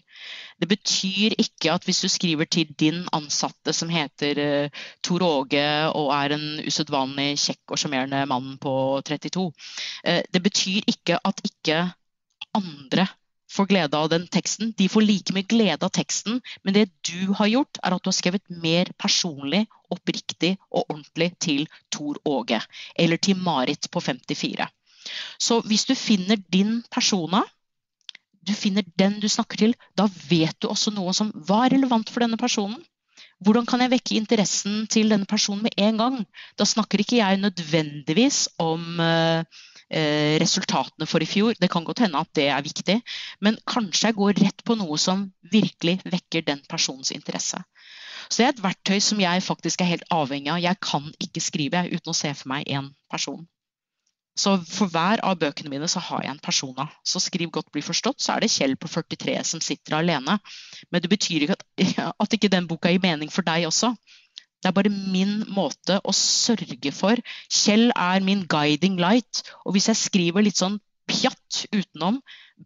Det 0.60 0.68
betyr 0.70 1.36
ikke 1.40 1.72
at 1.74 1.86
hvis 1.86 2.02
du 2.04 2.08
skriver 2.12 2.48
til 2.50 2.72
din 2.80 3.02
ansatte 3.16 3.74
som 3.76 3.92
heter 3.92 4.40
uh, 4.40 4.82
Tor 5.04 5.24
Åge 5.26 5.64
og 5.88 6.10
er 6.16 6.36
en 6.36 6.46
usedvanlig 6.66 7.32
kjekk 7.40 7.74
og 7.74 7.80
sjarmerende 7.80 8.24
mann 8.30 8.56
på 8.62 8.74
32, 9.06 9.46
uh, 9.46 9.72
eh, 10.04 10.22
det 10.32 10.42
betyr 10.44 10.86
ikke 10.90 11.20
at 11.24 11.42
ikke 11.46 11.80
andre 12.56 13.06
får 13.50 13.66
glede 13.66 13.98
av 13.98 14.08
den 14.12 14.26
teksten. 14.30 14.72
De 14.78 14.88
får 14.88 15.06
like 15.06 15.34
mye 15.34 15.48
glede 15.50 15.86
av 15.86 15.92
teksten, 15.94 16.40
men 16.62 16.76
det 16.76 16.86
du 17.06 17.32
har 17.38 17.50
gjort, 17.50 17.80
er 17.82 17.96
at 17.96 18.04
du 18.04 18.10
har 18.10 18.16
skrevet 18.16 18.58
mer 18.62 18.90
personlig, 18.98 19.64
oppriktig 19.90 20.54
og 20.70 20.84
ordentlig 20.84 21.32
til 21.42 21.64
Tor 21.90 22.20
Åge. 22.24 22.60
Eller 22.94 23.18
til 23.18 23.40
Marit 23.42 23.90
på 23.90 24.02
54. 24.02 24.68
Så 25.40 25.60
hvis 25.66 25.86
du 25.88 25.94
finner 25.98 26.38
din 26.52 26.82
persona, 26.92 27.42
du 28.46 28.52
finner 28.56 28.86
den 28.98 29.18
du 29.20 29.28
snakker 29.28 29.60
til, 29.60 29.74
da 29.96 30.06
vet 30.30 30.56
du 30.60 30.70
også 30.70 30.92
noe 30.94 31.12
som 31.16 31.32
hva 31.46 31.66
er 31.66 31.76
relevant 31.76 32.10
for 32.12 32.24
denne 32.24 32.40
personen. 32.40 32.80
Hvordan 33.40 33.66
kan 33.68 33.80
jeg 33.80 33.92
vekke 33.94 34.16
interessen 34.18 34.84
til 34.92 35.12
denne 35.12 35.28
personen 35.28 35.64
med 35.64 35.76
en 35.80 36.00
gang? 36.00 36.16
Da 36.60 36.66
snakker 36.68 37.00
ikke 37.00 37.20
jeg 37.22 37.40
nødvendigvis 37.40 38.42
om 38.60 39.00
eh, 39.00 39.60
eh, 39.88 40.36
resultatene 40.40 41.08
for 41.08 41.24
i 41.24 41.28
fjor. 41.28 41.56
Det 41.56 41.70
kan 41.72 41.84
godt 41.84 42.04
hende 42.04 42.20
at 42.20 42.28
det 42.36 42.50
er 42.52 42.64
viktig, 42.64 42.98
men 43.40 43.56
kanskje 43.68 44.10
jeg 44.10 44.18
går 44.20 44.42
rett 44.44 44.64
på 44.64 44.76
noe 44.76 44.98
som 45.00 45.24
virkelig 45.52 46.00
vekker 46.04 46.44
den 46.48 46.60
personens 46.68 47.14
interesse. 47.16 47.62
Så 48.28 48.42
det 48.42 48.46
er 48.46 48.52
et 48.52 48.62
verktøy 48.62 49.00
som 49.02 49.20
jeg 49.24 49.42
faktisk 49.42 49.80
er 49.80 49.90
helt 49.94 50.12
avhengig 50.14 50.52
av. 50.52 50.60
Jeg 50.62 50.80
kan 50.84 51.08
ikke 51.18 51.42
skrive 51.42 51.86
uten 51.88 52.12
å 52.12 52.16
se 52.16 52.34
for 52.36 52.52
meg 52.52 52.68
én 52.68 52.92
person. 53.10 53.40
Så 54.38 54.54
for 54.64 54.90
hver 54.92 55.20
av 55.26 55.38
bøkene 55.40 55.72
mine 55.72 55.88
så 55.90 56.00
har 56.04 56.22
jeg 56.24 56.32
en 56.32 56.42
persona. 56.42 56.86
Så 57.04 57.20
skriv 57.22 57.50
godt 57.52 57.70
bli 57.74 57.82
forstått, 57.84 58.20
så 58.22 58.34
er 58.34 58.44
det 58.44 58.52
Kjell 58.52 58.76
på 58.80 58.88
43 58.88 59.36
som 59.52 59.62
sitter 59.64 59.98
alene. 59.98 60.38
Men 60.90 61.02
det 61.02 61.10
betyr 61.12 61.46
ikke 61.46 61.58
at, 61.58 61.66
at 62.24 62.36
ikke 62.38 62.52
den 62.52 62.68
boka 62.70 62.92
gir 62.92 63.02
mening 63.02 63.32
for 63.32 63.46
deg 63.46 63.66
også. 63.68 63.92
Det 64.60 64.68
er 64.68 64.76
bare 64.76 64.92
min 64.92 65.40
måte 65.48 65.98
å 66.04 66.12
sørge 66.14 66.92
for. 66.92 67.20
Kjell 67.48 67.90
er 67.96 68.24
min 68.24 68.44
guiding 68.48 69.00
light. 69.00 69.42
Og 69.64 69.76
hvis 69.76 69.88
jeg 69.90 70.00
skriver 70.02 70.44
litt 70.44 70.60
sånn 70.60 70.78
pjatt 71.10 71.64
utenom, 71.72 72.20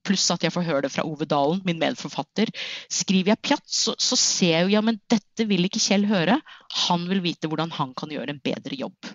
pluss 0.05 0.27
at 0.35 0.43
jeg 0.45 0.53
får 0.53 0.67
høre 0.67 0.85
det 0.87 0.93
fra 0.93 1.05
Ove 1.07 1.27
Dalen, 1.31 1.63
min 1.65 1.79
medforfatter, 1.81 2.51
skriver 2.93 3.33
jeg 3.33 3.45
pjatt, 3.47 3.67
så, 3.71 3.95
så 3.95 4.19
ser 4.19 4.57
jeg 4.57 4.67
jo 4.67 4.75
ja, 4.75 4.83
men 4.85 4.99
dette 5.11 5.47
vil 5.49 5.69
ikke 5.69 5.83
Kjell 5.83 6.09
høre. 6.11 6.41
Han 6.89 7.07
vil 7.11 7.23
vite 7.25 7.51
hvordan 7.51 7.73
han 7.79 7.95
kan 7.97 8.13
gjøre 8.13 8.35
en 8.35 8.43
bedre 8.43 8.79
jobb. 8.79 9.15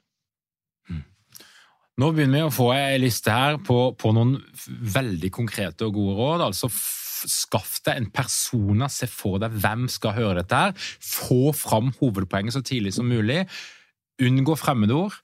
Nå 2.00 2.14
begynner 2.16 2.46
vi 2.46 2.48
å 2.48 2.54
få 2.54 2.70
ei 2.72 3.00
liste 3.02 3.34
her 3.34 3.58
på, 3.66 3.92
på, 4.00 4.14
noen 4.16 4.38
veldig 4.96 5.32
konkrete 5.36 5.88
og 5.88 5.98
gode 5.98 6.16
råd. 6.20 6.46
altså 6.48 6.70
Skaff 6.72 7.82
deg 7.84 8.00
en 8.00 8.12
persona, 8.16 8.88
se 8.88 9.10
for 9.12 9.42
deg 9.44 9.58
hvem 9.60 9.90
skal 9.92 10.16
høre 10.16 10.40
dette. 10.40 10.56
her. 10.56 10.92
Få 11.04 11.52
fram 11.52 11.92
hovedpoenget 12.00 12.56
så 12.56 12.64
tidlig 12.64 12.94
som 12.96 13.10
mulig. 13.12 13.42
Unngå 14.24 14.56
fremmedord. 14.60 15.18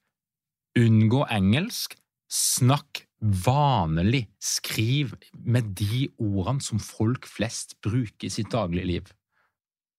Unngå 0.75 1.23
engelsk. 1.31 1.95
Snakk 2.27 3.05
vanlig. 3.23 4.25
Skriv 4.43 5.15
med 5.39 5.71
de 5.79 6.09
ordene 6.19 6.65
som 6.65 6.81
folk 6.83 7.29
flest 7.29 7.77
bruker 7.85 8.27
i 8.27 8.33
sitt 8.33 8.51
daglige 8.51 8.91
liv. 8.91 9.15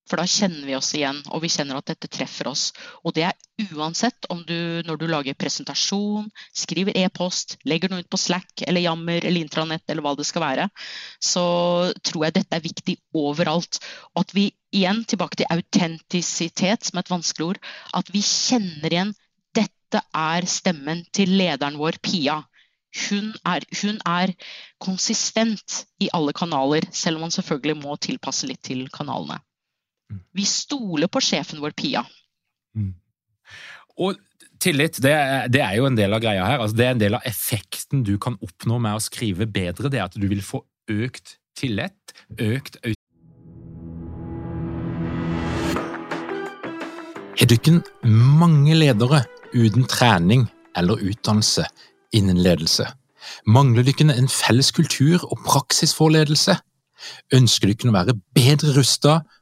For 0.06 0.20
da 0.20 0.26
kjenner 0.30 0.62
vi 0.68 0.76
oss 0.78 0.92
igjen, 0.94 1.18
og 1.34 1.42
vi 1.42 1.50
kjenner 1.50 1.80
at 1.80 1.88
dette 1.90 2.10
treffer 2.12 2.46
oss. 2.50 2.68
Og 3.02 3.14
det 3.16 3.24
er 3.26 3.72
uansett 3.74 4.28
om 4.30 4.44
du 4.46 4.82
når 4.86 5.00
du 5.00 5.06
lager 5.10 5.38
presentasjon, 5.38 6.28
skriver 6.54 6.94
e-post, 7.00 7.56
legger 7.66 7.90
noe 7.90 8.04
ut 8.04 8.10
på 8.12 8.20
Slack 8.20 8.62
eller 8.68 8.84
Jammer 8.84 9.24
eller 9.24 9.42
intranett 9.42 9.90
eller 9.90 10.06
hva 10.06 10.14
det 10.18 10.28
skal 10.28 10.44
være, 10.44 10.68
så 11.18 11.46
tror 12.06 12.28
jeg 12.28 12.36
dette 12.38 12.58
er 12.58 12.66
viktig 12.68 12.98
overalt. 13.18 13.80
Og 14.14 14.22
at 14.22 14.34
vi 14.36 14.50
igjen, 14.76 15.02
tilbake 15.08 15.40
til 15.40 15.50
autentisitet 15.50 16.86
som 16.86 17.00
er 17.00 17.06
et 17.06 17.14
vanskelig 17.14 17.54
ord, 17.54 17.62
at 17.98 18.12
vi 18.14 18.22
kjenner 18.22 18.92
igjen 18.92 19.14
dette 19.56 20.02
er 20.14 20.46
stemmen 20.50 21.04
til 21.14 21.34
lederen 21.38 21.78
vår, 21.80 21.98
Pia. 22.02 22.42
hun 23.08 23.34
er, 23.44 23.64
hun 23.82 23.98
er, 24.08 24.32
konsistent 24.80 25.82
i 26.00 26.08
alle 26.16 26.32
kanaler, 26.32 26.86
selv 26.92 27.18
om 27.18 27.26
man 27.26 27.34
selvfølgelig 27.34 27.76
må 27.82 27.96
tilpasse 28.00 28.48
litt 28.48 28.62
til 28.64 28.86
kanalene. 28.92 29.38
Vi 30.36 30.44
stoler 30.46 31.10
på 31.10 31.22
sjefen 31.24 31.60
vår, 31.62 31.74
Pia. 31.76 32.04
Mm. 32.76 32.92
Og 34.02 34.18
tillit, 34.62 35.00
det, 35.02 35.14
det, 35.52 35.62
er 35.64 35.78
jo 35.78 35.88
en 35.88 35.96
del 35.98 36.14
av 36.14 36.22
greia 36.22 36.44
her. 36.46 36.60
Altså, 36.62 36.76
det 36.78 36.86
er 36.86 36.94
en 36.94 37.02
del 37.02 37.16
av 37.18 37.26
effekten 37.28 38.04
du 38.06 38.16
kan 38.22 38.38
oppnå 38.44 38.78
med 38.82 38.98
å 38.98 39.02
skrive 39.02 39.48
bedre. 39.48 39.90
Det 39.92 40.00
er 40.00 40.06
at 40.08 40.18
du 40.18 40.28
vil 40.28 40.44
få 40.44 40.62
økt 40.92 41.38
tillit, 41.56 42.14
økt 42.38 42.78
Har 47.36 47.50
dere 47.52 47.80
mange 48.02 48.74
ledere 48.74 49.20
uten 49.54 49.84
trening 49.86 50.46
eller 50.76 51.02
utdannelse 51.04 51.66
innen 52.16 52.40
ledelse? 52.42 52.88
Mangler 53.46 53.86
dere 53.86 54.16
en 54.16 54.30
felles 54.30 54.72
kultur 54.74 55.22
og 55.28 55.44
praksis 55.44 55.92
for 55.94 56.10
ledelse? 56.10 56.56
Ønsker 57.36 57.70
dere 57.70 57.92
å 57.92 57.94
være 57.94 58.16
bedre 58.34 58.74
rustet 58.78 59.35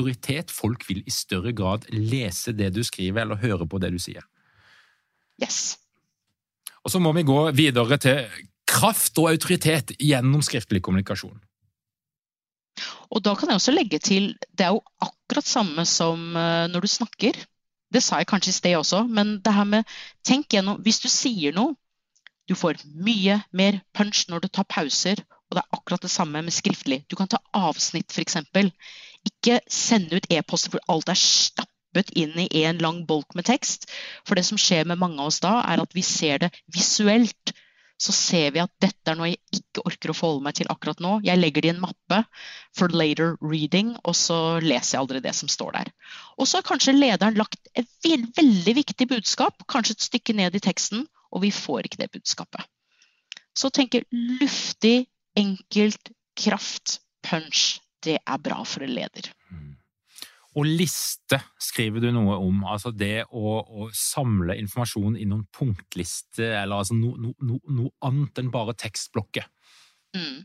Autoritet. 0.00 0.50
Folk 0.50 0.86
vil 0.88 1.02
i 1.06 1.12
større 1.14 1.52
grad 1.56 1.86
lese 1.92 2.54
det 2.56 2.72
du 2.74 2.82
skriver, 2.86 3.22
eller 3.22 3.40
høre 3.40 3.68
på 3.68 3.80
det 3.82 3.92
du 3.94 4.00
sier. 4.02 4.24
Yes. 5.40 5.78
Og 6.84 6.92
så 6.92 7.00
må 7.02 7.12
vi 7.16 7.26
gå 7.28 7.38
videre 7.56 7.98
til 8.00 8.24
kraft 8.70 9.18
og 9.20 9.30
autoritet 9.32 9.94
gjennom 9.98 10.42
skriftlig 10.44 10.82
kommunikasjon. 10.84 11.38
Og 13.10 13.22
da 13.26 13.34
kan 13.36 13.50
jeg 13.50 13.58
også 13.58 13.74
legge 13.74 13.98
til, 13.98 14.32
det 14.56 14.66
er 14.66 14.76
jo 14.76 14.82
akkurat 15.02 15.46
samme 15.46 15.84
som 15.88 16.36
eh, 16.38 16.66
når 16.70 16.86
du 16.86 16.90
snakker. 16.90 17.36
Det 17.90 18.02
sa 18.04 18.20
jeg 18.20 18.30
kanskje 18.30 18.52
i 18.52 18.56
sted 18.56 18.76
også, 18.78 19.02
men 19.10 19.40
det 19.44 19.52
her 19.52 19.66
med 19.66 19.96
tenk 20.24 20.54
gjennom 20.54 20.78
Hvis 20.84 21.02
du 21.02 21.08
sier 21.10 21.52
noe, 21.56 21.74
du 22.48 22.54
får 22.58 22.80
mye 22.94 23.40
mer 23.54 23.80
punch 23.94 24.24
når 24.30 24.46
du 24.46 24.48
tar 24.48 24.66
pauser, 24.70 25.20
og 25.50 25.58
det 25.58 25.62
er 25.64 25.76
akkurat 25.76 26.02
det 26.06 26.10
samme 26.10 26.42
med 26.46 26.54
skriftlig. 26.54 27.02
Du 27.10 27.16
kan 27.18 27.28
ta 27.30 27.40
avsnitt, 27.54 28.14
f.eks. 28.14 28.38
Ikke 29.28 29.60
sende 29.70 30.20
ut 30.20 30.30
e-poster 30.32 30.72
hvor 30.72 30.84
alt 30.92 31.12
er 31.12 31.20
stappet 31.20 32.12
inn 32.16 32.36
i 32.46 32.64
en 32.64 32.80
lang 32.80 33.02
bolk 33.08 33.34
med 33.36 33.48
tekst. 33.50 33.90
For 34.24 34.38
det 34.38 34.46
som 34.48 34.60
skjer 34.60 34.86
med 34.88 35.00
mange 35.00 35.20
av 35.20 35.32
oss 35.32 35.42
da, 35.44 35.58
er 35.66 35.82
at 35.82 35.96
vi 35.96 36.04
ser 36.06 36.46
det 36.46 36.54
visuelt 36.72 37.54
så 38.00 38.14
ser 38.16 38.54
vi 38.54 38.62
at 38.62 38.72
dette 38.80 39.12
er 39.12 39.18
noe 39.18 39.28
jeg 39.28 39.58
ikke 39.58 39.82
orker 39.84 40.12
å 40.12 40.16
forholde 40.16 40.44
meg 40.46 40.56
til 40.56 40.70
akkurat 40.72 41.02
nå. 41.04 41.12
Jeg 41.26 41.36
legger 41.36 41.64
det 41.64 41.68
i 41.68 41.72
en 41.74 41.82
mappe 41.82 42.22
for 42.76 42.92
later 42.96 43.34
reading, 43.44 43.92
og 44.08 44.16
så 44.16 44.38
leser 44.64 44.96
jeg 44.96 45.02
aldri 45.02 45.20
det 45.26 45.34
som 45.36 45.50
står 45.52 45.74
der. 45.76 45.90
Og 46.40 46.48
så 46.48 46.58
har 46.58 46.68
kanskje 46.70 46.96
lederen 46.96 47.36
lagt 47.36 47.68
et 47.76 47.90
veldig 48.08 48.74
viktig 48.80 49.08
budskap, 49.10 49.66
kanskje 49.68 49.98
et 49.98 50.06
stykke 50.08 50.36
ned 50.38 50.56
i 50.56 50.64
teksten, 50.64 51.04
og 51.30 51.44
vi 51.44 51.52
får 51.52 51.90
ikke 51.90 52.00
det 52.00 52.08
budskapet. 52.16 52.64
Så 53.52 53.68
tenker 53.74 54.08
luftig, 54.40 55.10
enkelt, 55.36 56.14
kraft, 56.40 57.02
punch. 57.26 57.82
Det 58.04 58.16
er 58.18 58.42
bra 58.42 58.62
for 58.64 58.86
en 58.86 58.94
leder. 58.96 59.30
Mm. 59.50 59.74
Og 60.58 60.66
liste 60.66 61.38
skriver 61.62 62.02
du 62.02 62.08
noe 62.14 62.38
om. 62.42 62.64
Altså 62.66 62.90
det 62.90 63.26
å, 63.30 63.60
å 63.62 63.88
samle 63.94 64.56
informasjon 64.58 65.18
i 65.20 65.26
noen 65.30 65.44
punktliste, 65.54 66.48
eller 66.48 66.80
altså 66.80 66.96
noe 66.98 67.20
no, 67.20 67.34
no, 67.46 67.60
no 67.70 67.90
annet 68.06 68.40
enn 68.42 68.50
bare 68.54 68.74
tekstblokker. 68.78 69.46
Mm. 70.16 70.40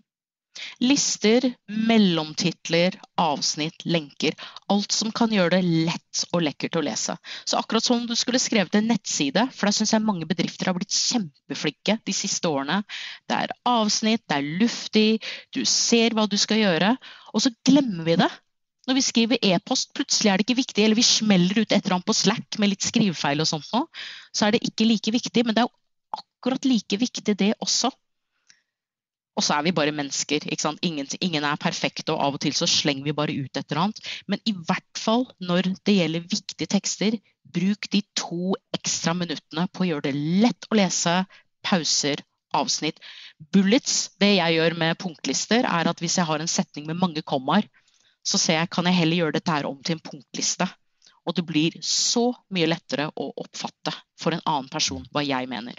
Lister, 0.84 1.48
mellomtitler, 1.68 2.98
avsnitt, 3.20 3.86
lenker. 3.86 4.36
Alt 4.72 4.96
som 4.96 5.12
kan 5.16 5.34
gjøre 5.34 5.58
det 5.58 5.86
lett 5.88 6.24
og 6.32 6.46
lekkert 6.46 6.80
å 6.80 6.84
lese. 6.86 7.18
Så 7.44 7.60
akkurat 7.60 7.86
som 7.86 8.02
om 8.02 8.08
du 8.10 8.16
skulle 8.20 8.42
skrevet 8.42 8.76
en 8.78 8.88
nettside, 8.92 9.48
for 9.56 9.68
der 9.68 9.78
syns 9.78 9.94
jeg 9.96 10.06
mange 10.06 10.28
bedrifter 10.30 10.72
har 10.72 10.78
blitt 10.78 10.96
kjempeflinke 10.96 12.00
de 12.06 12.16
siste 12.16 12.50
årene. 12.52 12.82
Det 13.28 13.42
er 13.46 13.56
avsnitt, 13.70 14.26
det 14.30 14.40
er 14.40 14.50
luftig, 14.64 15.10
du 15.56 15.64
ser 15.70 16.16
hva 16.16 16.28
du 16.30 16.38
skal 16.40 16.64
gjøre, 16.64 16.96
og 17.36 17.44
så 17.44 17.54
glemmer 17.68 18.08
vi 18.08 18.20
det 18.24 18.32
når 18.86 19.00
vi 19.00 19.02
skriver 19.02 19.46
e-post, 19.50 19.94
plutselig 19.98 20.30
er 20.30 20.38
det 20.38 20.46
ikke 20.46 20.60
viktig, 20.60 20.84
eller 20.84 21.00
vi 21.00 21.06
smeller 21.06 21.64
ut 21.64 21.72
et 21.72 21.80
eller 21.80 21.96
annet 21.98 22.06
på 22.06 22.14
Slack 22.14 22.58
med 22.62 22.70
litt 22.70 22.86
skrivefeil 22.86 23.42
og 23.42 23.50
sånt 23.50 23.72
nå, 23.74 23.82
så 24.30 24.46
er 24.46 24.56
det 24.56 24.66
ikke 24.68 24.86
like 24.86 25.14
viktig. 25.16 25.46
Men 25.48 25.58
det 25.58 25.64
er 25.66 26.20
akkurat 26.20 26.68
like 26.70 27.00
viktig, 27.02 27.34
det 27.40 27.54
også. 27.66 27.90
Og 29.36 29.44
så 29.44 29.58
er 29.58 29.66
vi 29.66 29.74
bare 29.76 29.92
mennesker. 29.96 30.46
Ingen, 30.82 31.08
ingen, 31.20 31.44
er 31.44 31.60
perfekte, 31.60 32.14
og 32.14 32.22
av 32.24 32.38
og 32.38 32.44
til 32.44 32.56
så 32.56 32.68
slenger 32.70 33.04
vi 33.04 33.16
bare 33.16 33.36
ut 33.36 33.58
et 33.58 33.66
eller 33.66 33.82
annet. 33.88 34.04
Men 34.32 34.44
i 34.48 34.54
hvert 34.56 35.00
fall 35.00 35.28
når 35.44 35.74
det 35.86 35.98
gjelder 35.98 36.30
viktige 36.32 36.72
tekster, 36.72 37.18
bruk 37.44 37.90
de 37.92 38.02
to 38.18 38.56
ekstra 38.76 39.16
minuttene 39.18 39.68
på 39.72 39.84
å 39.84 39.90
gjøre 39.90 40.08
det 40.08 40.16
lett 40.44 40.70
å 40.72 40.80
lese, 40.80 41.18
pauser, 41.66 42.24
avsnitt. 42.56 43.02
Bullets, 43.52 44.12
det 44.22 44.38
jeg 44.38 44.56
gjør 44.58 44.78
med 44.80 45.00
punktlister, 45.02 45.68
er 45.68 45.92
at 45.92 46.02
hvis 46.02 46.18
jeg 46.20 46.28
har 46.30 46.42
en 46.42 46.52
setning 46.52 46.88
med 46.88 47.00
mange 47.02 47.24
kommaer, 47.28 47.68
så 48.26 48.40
ser 48.42 48.62
jeg 48.62 48.72
kan 48.74 48.88
jeg 48.90 48.98
heller 48.98 49.22
gjøre 49.22 49.38
dette 49.38 49.54
her 49.54 49.68
om 49.70 49.82
til 49.84 49.98
en 49.98 50.06
punktliste. 50.06 50.68
Og 51.26 51.36
det 51.38 51.46
blir 51.46 51.76
så 51.84 52.30
mye 52.54 52.70
lettere 52.70 53.10
å 53.10 53.32
oppfatte 53.42 53.94
for 54.22 54.36
en 54.36 54.46
annen 54.46 54.72
person 54.72 55.04
hva 55.12 55.26
jeg 55.26 55.50
mener. 55.50 55.78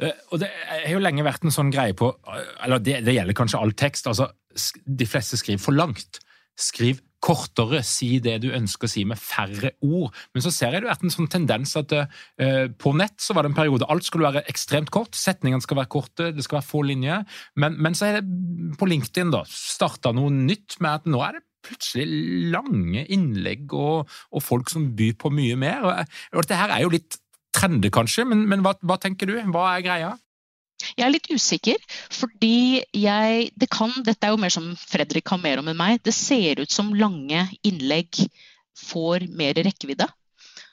Eh, 0.00 0.24
og 0.32 0.40
Det 0.40 0.48
har 0.48 0.94
jo 0.94 1.02
lenge 1.02 1.26
vært 1.26 1.44
en 1.44 1.54
sånn 1.54 1.72
greie 1.74 1.96
på 1.96 2.10
eller 2.64 2.82
det, 2.82 3.00
det 3.06 3.16
gjelder 3.16 3.36
kanskje 3.36 3.60
all 3.60 3.76
tekst. 3.76 4.10
altså 4.10 4.30
De 4.84 5.08
fleste 5.08 5.40
skriver 5.40 5.62
for 5.62 5.76
langt. 5.76 6.22
Skriv 6.60 7.00
kortere, 7.20 7.82
si 7.84 8.14
det 8.24 8.38
du 8.40 8.48
ønsker 8.56 8.88
å 8.88 8.90
si 8.90 9.04
med 9.04 9.20
færre 9.20 9.74
ord. 9.84 10.16
Men 10.32 10.44
så 10.44 10.52
ser 10.54 10.72
jeg 10.72 10.82
det 10.82 10.88
vært 10.88 11.04
en 11.04 11.12
sånn 11.12 11.28
tendens 11.28 11.76
at 11.76 11.92
uh, 11.92 12.66
på 12.80 12.94
nett 12.96 13.20
så 13.20 13.36
var 13.36 13.44
det 13.44 13.52
en 13.52 13.58
periode 13.58 13.88
alt 13.92 14.06
skulle 14.08 14.30
være 14.30 14.46
ekstremt 14.48 14.88
kort. 14.94 15.18
Setningene 15.18 15.60
skal 15.60 15.82
være 15.82 15.92
korte, 15.92 16.30
det 16.32 16.46
skal 16.46 16.60
være 16.62 16.70
få 16.70 16.82
linjer. 16.88 17.26
Men, 17.60 17.76
men 17.76 17.96
så 17.98 18.08
er 18.08 18.18
det 18.18 18.76
på 18.80 18.88
LinkedIn 18.88 19.34
da, 19.36 19.44
starta 19.52 20.14
noe 20.16 20.32
nytt 20.32 20.80
med 20.80 21.02
at 21.02 21.10
nå 21.12 21.20
er 21.26 21.36
det 21.36 21.46
plutselig 21.60 22.48
lange 22.54 23.04
innlegg 23.12 23.74
og, 23.76 24.08
og 24.32 24.44
folk 24.44 24.72
som 24.72 24.88
byr 24.96 25.18
på 25.20 25.32
mye 25.36 25.60
mer. 25.60 25.84
Og, 25.84 26.14
og 26.32 26.40
dette 26.40 26.62
her 26.62 26.72
er 26.72 26.86
jo 26.86 26.94
litt 26.96 27.20
trender, 27.56 27.92
kanskje, 27.94 28.26
men, 28.28 28.44
men 28.50 28.64
hva, 28.64 28.74
hva 28.86 28.98
tenker 29.00 29.30
du? 29.30 29.38
Hva 29.52 29.66
er 29.74 29.86
greia? 29.86 30.10
Jeg 30.96 31.04
er 31.04 31.12
litt 31.12 31.28
usikker, 31.28 31.82
fordi 32.14 32.80
jeg 32.96 33.50
det 33.60 33.68
kan, 33.72 33.92
Dette 34.06 34.26
er 34.26 34.32
jo 34.32 34.40
mer 34.40 34.52
som 34.54 34.70
Fredrik 34.80 35.26
kan 35.28 35.42
mer 35.42 35.60
om 35.60 35.68
enn 35.68 35.78
meg. 35.78 36.00
Det 36.06 36.14
ser 36.16 36.62
ut 36.62 36.72
som 36.72 36.94
lange 36.96 37.44
innlegg 37.66 38.22
får 38.80 39.28
mer 39.36 39.60
rekkevidde. 39.60 40.08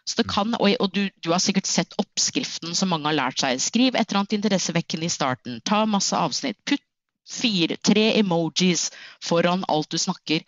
Så 0.07 0.21
det 0.21 0.29
kan, 0.31 0.53
og, 0.55 0.69
og 0.79 0.93
du, 0.95 1.09
du, 1.19 1.33
har 1.33 1.41
sikkert 1.43 1.67
sett 1.67 1.95
oppskriften 1.99 2.71
som 2.79 2.93
mange 2.93 3.09
har 3.09 3.17
lært 3.17 3.41
seg. 3.43 3.59
Skriv 3.59 3.95
et 3.95 4.07
eller 4.07 4.21
annet 4.21 4.37
interessevekkende 4.37 5.09
i 5.09 5.11
starten. 5.11 5.57
Ta 5.67 5.81
masse 5.89 6.15
avsnitt. 6.15 6.61
Putt 6.63 6.83
fire, 7.27 7.75
tre 7.83 8.13
emojis 8.15 8.87
foran 9.19 9.65
alt 9.67 9.91
du 9.91 9.99
snakker. 9.99 10.45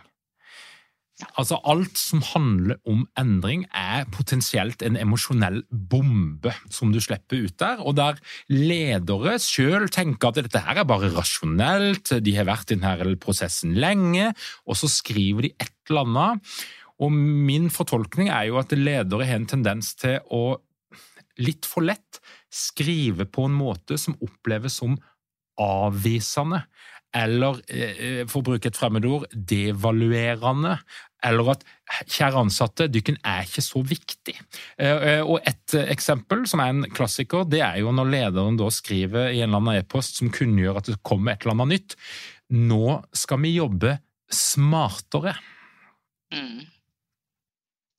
Altså 1.38 1.56
Alt 1.66 1.98
som 1.98 2.20
handler 2.22 2.78
om 2.86 3.02
endring, 3.18 3.64
er 3.74 4.06
potensielt 4.14 4.84
en 4.86 4.98
emosjonell 5.00 5.64
bombe 5.70 6.52
som 6.70 6.92
du 6.94 7.00
slipper 7.02 7.42
ut 7.42 7.56
der, 7.58 7.82
og 7.82 7.96
der 7.98 8.20
ledere 8.52 9.34
sjøl 9.42 9.88
tenker 9.90 10.30
at 10.30 10.38
dette 10.44 10.62
her 10.62 10.82
er 10.82 10.88
bare 10.88 11.10
rasjonelt, 11.16 12.14
de 12.22 12.36
har 12.36 12.46
vært 12.46 12.70
i 12.70 12.78
denne 12.78 13.16
prosessen 13.22 13.74
lenge, 13.78 14.30
og 14.66 14.78
så 14.78 14.90
skriver 14.90 15.48
de 15.48 15.54
et 15.58 15.74
eller 15.90 16.06
annet. 16.06 16.54
Og 17.02 17.14
min 17.14 17.68
fortolkning 17.70 18.30
er 18.30 18.48
jo 18.50 18.58
at 18.62 18.74
ledere 18.74 19.26
har 19.26 19.42
en 19.42 19.50
tendens 19.50 19.94
til 19.98 20.18
å 20.34 20.58
litt 21.38 21.66
for 21.70 21.86
lett 21.86 22.18
skrive 22.50 23.26
på 23.30 23.46
en 23.46 23.54
måte 23.54 23.98
som 24.00 24.16
oppleves 24.24 24.78
som 24.80 24.96
avvisende, 25.62 26.62
eller 27.16 27.60
eh, 27.72 28.24
for 28.28 28.42
å 28.42 28.50
bruke 28.50 28.68
et 28.68 28.78
fremmedord, 28.78 29.26
devaluerende, 29.32 30.76
eller 31.24 31.52
at 31.54 31.64
kjære 32.06 32.42
ansatte, 32.44 32.86
dykken 32.92 33.18
er 33.26 33.46
ikke 33.46 33.64
så 33.64 33.82
viktig. 33.82 34.36
Eh, 34.78 35.04
eh, 35.10 35.22
og 35.22 35.40
Et 35.48 35.74
eksempel 35.88 36.46
som 36.48 36.62
er 36.62 36.72
en 36.72 36.86
klassiker, 36.94 37.44
det 37.44 37.60
er 37.64 37.80
jo 37.82 37.92
når 37.92 38.10
lederen 38.12 38.58
da 38.60 38.70
skriver 38.70 39.32
i 39.32 39.42
en 39.42 39.50
eller 39.50 39.62
annen 39.62 39.82
e-post 39.82 40.20
som 40.20 40.30
kunngjør 40.30 40.78
at 40.80 40.90
det 40.92 41.02
kommer 41.02 41.34
et 41.34 41.44
eller 41.44 41.56
annet 41.58 41.74
nytt. 41.74 41.96
Nå 42.54 43.00
skal 43.12 43.42
vi 43.42 43.56
jobbe 43.58 43.98
smartere. 44.32 45.34
Mm. 46.32 46.66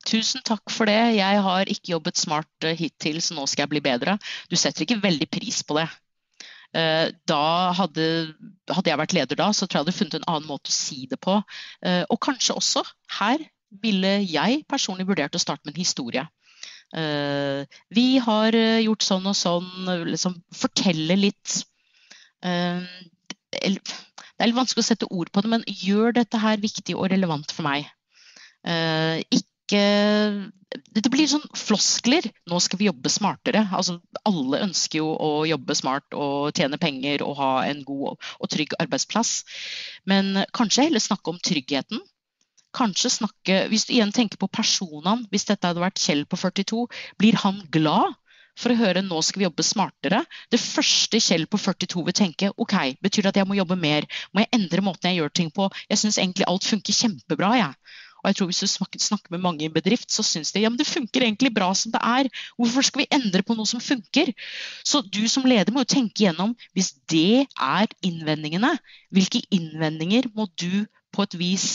Tusen 0.10 0.42
takk 0.46 0.72
for 0.72 0.90
det. 0.90 1.18
Jeg 1.18 1.42
har 1.46 1.70
ikke 1.70 1.94
jobbet 1.94 2.18
smart 2.18 2.66
eh, 2.66 2.78
hittil, 2.78 3.20
så 3.22 3.36
nå 3.38 3.46
skal 3.50 3.66
jeg 3.66 3.74
bli 3.76 3.84
bedre. 3.84 4.18
Du 4.50 4.56
setter 4.58 4.86
ikke 4.86 5.02
veldig 5.04 5.28
pris 5.30 5.62
på 5.68 5.78
det. 5.78 5.90
Eh, 6.78 7.10
da 7.26 7.74
hadde, 7.74 8.04
hadde 8.70 8.92
jeg 8.92 9.02
vært 9.02 9.16
leder 9.18 9.40
da, 9.40 9.50
så 9.50 9.66
tror 9.66 9.80
jeg 9.80 9.80
jeg 9.80 9.86
hadde 9.88 9.98
funnet 9.98 10.18
en 10.20 10.28
annen 10.36 10.50
måte 10.50 10.70
å 10.70 10.76
si 10.76 11.08
det 11.10 11.18
på. 11.22 11.40
Eh, 11.86 12.04
og 12.06 12.20
kanskje 12.22 12.58
også 12.60 12.84
her 13.18 13.42
ville 13.82 14.20
jeg 14.26 14.64
personlig 14.70 15.08
vurdert 15.10 15.38
å 15.38 15.42
starte 15.42 15.66
med 15.66 15.76
en 15.76 15.82
historie. 15.82 16.26
Vi 17.94 18.08
har 18.26 18.56
gjort 18.82 19.04
sånn 19.06 19.28
og 19.30 19.36
sånn, 19.38 19.68
liksom 20.10 20.40
fortelle 20.58 21.14
litt 21.20 21.60
Det 22.42 23.62
er 23.62 23.76
litt 24.50 24.58
vanskelig 24.58 24.82
å 24.82 24.88
sette 24.88 25.10
ord 25.14 25.30
på 25.30 25.44
det, 25.46 25.52
men 25.54 25.68
gjør 25.70 26.18
dette 26.18 26.42
her 26.42 26.58
viktig 26.58 26.96
og 26.98 27.12
relevant 27.14 27.54
for 27.54 27.68
meg? 27.68 27.86
Ikke 29.70 30.52
Det 30.98 31.10
blir 31.14 31.28
sånn 31.30 31.46
floskler. 31.58 32.26
Nå 32.50 32.60
skal 32.62 32.80
vi 32.80 32.88
jobbe 32.88 33.10
smartere. 33.14 33.64
Altså, 33.74 34.00
alle 34.26 34.62
ønsker 34.66 35.02
jo 35.02 35.10
å 35.14 35.46
jobbe 35.50 35.76
smart 35.78 36.14
og 36.18 36.54
tjene 36.58 36.80
penger 36.82 37.24
og 37.26 37.38
ha 37.38 37.50
en 37.70 37.84
god 37.86 38.18
og 38.18 38.50
trygg 38.50 38.74
arbeidsplass. 38.82 39.44
Men 40.10 40.44
kanskje 40.58 40.88
heller 40.88 41.04
snakke 41.04 41.34
om 41.34 41.42
tryggheten. 41.42 42.02
Kanskje 42.74 43.10
snakke, 43.10 43.68
Hvis 43.70 43.86
du 43.86 43.94
igjen 43.96 44.14
tenker 44.14 44.38
på 44.38 44.50
personene, 44.50 45.26
hvis 45.32 45.46
dette 45.50 45.66
hadde 45.66 45.82
vært 45.82 46.02
Kjell 46.02 46.26
på 46.30 46.38
42, 46.38 46.86
blir 47.18 47.38
han 47.46 47.62
glad? 47.70 48.18
for 48.60 48.74
å 48.74 48.80
høre 48.80 49.00
nå 49.06 49.22
skal 49.24 49.40
vi 49.40 49.46
jobbe 49.48 49.64
smartere. 49.64 50.20
Det 50.52 50.60
første 50.60 51.22
Kjell 51.24 51.46
på 51.48 51.56
42 51.62 52.04
vil 52.10 52.16
tenke 52.18 52.50
ok, 52.58 52.76
betyr 53.00 53.24
det 53.24 53.32
at 53.32 53.40
jeg 53.40 53.48
må 53.48 53.56
jobbe 53.56 53.78
mer? 53.80 54.08
Må 54.34 54.44
jeg 54.44 54.52
endre 54.58 54.84
måten 54.84 55.08
jeg 55.08 55.22
gjør 55.22 55.32
ting 55.40 55.52
på? 55.56 55.70
Jeg 55.88 56.02
syns 56.02 56.20
egentlig 56.20 56.48
alt 56.50 56.68
funker 56.68 56.98
kjempebra. 56.98 57.54
Jeg. 57.56 57.96
Og 58.20 58.30
jeg 58.30 58.38
tror 58.40 58.50
Hvis 58.50 58.62
du 58.64 58.68
snakker 59.00 59.32
med 59.34 59.44
mange 59.44 59.66
i 59.66 59.72
bedrift, 59.72 60.10
så 60.12 60.24
syns 60.26 60.52
de 60.52 60.64
ja, 60.64 60.72
men 60.72 60.80
det 60.80 60.88
funker 60.90 61.24
egentlig 61.24 61.54
bra 61.56 61.70
som 61.78 61.94
det 61.94 62.02
er. 62.04 62.30
Hvorfor 62.60 62.86
skal 62.86 63.04
vi 63.04 63.12
endre 63.16 63.44
på 63.46 63.56
noe 63.58 63.70
som 63.70 63.84
funker? 63.84 64.34
Så 64.84 65.02
du 65.06 65.24
som 65.32 65.48
leder 65.48 65.72
må 65.74 65.86
jo 65.86 65.94
tenke 65.96 66.26
gjennom 66.26 66.56
hvis 66.78 66.94
det 67.12 67.48
er 67.56 67.88
innvendingene, 68.06 68.76
hvilke 69.14 69.44
innvendinger 69.56 70.30
må 70.36 70.50
du 70.60 70.86
på 71.16 71.26
et 71.26 71.40
vis 71.40 71.68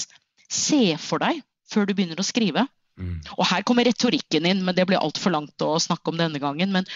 se 0.50 0.94
for 1.00 1.22
deg 1.24 1.40
før 1.70 1.88
du 1.88 1.94
begynner 1.96 2.20
å 2.20 2.26
skrive? 2.26 2.66
Mm. 2.94 3.18
Og 3.34 3.46
Her 3.50 3.64
kommer 3.66 3.86
retorikken 3.88 4.46
inn, 4.46 4.60
men 4.66 4.76
det 4.76 4.86
blir 4.86 5.00
altfor 5.02 5.34
langt 5.34 5.62
å 5.66 5.72
snakke 5.82 6.12
om 6.12 6.18
denne 6.20 6.38
gangen. 6.42 6.70
Men 6.74 6.86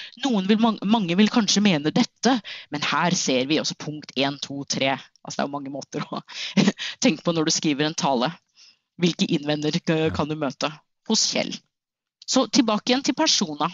vil, 0.46 0.60
mange 0.86 1.16
vil 1.18 1.32
kanskje 1.32 1.64
mene 1.64 1.94
dette, 1.94 2.36
men 2.70 2.84
her 2.86 3.16
ser 3.18 3.48
vi 3.50 3.58
også 3.58 3.78
punkt 3.80 4.12
1, 4.14 4.38
2, 4.44 4.60
3. 4.78 4.92
Altså, 4.94 5.34
det 5.34 5.42
er 5.42 5.48
jo 5.48 5.56
mange 5.56 5.74
måter 5.74 6.06
å 6.06 6.22
tenke 7.04 7.24
på 7.26 7.34
når 7.34 7.48
du 7.48 7.54
skriver 7.54 7.88
en 7.88 7.98
tale. 7.98 8.30
Hvilke 8.98 9.28
innvendinger 9.30 10.10
kan 10.14 10.28
du 10.30 10.34
møte 10.38 10.70
hos 11.08 11.26
Kjell? 11.30 11.52
Så 12.28 12.46
tilbake 12.52 12.92
igjen 12.92 13.04
til 13.06 13.16
persona. 13.16 13.70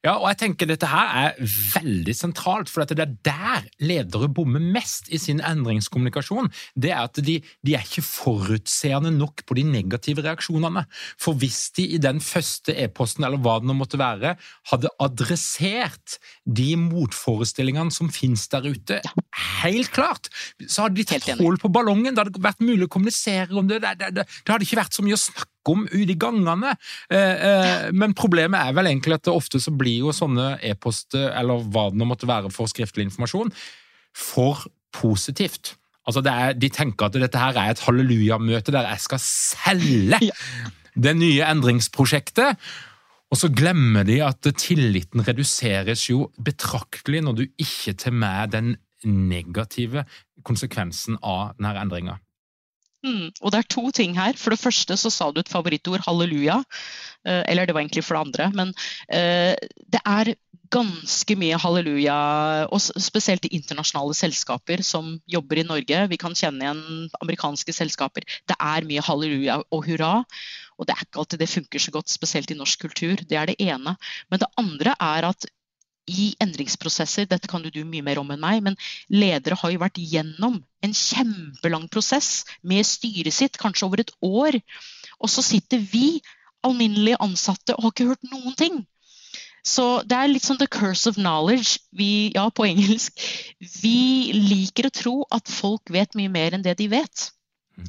Ja, 0.00 0.14
og 0.16 0.30
jeg 0.30 0.38
tenker 0.40 0.68
dette 0.68 0.88
her 0.88 1.10
er 1.20 1.34
veldig 1.44 2.14
sentralt, 2.16 2.70
for 2.72 2.88
det 2.88 2.96
er 3.04 3.10
der 3.26 3.66
ledere 3.84 4.30
bommer 4.32 4.62
mest 4.62 5.10
i 5.12 5.18
sin 5.20 5.42
endringskommunikasjon. 5.44 6.48
Det 6.72 6.94
er 6.94 7.02
at 7.04 7.20
de, 7.20 7.34
de, 7.66 7.74
er 7.76 7.84
ikke 7.84 8.06
forutseende 8.06 9.12
nok 9.12 9.44
på 9.44 9.58
de 9.58 9.66
negative 9.68 10.24
reaksjonene. 10.24 10.86
For 11.20 11.36
hvis 11.36 11.66
de 11.76 11.84
i 11.98 12.00
den 12.00 12.22
første 12.24 12.72
e-posten, 12.80 13.28
eller 13.28 13.42
hva 13.44 13.58
det 13.60 13.68
nå 13.68 13.76
måtte 13.76 14.00
være, 14.00 14.38
hadde 14.72 14.94
adressert 15.04 16.16
de 16.48 16.70
motforestillingene 16.80 17.92
som 17.92 18.08
finnes 18.08 18.46
der 18.48 18.70
ute, 18.72 19.02
ja. 19.04 19.28
helt 19.60 19.92
klart, 19.92 20.32
så 20.64 20.86
hadde 20.86 20.96
de 21.02 21.08
tatt 21.12 21.28
hull 21.42 21.60
på 21.60 21.68
ballongen. 21.76 22.14
Det 22.16 22.24
hadde 22.24 22.48
vært 22.48 22.64
mulig 22.64 22.88
å 22.88 22.94
kommunisere 22.96 23.52
om 23.52 23.68
det. 23.68 23.82
Det, 23.84 23.98
det, 24.00 24.12
det, 24.16 24.24
det 24.24 24.54
hadde 24.56 24.64
ikke 24.64 24.80
vært 24.80 24.96
så 24.96 25.04
mye 25.04 25.20
å 25.20 25.24
snakke 25.28 25.49
om 25.70 25.86
ute 25.88 26.14
i 26.14 26.18
gangene. 26.20 26.74
Eh, 27.12 27.44
eh, 27.48 27.84
men 27.96 28.16
problemet 28.18 28.60
er 28.60 28.76
vel 28.76 28.90
egentlig 28.90 29.18
at 29.18 29.26
det 29.28 29.34
ofte 29.34 29.60
så 29.62 29.72
blir 29.74 30.06
jo 30.06 30.14
sånne 30.16 30.56
e-poster, 30.66 31.30
eller 31.36 31.64
hva 31.70 31.88
det 31.90 32.00
nå 32.00 32.08
måtte 32.10 32.28
være 32.30 32.52
for 32.54 32.70
skriftlig 32.70 33.08
informasjon, 33.08 33.52
for 34.16 34.66
positivt. 34.96 35.74
Altså 36.08 36.22
er, 36.26 36.54
De 36.58 36.70
tenker 36.72 37.06
at 37.06 37.18
dette 37.18 37.40
her 37.40 37.56
er 37.56 37.72
et 37.72 37.82
hallelujamøte 37.86 38.74
der 38.74 38.88
jeg 38.90 39.04
skal 39.04 39.20
selge 39.22 40.20
det 40.98 41.16
nye 41.16 41.46
endringsprosjektet. 41.46 42.58
Og 43.30 43.38
så 43.38 43.50
glemmer 43.54 44.02
de 44.06 44.18
at 44.26 44.42
tilliten 44.58 45.22
reduseres 45.22 46.08
jo 46.08 46.32
betraktelig 46.42 47.22
når 47.22 47.36
du 47.38 47.44
ikke 47.62 47.94
tar 47.94 48.16
med 48.16 48.56
den 48.56 48.72
negative 49.06 50.02
konsekvensen 50.46 51.20
av 51.22 51.54
denne 51.56 51.76
endringa. 51.84 52.16
Mm, 53.06 53.30
og 53.40 53.52
det 53.52 53.58
er 53.62 53.72
to 53.72 53.90
ting 53.96 54.14
her. 54.18 54.36
For 54.36 54.52
det 54.52 54.60
første 54.60 54.96
så 55.00 55.12
sa 55.12 55.30
du 55.32 55.40
et 55.40 55.50
favorittord, 55.50 56.04
halleluja. 56.04 56.60
Eh, 57.24 57.42
eller 57.48 57.66
det 57.66 57.74
var 57.76 57.84
egentlig 57.84 58.04
for 58.04 58.16
det 58.16 58.26
andre. 58.26 58.48
Men 58.56 58.72
eh, 59.08 59.56
det 59.92 60.02
er 60.04 60.34
ganske 60.70 61.34
mye 61.34 61.58
halleluja, 61.58 62.16
og 62.70 62.78
spesielt 63.02 63.48
i 63.48 63.56
internasjonale 63.58 64.14
selskaper 64.14 64.84
som 64.86 65.16
jobber 65.26 65.58
i 65.58 65.66
Norge. 65.66 66.04
Vi 66.12 66.18
kan 66.20 66.36
kjenne 66.38 66.62
igjen 66.62 67.08
amerikanske 67.24 67.74
selskaper. 67.74 68.26
Det 68.46 68.56
er 68.56 68.86
mye 68.86 69.02
halleluja 69.02 69.60
og 69.66 69.88
hurra. 69.88 70.20
Og 70.78 70.86
det 70.88 70.94
er 70.94 71.04
ikke 71.04 71.20
alltid 71.20 71.42
det 71.42 71.50
funker 71.50 71.82
så 71.82 71.92
godt, 71.96 72.12
spesielt 72.12 72.52
i 72.52 72.56
norsk 72.56 72.86
kultur. 72.86 73.20
Det 73.28 73.36
er 73.36 73.50
det 73.50 73.58
ene. 73.60 73.96
Men 74.30 74.40
det 74.40 74.52
andre 74.60 74.94
er 74.96 75.28
at 75.32 75.48
i 76.10 76.26
endringsprosesser, 76.42 77.28
dette 77.30 77.48
kan 77.50 77.62
du 77.62 77.70
mye 77.84 78.04
mer 78.04 78.20
om 78.20 78.30
enn 78.34 78.42
meg, 78.42 78.62
men 78.66 78.78
ledere 79.12 79.58
har 79.60 79.72
jo 79.72 79.82
vært 79.82 80.00
gjennom 80.02 80.58
en 80.84 80.94
kjempelang 80.96 81.86
prosess 81.92 82.44
med 82.62 82.86
styret 82.88 83.36
sitt, 83.36 83.58
kanskje 83.60 83.86
over 83.86 84.02
et 84.02 84.14
år. 84.26 84.58
Og 85.20 85.30
så 85.30 85.44
sitter 85.46 85.82
vi, 85.92 86.20
alminnelige 86.66 87.20
ansatte, 87.24 87.76
og 87.76 87.86
har 87.86 87.94
ikke 87.94 88.10
hørt 88.10 88.32
noen 88.32 88.56
ting. 88.58 88.80
Så 89.66 90.00
det 90.08 90.16
er 90.16 90.30
litt 90.30 90.44
sånn 90.44 90.60
the 90.60 90.68
curse 90.70 91.08
of 91.08 91.18
knowledge. 91.20 91.78
Vi, 91.92 92.32
ja, 92.34 92.46
på 92.48 92.66
engelsk. 92.68 93.20
Vi 93.60 94.32
liker 94.36 94.88
å 94.88 94.94
tro 94.94 95.14
at 95.36 95.52
folk 95.52 95.92
vet 95.92 96.16
mye 96.18 96.32
mer 96.32 96.56
enn 96.56 96.64
det 96.64 96.78
de 96.80 96.88
vet. 96.92 97.28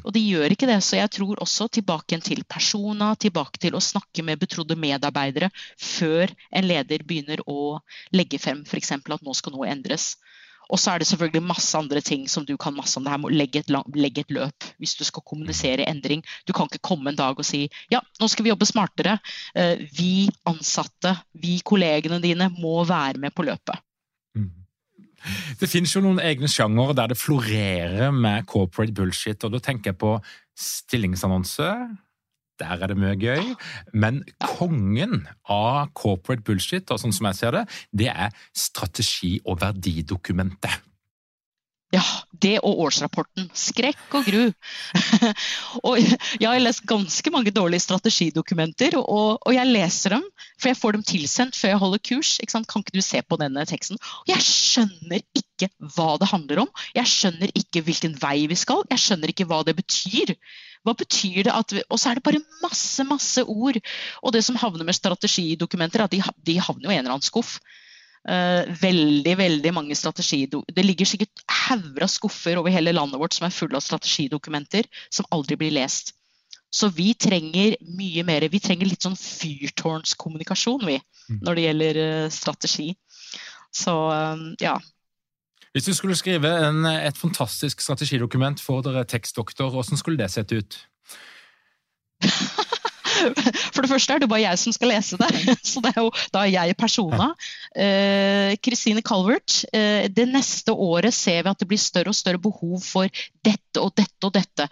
Og 0.06 0.14
de 0.16 0.24
gjør 0.24 0.54
ikke 0.54 0.70
det. 0.70 0.80
Så 0.86 1.00
jeg 1.00 1.12
tror 1.18 1.42
også 1.44 1.68
tilbake 1.80 2.20
til 2.26 2.44
persona, 2.50 3.14
tilbake 3.16 3.62
til 3.62 3.78
å 3.78 3.84
snakke 3.84 4.26
med 4.26 4.42
betrodde 4.42 4.78
medarbeidere 4.80 5.52
før 5.78 6.32
en 6.52 6.68
leder 6.68 7.06
begynner 7.08 7.44
å 7.48 7.80
legge 8.16 8.42
frem 8.42 8.66
f.eks. 8.66 8.94
at 8.98 9.26
nå 9.26 9.38
skal 9.38 9.56
noe 9.56 9.70
endres. 9.72 10.16
Og 10.72 10.80
så 10.80 10.94
er 10.94 11.02
det 11.02 11.10
selvfølgelig 11.10 11.44
masse 11.44 11.76
andre 11.78 12.02
ting 12.06 12.28
som 12.32 12.46
du 12.48 12.54
kan 12.60 12.76
masse 12.76 12.96
om 12.98 13.04
det 13.04 13.12
her 13.12 13.20
med 13.20 13.36
legge 13.36 13.60
et, 13.60 13.72
legge 13.96 14.24
et 14.24 14.32
løp 14.32 14.68
hvis 14.80 14.96
du 14.96 15.04
skal 15.08 15.26
kommunisere 15.28 15.88
endring. 15.89 16.24
Du 16.48 16.54
kan 16.56 16.70
ikke 16.70 16.84
komme 16.92 17.12
en 17.12 17.20
dag 17.20 17.36
og 17.36 17.48
si 17.48 17.66
ja, 17.92 18.00
nå 18.22 18.32
skal 18.32 18.48
vi 18.48 18.54
jobbe 18.54 18.70
smartere. 18.70 19.18
Eh, 19.56 19.84
vi 19.98 20.30
ansatte, 20.48 21.18
vi 21.36 21.60
kollegene 21.68 22.22
dine 22.24 22.48
må 22.56 22.86
være 22.88 23.20
med 23.20 23.36
på 23.36 23.46
løpet. 23.50 23.84
Det 25.59 25.69
finnes 25.69 25.93
jo 25.95 26.03
noen 26.03 26.22
egne 26.24 26.49
sjangere 26.51 26.95
der 26.97 27.11
det 27.11 27.19
florerer 27.19 28.13
med 28.15 28.47
corporate 28.49 28.95
bullshit, 28.97 29.43
og 29.45 29.55
da 29.55 29.61
tenker 29.63 29.91
jeg 29.91 29.99
på 30.01 30.15
stillingsannonse. 30.57 31.69
Der 32.61 32.78
er 32.78 32.91
det 32.91 32.97
mye 32.99 33.17
gøy. 33.17 33.55
Men 33.93 34.22
kongen 34.43 35.26
av 35.49 35.91
corporate 35.97 36.45
bullshit, 36.45 36.89
og 36.93 37.01
sånn 37.01 37.15
som 37.15 37.30
jeg 37.32 37.39
ser 37.39 37.57
det, 37.57 37.65
det 38.03 38.09
er 38.13 38.34
strategi- 38.53 39.39
og 39.45 39.61
verdidokumentet. 39.63 40.91
Ja, 41.92 42.04
det 42.32 42.54
og 42.64 42.80
årsrapporten. 42.86 43.50
Skrekk 43.58 44.16
og 44.16 44.24
gru. 44.24 44.44
og 45.88 45.98
jeg 46.00 46.48
har 46.48 46.62
lest 46.64 46.86
ganske 46.88 47.34
mange 47.34 47.52
dårlige 47.52 47.84
strategidokumenter, 47.84 48.96
og, 49.02 49.42
og, 49.42 49.52
jeg 49.52 49.68
leser 49.68 50.16
dem, 50.16 50.24
for 50.56 50.72
jeg 50.72 50.80
får 50.80 50.96
dem 50.96 51.04
tilsendt 51.12 51.60
før 51.60 51.74
jeg 51.74 51.82
holder 51.84 52.04
kurs. 52.08 52.32
Ikke 52.39 52.64
kan 52.64 52.86
ikke 52.86 52.96
du 52.96 53.04
se 53.04 53.20
på 53.28 53.39
denne 53.42 53.66
teksten? 53.68 54.00
Og 54.24 54.32
jeg 54.32 54.48
skjønner 54.48 55.20
ikke 55.36 55.68
hva 55.98 56.16
det 56.22 56.32
handler 56.32 56.64
om. 56.64 56.72
Jeg 56.96 57.12
skjønner 57.12 57.52
ikke 57.60 57.84
hvilken 57.84 58.16
vei 58.24 58.48
vi 58.48 58.60
skal. 58.60 58.86
Jeg 58.92 59.04
skjønner 59.04 59.36
ikke 59.36 59.50
hva 59.52 59.60
det 59.68 59.76
betyr. 59.82 60.36
Hva 60.88 60.96
betyr 60.98 61.44
det 61.46 61.54
at 61.54 61.76
vi, 61.76 61.84
Og 61.92 62.00
så 62.00 62.10
er 62.10 62.18
det 62.18 62.26
bare 62.26 62.42
masse, 62.64 63.04
masse 63.06 63.44
ord. 63.44 63.84
Og 64.24 64.34
det 64.34 64.46
som 64.48 64.56
havner 64.56 64.88
med 64.88 64.96
strategidokumenter, 64.96 66.00
er 66.00 66.08
at 66.08 66.16
de, 66.16 66.24
de 66.48 66.60
havner 66.64 66.88
jo 66.88 66.96
i 66.96 66.96
en 66.96 67.04
eller 67.04 67.20
annen 67.20 67.28
skuff. 67.28 67.60
Uh, 68.22 68.67
veldig 68.78 69.32
veldig 69.34 69.72
mange 69.74 69.95
strategidokumenter. 69.97 70.76
Det 70.78 70.86
ligger 70.86 71.07
sikkert 71.09 71.41
hauger 71.49 72.05
av 72.05 72.11
skuffer 72.13 72.59
over 72.61 72.74
hele 72.74 72.93
landet 72.93 73.17
vårt 73.17 73.34
som 73.34 73.47
er 73.47 73.55
fulle 73.55 73.80
av 73.80 73.82
strategidokumenter 73.82 74.86
som 75.09 75.26
aldri 75.34 75.57
blir 75.57 75.74
lest. 75.74 76.13
Så 76.72 76.91
vi 76.93 77.11
trenger 77.17 77.76
mye 77.97 78.24
mer 78.24 78.45
Vi 78.47 78.61
trenger 78.63 78.88
litt 78.88 79.03
sånn 79.03 79.17
fyrtårnskommunikasjon, 79.17 80.86
vi, 80.88 81.01
mm. 81.01 81.41
når 81.41 81.57
det 81.57 81.65
gjelder 81.65 82.01
uh, 82.03 82.30
strategi. 82.32 82.91
Så 83.74 83.97
um, 84.11 84.51
ja. 84.61 84.78
Hvis 85.74 85.89
du 85.89 85.93
skulle 85.97 86.15
skrive 86.19 86.51
en, 86.67 86.86
et 86.86 87.17
fantastisk 87.17 87.82
strategidokument 87.82 88.61
for 88.61 88.86
dere 88.86 89.07
tekstdoktor, 89.07 89.74
hvordan 89.74 89.97
skulle 89.97 90.22
det 90.22 90.30
sett 90.30 90.53
ut? 90.53 90.78
For 93.74 93.84
det 93.84 93.91
første 93.91 94.15
er 94.15 94.24
det 94.24 94.30
bare 94.32 94.43
jeg 94.43 94.61
som 94.61 94.76
skal 94.76 94.91
lese 94.93 95.19
det, 95.22 95.30
så 95.72 95.84
det 95.84 95.93
er 95.93 96.05
jo 96.05 96.11
da 96.34 96.45
er 96.45 96.53
jeg 96.55 96.78
persona. 96.80 97.32
Kristine 98.65 99.03
uh, 99.03 99.07
Calvert, 99.07 99.61
uh, 99.74 100.07
det 100.11 100.28
neste 100.32 100.74
året 100.74 101.15
ser 101.15 101.43
vi 101.43 101.53
at 101.53 101.61
det 101.61 101.69
blir 101.69 101.82
større 101.82 102.13
og 102.13 102.17
større 102.17 102.41
behov 102.41 102.80
for 102.86 103.24
dette 103.45 103.84
og 103.84 103.93
dette 103.97 104.28
og 104.28 104.36
dette. 104.38 104.67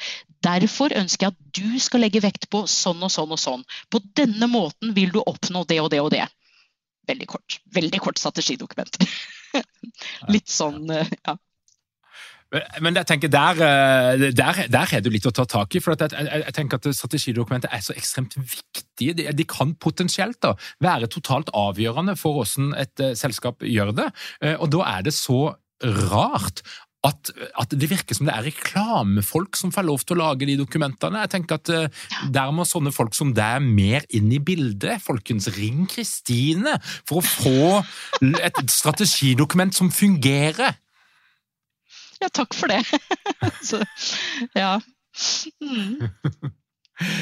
Derfor 0.45 0.95
ønsker 0.95 1.27
jeg 1.27 1.35
at 1.35 1.59
du 1.59 1.79
skal 1.83 2.05
legge 2.05 2.23
vekt 2.23 2.47
på 2.51 2.63
sånn 2.69 3.01
og 3.03 3.11
sånn 3.11 3.35
og 3.35 3.41
sånn. 3.41 3.65
På 3.91 4.01
denne 4.15 4.47
måten 4.51 4.93
vil 4.95 5.11
du 5.15 5.21
oppnå 5.23 5.65
det 5.67 5.81
og 5.83 5.91
det 5.93 6.03
og 6.03 6.13
det. 6.15 6.25
Veldig 7.09 7.27
kort. 7.27 7.59
Veldig 7.75 7.99
kort 8.03 8.21
strategidokument. 8.21 9.01
Litt 10.33 10.51
sånn, 10.51 10.83
uh, 10.91 11.15
ja. 11.25 11.35
Men 12.81 12.97
jeg 12.97 13.05
tenker 13.05 13.29
der, 13.29 13.61
eh, 13.61 14.31
der, 14.33 14.63
der, 14.73 14.93
er 14.97 15.03
det 15.05 15.13
litt 15.13 15.27
å 15.29 15.33
ta 15.35 15.45
tak 15.45 15.75
i. 15.77 15.81
for 15.83 15.93
jeg, 15.93 16.09
jeg, 16.17 16.43
jeg 16.47 16.55
tenker 16.57 16.79
at 16.79 16.89
Strategidokumentet 16.97 17.69
er 17.75 17.83
så 17.85 17.93
ekstremt 17.93 18.35
viktige. 18.39 19.13
De, 19.19 19.27
de, 19.37 19.45
kan 19.49 19.75
potensielt 19.77 20.39
da, 20.41 20.55
være 20.81 21.11
totalt 21.13 21.53
avgjørende 21.53 22.17
for 22.19 22.39
hvordan 22.39 22.73
et 22.81 23.05
uh, 23.05 23.13
selskap 23.17 23.61
gjør 23.61 23.93
det. 24.01 24.09
Uh, 24.41 24.55
og 24.57 24.69
Da 24.73 24.85
er 24.95 25.05
det 25.05 25.13
så 25.17 25.53
rart 26.09 26.63
at, 27.07 27.29
at, 27.55 27.71
det 27.71 27.87
virker 27.87 28.17
som 28.17 28.27
det 28.27 28.33
er 28.35 28.49
reklamefolk 28.49 29.55
som 29.55 29.71
får 29.71 29.85
lov 29.87 30.01
til 30.03 30.17
å 30.17 30.25
lage 30.25 30.49
de 30.49 30.57
dokumentene. 30.59 31.21
Jeg 31.23 31.33
tenker 31.37 31.61
at 31.61 31.71
uh, 31.71 32.09
Der 32.33 32.51
må 32.51 32.65
sånne 32.67 32.91
folk 32.95 33.13
som 33.15 33.31
deg 33.37 33.61
mer 33.63 34.09
inn 34.09 34.33
i 34.33 34.41
bildet. 34.41 35.05
Folkens, 35.05 35.51
ring 35.55 35.85
Kristine 35.91 36.79
for 37.05 37.21
å 37.21 37.27
få 37.29 38.33
et 38.41 38.63
strategidokument 38.73 39.77
som 39.77 39.93
fungerer. 39.93 40.79
Ja, 42.19 42.29
takk 42.29 42.55
for 42.57 42.71
det. 42.71 42.83
Så, 43.69 43.81
ja. 44.55 44.79
Mm. 45.63 46.09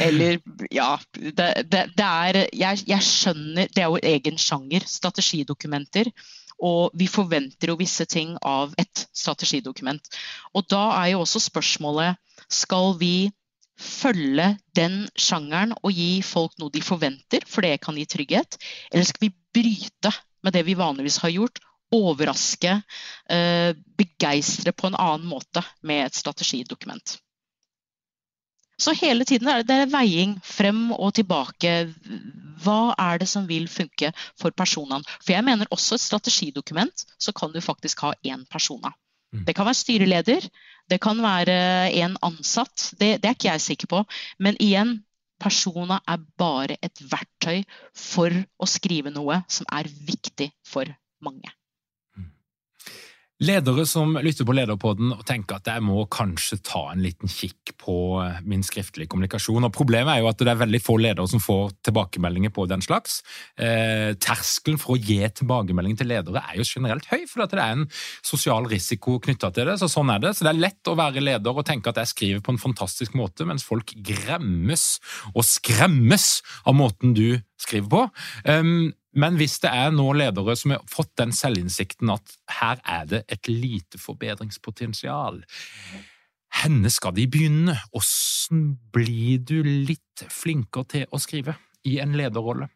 Eller 0.01 0.39
Ja. 0.71 0.97
Det, 1.13 1.69
det, 1.69 1.83
det 1.97 2.05
er 2.05 2.39
jeg, 2.53 2.83
jeg, 2.87 3.03
skjønner 3.05 3.69
Det 3.73 3.83
er 3.83 3.91
jo 3.91 4.01
egen 4.01 4.37
sjanger, 4.41 4.85
strategidokumenter. 4.89 6.11
Og 6.57 6.89
vi 6.97 7.05
forventer 7.05 7.69
jo 7.69 7.77
visse 7.77 8.05
ting 8.09 8.33
av 8.41 8.73
et 8.81 9.05
strategidokument. 9.13 10.01
Og 10.57 10.65
da 10.71 10.87
er 11.03 11.11
jo 11.13 11.21
også 11.21 11.43
spørsmålet 11.45 12.17
skal 12.49 12.95
vi 12.97 13.29
følge 13.77 14.55
den 14.73 15.03
sjangeren 15.13 15.75
og 15.83 15.93
gi 15.93 16.23
folk 16.25 16.55
noe 16.57 16.73
de 16.73 16.81
forventer, 16.81 17.45
for 17.45 17.61
det 17.61 17.77
kan 17.83 17.97
gi 17.99 18.07
trygghet? 18.09 18.57
Eller 18.89 19.05
skal 19.05 19.27
vi 19.27 19.35
bryte 19.53 20.11
med 20.41 20.55
det 20.57 20.63
vi 20.65 20.77
vanligvis 20.79 21.19
har 21.21 21.33
gjort, 21.35 21.61
overraske, 21.93 22.81
eh, 23.29 23.71
begeistre 23.97 24.73
på 24.75 24.89
en 24.89 24.99
annen 24.99 25.27
måte 25.29 25.63
med 25.81 26.05
et 26.05 26.19
strategidokument. 26.19 27.17
Så 28.77 28.93
hele 28.93 29.25
tiden 29.25 29.49
er 29.49 29.63
det, 29.63 29.67
det 29.71 29.77
er 29.87 29.89
veiing 29.89 30.35
frem 30.45 30.91
og 30.93 31.15
tilbake. 31.17 31.71
Hva 32.61 32.93
er 32.93 33.17
det 33.23 33.27
som 33.29 33.47
vil 33.49 33.65
funke 33.71 34.11
for 34.37 34.53
personene? 34.53 35.01
For 35.23 35.33
jeg 35.33 35.45
mener 35.47 35.69
også 35.73 35.97
et 35.97 36.05
strategidokument, 36.05 37.05
så 37.17 37.33
kan 37.33 37.53
du 37.53 37.61
faktisk 37.61 38.05
ha 38.05 38.13
én 38.21 38.45
persona. 38.45 38.93
Mm. 39.33 39.43
Det 39.47 39.55
kan 39.55 39.65
være 39.65 39.81
styreleder, 39.81 40.49
det 40.89 41.01
kan 41.01 41.19
være 41.23 41.57
en 42.03 42.17
ansatt. 42.21 42.91
Det, 42.99 43.17
det 43.21 43.31
er 43.31 43.35
ikke 43.35 43.49
jeg 43.49 43.65
sikker 43.65 43.91
på. 43.91 44.03
Men 44.39 44.59
igjen, 44.61 44.99
persona 45.41 45.99
er 46.07 46.21
bare 46.37 46.77
et 46.81 47.01
verktøy 47.01 47.63
for 47.97 48.33
å 48.33 48.69
skrive 48.69 49.13
noe 49.13 49.41
som 49.49 49.67
er 49.73 49.89
viktig 49.89 50.51
for 50.65 50.89
mange. 51.25 51.49
Ledere 53.37 53.83
som 53.85 54.15
lytter 54.25 54.47
på 54.49 54.53
Lederpodden 54.57 55.11
og 55.13 55.19
tenker 55.29 55.59
at 55.59 55.67
jeg 55.69 55.83
må 55.85 56.07
kanskje 56.09 56.57
ta 56.65 56.79
en 56.89 57.03
liten 57.05 57.29
kikk 57.29 57.75
på 57.77 57.97
eh, 58.23 58.39
min 58.49 58.63
skriftlige 58.65 59.11
kommunikasjon. 59.11 59.67
Og 59.67 59.75
Problemet 59.75 60.09
er 60.15 60.23
jo 60.23 60.29
at 60.31 60.39
det 60.41 60.49
er 60.49 60.57
veldig 60.63 60.79
få 60.81 60.95
ledere 60.97 61.29
som 61.29 61.43
får 61.43 61.75
tilbakemeldinger 61.85 62.49
på 62.55 62.65
den 62.71 62.81
slags. 62.81 63.19
Eh, 63.61 64.15
terskelen 64.17 64.81
for 64.81 64.95
å 64.95 64.97
gi 64.97 65.19
tilbakemelding 65.37 65.99
til 65.99 66.09
ledere 66.09 66.41
er 66.49 66.57
jo 66.57 66.65
generelt 66.65 67.05
høy, 67.11 67.27
for 67.29 67.45
det 67.45 67.61
er 67.61 67.75
en 67.75 67.85
sosial 68.25 68.65
risiko 68.71 69.19
knytta 69.21 69.51
til 69.53 69.69
det. 69.69 69.77
så 69.83 69.91
Sånn 69.97 70.09
er 70.15 70.23
det. 70.25 70.33
Så 70.33 70.47
det 70.47 70.55
er 70.55 70.63
lett 70.63 70.89
å 70.89 70.97
være 70.97 71.21
leder 71.21 71.61
og 71.61 71.67
tenke 71.69 71.93
at 71.93 72.01
jeg 72.01 72.13
skriver 72.15 72.41
på 72.41 72.55
en 72.55 72.61
fantastisk 72.65 73.13
måte, 73.13 73.45
mens 73.45 73.67
folk 73.69 73.93
gremmes 74.01 74.87
og 75.35 75.45
skremmes 75.45 76.39
av 76.65 76.73
måten 76.81 77.13
du 77.13 77.37
skriver 77.61 77.89
på. 77.89 78.03
Um, 78.47 78.93
men 79.17 79.37
hvis 79.39 79.57
det 79.63 79.71
er 79.73 79.93
nå 79.95 80.11
ledere 80.13 80.55
som 80.59 80.75
har 80.75 80.83
fått 80.91 81.15
den 81.17 81.33
selvinnsikten 81.33 82.11
at 82.13 82.35
her 82.59 82.81
er 82.85 83.07
det 83.09 83.23
et 83.33 83.49
lite 83.49 83.99
forbedringspotensial, 84.01 85.41
henne 86.61 86.91
skal 86.93 87.15
de 87.17 87.25
begynne? 87.29 87.77
Hvordan 87.91 88.63
blir 88.93 89.41
du 89.41 89.57
litt 89.65 90.27
flinkere 90.29 90.91
til 90.93 91.07
å 91.11 91.21
skrive 91.21 91.57
i 91.87 91.97
en 92.03 92.15
lederrolle? 92.17 92.69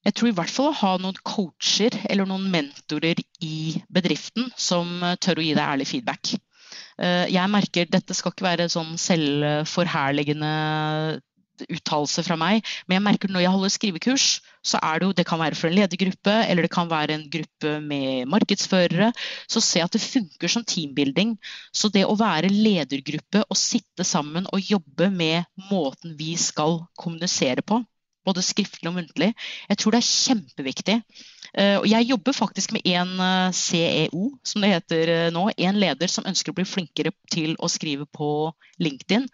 Jeg 0.00 0.16
tror 0.16 0.30
i 0.30 0.36
hvert 0.36 0.52
fall 0.52 0.70
å 0.70 0.78
ha 0.80 0.92
noen 1.00 1.18
coacher 1.28 1.92
eller 2.08 2.28
noen 2.28 2.46
mentorer 2.52 3.20
i 3.44 3.76
bedriften 3.92 4.48
som 4.56 5.02
tør 5.20 5.42
å 5.42 5.44
gi 5.44 5.52
deg 5.52 5.66
ærlig 5.66 5.90
feedback. 5.90 6.32
Eh, 7.00 7.26
jeg 7.32 7.52
merker 7.52 7.90
dette 7.90 8.16
skal 8.16 8.32
ikke 8.32 8.46
være 8.46 8.70
sånn 8.72 8.96
selvforherligende 9.00 10.52
uttalelse 11.68 12.24
fra 12.26 12.36
meg. 12.40 12.64
Men 12.86 12.98
jeg 12.98 13.06
merker 13.06 13.32
når 13.32 13.44
jeg 13.44 13.54
holder 13.54 13.74
skrivekurs, 13.74 14.26
så 14.64 14.80
er 14.84 15.00
det 15.00 15.08
jo 15.08 15.16
Det 15.20 15.26
kan 15.26 15.40
være 15.40 15.58
for 15.58 15.68
en 15.68 15.76
ledergruppe, 15.76 16.34
eller 16.48 16.66
det 16.66 16.72
kan 16.72 16.90
være 16.90 17.14
en 17.16 17.26
gruppe 17.32 17.76
med 17.80 18.26
markedsførere. 18.30 19.12
Så 19.48 19.60
se 19.64 19.82
at 19.84 19.92
det 19.92 20.02
funker 20.04 20.48
som 20.48 20.64
teambuilding. 20.64 21.36
Så 21.72 21.88
det 21.88 22.06
å 22.06 22.18
være 22.18 22.52
ledergruppe 22.52 23.44
og 23.48 23.56
sitte 23.56 24.04
sammen 24.04 24.46
og 24.52 24.60
jobbe 24.60 25.10
med 25.10 25.44
måten 25.70 26.16
vi 26.18 26.36
skal 26.40 26.80
kommunisere 26.98 27.62
på, 27.62 27.82
både 28.26 28.44
skriftlig 28.44 28.90
og 28.90 28.96
muntlig, 28.98 29.30
jeg 29.68 29.80
tror 29.80 29.94
det 29.94 30.00
er 30.00 30.08
kjempeviktig. 30.08 30.96
Eh, 31.58 31.78
jeg 31.90 32.08
jobber 32.10 32.36
faktisk 32.36 32.74
med 32.76 32.86
en 32.86 33.14
eh, 33.24 33.52
CEO, 33.56 34.26
som 34.46 34.62
det 34.62 34.74
heter 34.74 35.14
eh, 35.14 35.30
nå. 35.34 35.48
En 35.56 35.80
leder 35.80 36.10
som 36.10 36.26
ønsker 36.28 36.52
å 36.52 36.58
bli 36.60 36.66
flinkere 36.68 37.14
til 37.32 37.56
å 37.58 37.70
skrive 37.70 38.06
på 38.06 38.50
LinkedIn. 38.82 39.26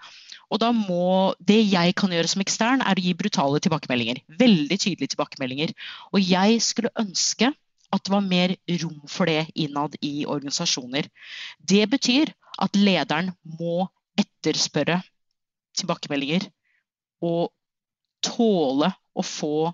Og 0.52 0.60
da 0.62 0.70
må 0.74 1.34
Det 1.42 1.58
jeg 1.58 1.94
kan 1.98 2.12
gjøre 2.14 2.30
som 2.30 2.42
ekstern, 2.44 2.82
er 2.84 2.98
å 2.98 3.02
gi 3.02 3.14
brutale 3.18 3.60
tilbakemeldinger. 3.62 4.22
Veldig 4.38 4.78
tydelige 4.78 5.14
tilbakemeldinger. 5.14 5.72
Og 6.12 6.22
jeg 6.22 6.60
skulle 6.62 6.94
ønske 7.00 7.50
at 7.94 8.04
det 8.06 8.12
var 8.12 8.24
mer 8.24 8.54
rom 8.82 9.02
for 9.10 9.30
det 9.30 9.48
innad 9.54 9.96
i 10.04 10.26
organisasjoner. 10.26 11.08
Det 11.58 11.84
betyr 11.90 12.32
at 12.62 12.78
lederen 12.78 13.32
må 13.58 13.88
etterspørre 14.18 15.00
tilbakemeldinger 15.76 16.48
og 17.24 17.52
tåle 18.24 18.90
å 19.16 19.24
få 19.24 19.72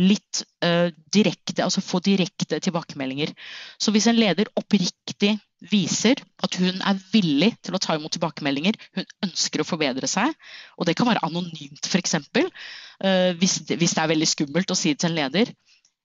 litt 0.00 0.42
uh, 0.64 0.88
direkte, 1.12 1.58
altså 1.64 1.82
få 1.84 2.00
direkte 2.04 2.60
tilbakemeldinger. 2.64 3.32
Så 3.80 3.92
hvis 3.92 4.08
en 4.08 4.18
leder 4.18 4.48
oppriktig 4.56 5.34
viser 5.70 6.18
at 6.42 6.56
hun 6.58 6.80
er 6.80 7.02
villig 7.12 7.52
til 7.62 7.76
å 7.76 7.80
ta 7.82 7.96
imot 7.98 8.14
tilbakemeldinger, 8.16 8.78
hun 8.96 9.06
ønsker 9.28 9.62
å 9.62 9.68
forbedre 9.68 10.08
seg, 10.10 10.32
og 10.78 10.88
det 10.88 10.96
kan 10.98 11.10
være 11.10 11.22
anonymt 11.28 11.86
f.eks. 11.86 12.16
Uh, 12.22 13.32
hvis, 13.38 13.60
hvis 13.68 13.94
det 13.96 14.02
er 14.02 14.12
veldig 14.14 14.30
skummelt 14.30 14.72
å 14.72 14.78
si 14.78 14.94
det 14.94 15.02
til 15.02 15.12
en 15.12 15.20
leder. 15.20 15.52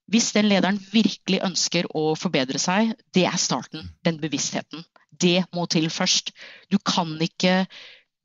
Hvis 0.08 0.32
den 0.36 0.48
lederen 0.48 0.80
virkelig 0.94 1.42
ønsker 1.44 1.88
å 1.96 2.14
forbedre 2.16 2.60
seg, 2.64 2.94
det 3.16 3.26
er 3.28 3.40
starten. 3.40 3.90
Den 4.08 4.22
bevisstheten. 4.22 4.86
Det 5.12 5.42
må 5.56 5.66
til 5.68 5.90
først. 5.92 6.32
Du 6.72 6.78
kan 6.80 7.12
ikke 7.24 7.66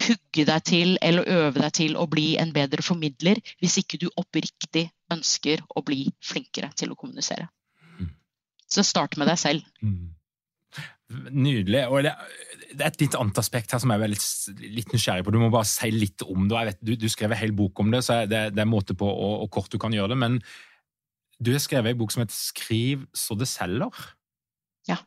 pugge 0.02 0.46
deg 0.48 0.64
til 0.66 0.96
eller 1.02 1.28
øve 1.30 1.62
deg 1.62 1.74
til 1.78 1.96
å 1.98 2.08
bli 2.10 2.34
en 2.40 2.52
bedre 2.54 2.82
formidler 2.82 3.38
hvis 3.62 3.78
ikke 3.82 4.00
du 4.02 4.08
oppriktig 4.18 4.88
ønsker 5.12 5.62
å 5.68 5.84
bli 5.86 6.06
flinkere 6.24 6.72
til 6.78 6.92
å 6.92 6.98
kommunisere. 6.98 7.48
Mm. 7.98 8.10
Så 8.70 8.84
start 8.86 9.18
med 9.20 9.30
deg 9.30 9.40
selv. 9.40 9.68
Mm. 9.84 10.12
Nydelig. 11.12 11.82
og 11.92 12.06
det, 12.06 12.12
det, 12.72 12.80
er 12.80 12.88
et 12.88 13.02
litt 13.02 13.16
annet 13.18 13.38
aspekt 13.42 13.74
her 13.74 13.82
som 13.82 13.92
jeg 13.92 14.00
er 14.00 14.12
litt, 14.12 14.26
litt 14.78 14.92
nysgjerrig 14.94 15.26
på. 15.26 15.34
Du 15.34 15.40
må 15.42 15.50
bare 15.52 15.68
si 15.68 15.90
litt 15.92 16.24
om 16.24 16.46
det. 16.48 16.66
Vet, 16.70 16.80
du, 16.80 16.94
du, 16.96 17.08
skrev 17.12 17.34
en 17.34 17.42
hel 17.42 17.52
bok 17.56 17.82
om 17.84 17.92
det, 17.92 18.02
så 18.06 18.22
det, 18.28 18.46
det 18.56 18.64
er 18.64 18.70
måte 18.70 18.96
på 18.98 19.08
og, 19.08 19.48
kort 19.52 19.72
du 19.72 19.78
kan 19.82 19.94
gjøre 19.94 20.14
det. 20.14 20.20
Men 20.22 20.38
du 21.42 21.52
har 21.52 21.62
skrevet 21.62 21.92
en 21.92 22.00
bok 22.00 22.14
som 22.14 22.24
heter 22.24 22.36
'Skriv 22.36 23.06
så 23.12 23.36
det 23.38 23.50
selger'. 23.50 24.14
Ja. 24.88 25.02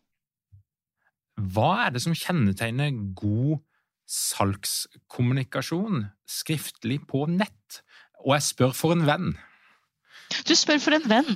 Hva 1.36 1.88
er 1.88 1.96
det 1.96 2.04
som 2.04 2.16
kjennetegner 2.16 2.94
god 3.18 3.64
salgskommunikasjon 4.06 6.06
skriftlig 6.30 7.02
på 7.10 7.26
nett? 7.32 7.82
Og 8.26 8.38
jeg 8.38 8.50
spør 8.52 8.76
for 8.76 8.96
en 8.96 9.08
venn. 9.08 9.34
Du 10.46 10.54
spør 10.58 10.80
for 10.82 10.96
en 10.98 11.06
venn. 11.10 11.28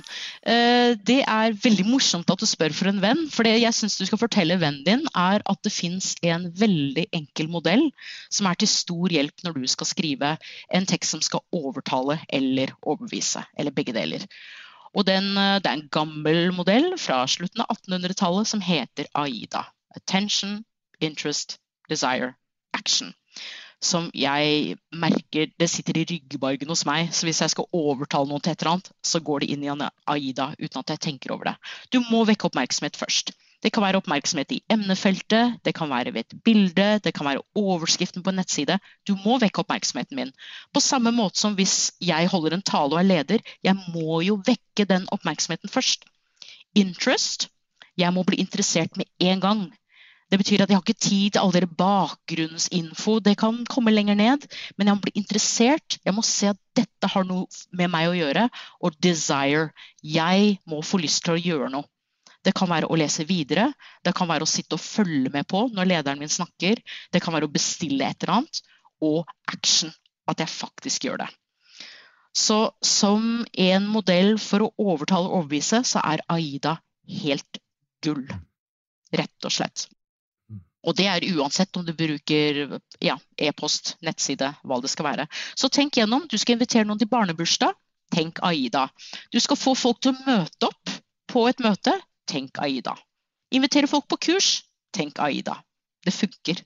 Eh, 0.42 0.96
det 1.06 1.20
er 1.22 1.56
veldig 1.62 1.86
morsomt 1.88 2.30
at 2.30 2.42
du 2.42 2.46
spør 2.48 2.74
for 2.76 2.90
en 2.90 3.00
venn. 3.02 3.22
For 3.32 3.46
det 3.46 3.56
jeg 3.60 3.76
syns 3.76 3.98
du 3.98 4.04
skal 4.08 4.20
fortelle 4.20 4.58
vennen 4.60 4.84
din, 4.86 5.04
er 5.16 5.44
at 5.44 5.62
det 5.66 5.72
fins 5.74 6.12
en 6.26 6.48
veldig 6.60 7.06
enkel 7.16 7.50
modell 7.52 7.86
som 8.32 8.48
er 8.50 8.58
til 8.60 8.70
stor 8.70 9.14
hjelp 9.14 9.46
når 9.46 9.60
du 9.60 9.68
skal 9.70 9.90
skrive 9.90 10.32
en 10.74 10.88
tekst 10.90 11.14
som 11.14 11.22
skal 11.24 11.44
overtale 11.54 12.20
eller 12.28 12.74
overbevise. 12.82 13.44
Eller 13.58 13.74
begge 13.74 13.94
deler. 13.96 14.26
Og 14.94 15.06
den, 15.06 15.36
eh, 15.38 15.60
Det 15.60 15.70
er 15.70 15.78
en 15.78 15.88
gammel 15.88 16.52
modell 16.52 16.96
fra 16.98 17.26
slutten 17.26 17.62
av 17.62 17.70
1800-tallet 17.76 18.46
som 18.46 18.60
heter 18.60 19.06
AIDA. 19.14 19.66
Attention, 19.96 20.64
interest, 21.00 21.58
desire, 21.88 22.34
action 22.74 23.14
som 23.80 24.10
jeg 24.14 24.76
merker 24.92 25.52
det 25.58 25.68
sitter 25.72 26.00
i 26.00 26.06
ryggbargen 26.08 26.68
hos 26.68 26.84
meg. 26.88 27.12
Så 27.16 27.26
hvis 27.26 27.40
jeg 27.40 27.52
skal 27.54 27.68
overtale 27.76 28.28
noen 28.28 28.42
til 28.44 28.52
et 28.52 28.62
eller 28.62 28.76
annet, 28.76 28.90
så 29.02 29.22
går 29.24 29.42
det 29.42 29.52
inn 29.54 29.64
i 29.64 29.70
en 29.72 29.86
AIDA 29.88 30.50
uten 30.58 30.82
at 30.82 30.92
jeg 30.94 31.04
tenker 31.06 31.32
over 31.34 31.50
det. 31.50 31.56
Du 31.92 32.02
må 32.10 32.26
vekke 32.28 32.50
oppmerksomhet 32.50 33.00
først. 33.00 33.32
Det 33.60 33.72
kan 33.74 33.84
være 33.84 34.00
oppmerksomhet 34.00 34.52
i 34.56 34.62
emnefeltet, 34.72 35.58
det 35.64 35.74
kan 35.76 35.90
være 35.90 36.14
ved 36.14 36.24
et 36.24 36.38
bilde, 36.44 36.86
det 37.04 37.12
kan 37.12 37.28
være 37.28 37.42
overskriften 37.60 38.24
på 38.24 38.32
en 38.32 38.38
nettside. 38.40 38.78
Du 39.08 39.12
må 39.24 39.36
vekke 39.40 39.60
oppmerksomheten 39.60 40.16
min. 40.16 40.32
På 40.72 40.80
samme 40.80 41.12
måte 41.12 41.40
som 41.40 41.56
hvis 41.58 41.92
jeg 42.00 42.30
holder 42.32 42.56
en 42.56 42.64
tale 42.64 42.96
og 42.96 43.02
er 43.02 43.08
leder, 43.08 43.44
jeg 43.64 43.76
må 43.92 44.22
jo 44.24 44.38
vekke 44.46 44.88
den 44.88 45.04
oppmerksomheten 45.12 45.72
først. 45.72 46.08
Interest. 46.74 47.50
Jeg 48.00 48.14
må 48.16 48.24
bli 48.24 48.40
interessert 48.40 48.96
med 48.96 49.08
en 49.20 49.40
gang. 49.44 49.62
Det 50.30 50.38
betyr 50.38 50.62
at 50.62 50.70
jeg 50.70 50.78
har 50.78 50.84
ikke 50.84 51.02
tid 51.02 51.34
til 51.34 51.40
all 51.42 51.52
dere 51.54 51.66
bakgrunnsinfo. 51.66 53.18
Det 53.18 53.34
kan 53.40 53.64
komme 53.66 53.90
lenger 53.90 54.14
ned, 54.14 54.46
men 54.78 54.86
jeg 54.86 54.96
må 54.96 55.04
bli 55.06 55.14
interessert. 55.18 55.98
Jeg 56.06 56.14
må 56.14 56.22
se 56.26 56.52
at 56.52 56.60
dette 56.78 57.10
har 57.10 57.26
noe 57.26 57.48
med 57.74 57.90
meg 57.90 58.10
å 58.10 58.14
gjøre. 58.14 58.46
Og 58.78 58.98
desire. 59.02 59.72
Jeg 60.06 60.60
må 60.70 60.84
få 60.86 61.02
lyst 61.02 61.24
til 61.26 61.34
å 61.34 61.42
gjøre 61.42 61.72
noe. 61.74 61.88
Det 62.46 62.54
kan 62.56 62.70
være 62.70 62.88
å 62.88 62.96
lese 62.96 63.26
videre, 63.28 63.66
det 64.00 64.14
kan 64.16 64.28
være 64.30 64.46
å 64.46 64.48
sitte 64.48 64.78
og 64.78 64.80
følge 64.80 65.28
med 65.34 65.44
på 65.50 65.66
når 65.74 65.90
lederen 65.90 66.22
min 66.22 66.32
snakker. 66.32 66.80
Det 67.12 67.20
kan 67.20 67.34
være 67.36 67.50
å 67.50 67.52
bestille 67.52 68.06
et 68.06 68.22
eller 68.22 68.38
annet. 68.38 68.62
Og 69.04 69.28
action. 69.50 69.92
At 70.30 70.40
jeg 70.40 70.52
faktisk 70.52 71.04
gjør 71.08 71.24
det. 71.24 71.30
Så 72.36 72.70
som 72.86 73.42
en 73.58 73.86
modell 73.90 74.36
for 74.38 74.62
å 74.62 74.72
overtale 74.78 75.26
og 75.26 75.40
overbevise, 75.40 75.82
så 75.84 76.02
er 76.06 76.22
Aida 76.30 76.76
helt 77.20 77.58
gull. 78.04 78.28
Rett 79.10 79.48
og 79.48 79.52
slett. 79.52 79.88
Og 80.88 80.96
det 80.96 81.06
er 81.12 81.26
uansett 81.36 81.76
om 81.76 81.84
du 81.84 81.92
bruker 81.96 82.62
ja, 83.04 83.16
e-post, 83.36 83.96
nettside, 84.04 84.48
hva 84.64 84.80
det 84.80 84.90
skal 84.92 85.10
være. 85.10 85.26
Så 85.58 85.68
tenk 85.72 85.98
gjennom. 86.00 86.24
Du 86.30 86.38
skal 86.40 86.56
invitere 86.56 86.88
noen 86.88 87.00
til 87.00 87.10
barnebursdag. 87.10 87.76
Tenk 88.10 88.40
Aida. 88.46 88.88
Du 89.30 89.38
skal 89.42 89.60
få 89.60 89.76
folk 89.78 90.00
til 90.02 90.14
å 90.14 90.24
møte 90.24 90.70
opp 90.70 90.94
på 91.30 91.44
et 91.50 91.60
møte. 91.62 91.94
Tenk 92.30 92.58
Aida. 92.62 92.96
Invitere 93.54 93.90
folk 93.90 94.08
på 94.10 94.18
kurs. 94.30 94.50
Tenk 94.96 95.20
Aida. 95.22 95.60
Det 96.06 96.14
funker. 96.16 96.64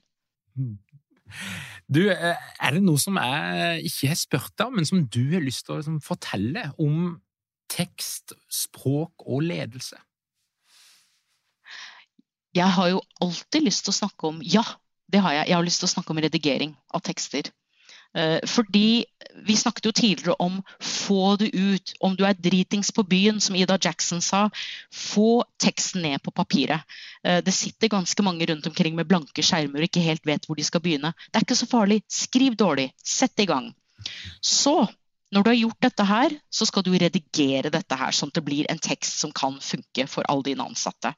Du, 1.91 2.01
eh, 2.09 2.47
er 2.61 2.77
det 2.77 2.81
noe 2.85 3.01
som 3.01 3.19
jeg 3.19 3.85
ikke 3.91 4.09
har 4.09 4.19
spurt 4.19 4.55
deg 4.55 4.69
om, 4.69 4.79
men 4.79 4.87
som 4.87 5.03
du 5.03 5.21
har 5.35 5.43
lyst 5.43 5.65
til 5.67 5.75
å 5.75 5.79
liksom, 5.81 5.99
fortelle 6.05 6.69
om 6.81 7.17
tekst, 7.71 8.33
språk 8.49 9.25
og 9.27 9.43
ledelse? 9.49 9.99
Jeg 12.55 12.71
har 12.77 12.89
jo 12.93 13.03
alltid 13.23 13.67
lyst 13.67 13.85
til 13.85 13.93
å 13.93 13.99
snakke 13.99 14.31
om 14.31 14.41
Ja, 14.43 14.63
det 15.11 15.21
har 15.21 15.35
jeg. 15.35 15.51
Jeg 15.51 15.57
har 15.57 15.65
lyst 15.67 15.83
til 15.83 15.89
å 15.89 15.95
snakke 15.95 16.13
om 16.13 16.21
redigering 16.23 16.75
av 16.95 17.03
tekster. 17.05 17.51
Eh, 18.15 18.39
fordi 18.47 19.03
vi 19.43 19.55
snakket 19.59 19.89
jo 19.89 19.91
tidligere 19.91 20.37
om 20.39 20.61
få 20.79 21.35
det 21.41 21.51
ut. 21.51 21.93
Om 21.99 22.15
du 22.15 22.23
er 22.25 22.37
dritings 22.39 22.93
på 22.95 23.03
byen, 23.03 23.41
som 23.43 23.57
Ida 23.59 23.77
Jackson 23.81 24.23
sa, 24.23 24.47
få 24.91 25.43
teksten 25.59 26.05
ned 26.07 26.23
på 26.23 26.31
papiret. 26.31 26.87
Eh, 27.23 27.41
det 27.43 27.53
sitter 27.53 27.91
ganske 27.91 28.23
mange 28.23 28.47
rundt 28.47 28.67
omkring 28.71 28.95
med 28.95 29.09
blanke 29.11 29.43
skjermer 29.43 29.83
og 29.83 29.89
ikke 29.89 30.05
helt 30.05 30.25
vet 30.25 30.47
hvor 30.47 30.55
de 30.55 30.63
skal 30.63 30.83
begynne. 30.85 31.11
Det 31.27 31.41
er 31.41 31.47
ikke 31.47 31.59
så 31.59 31.67
farlig. 31.69 32.01
Skriv 32.07 32.55
dårlig. 32.55 32.93
Sett 33.03 33.35
i 33.43 33.49
gang. 33.51 33.73
Så 34.39 34.85
når 35.35 35.43
du 35.43 35.51
har 35.51 35.59
gjort 35.59 35.83
dette 35.83 36.07
her, 36.07 36.39
så 36.53 36.65
skal 36.69 36.85
du 36.85 36.93
redigere 36.95 37.73
dette 37.73 37.99
her, 37.99 38.15
sånn 38.15 38.31
at 38.31 38.39
det 38.39 38.45
blir 38.47 38.71
en 38.71 38.79
tekst 38.79 39.19
som 39.19 39.33
kan 39.35 39.57
funke 39.59 40.07
for 40.07 40.23
alle 40.31 40.53
dine 40.53 40.63
ansatte. 40.63 41.11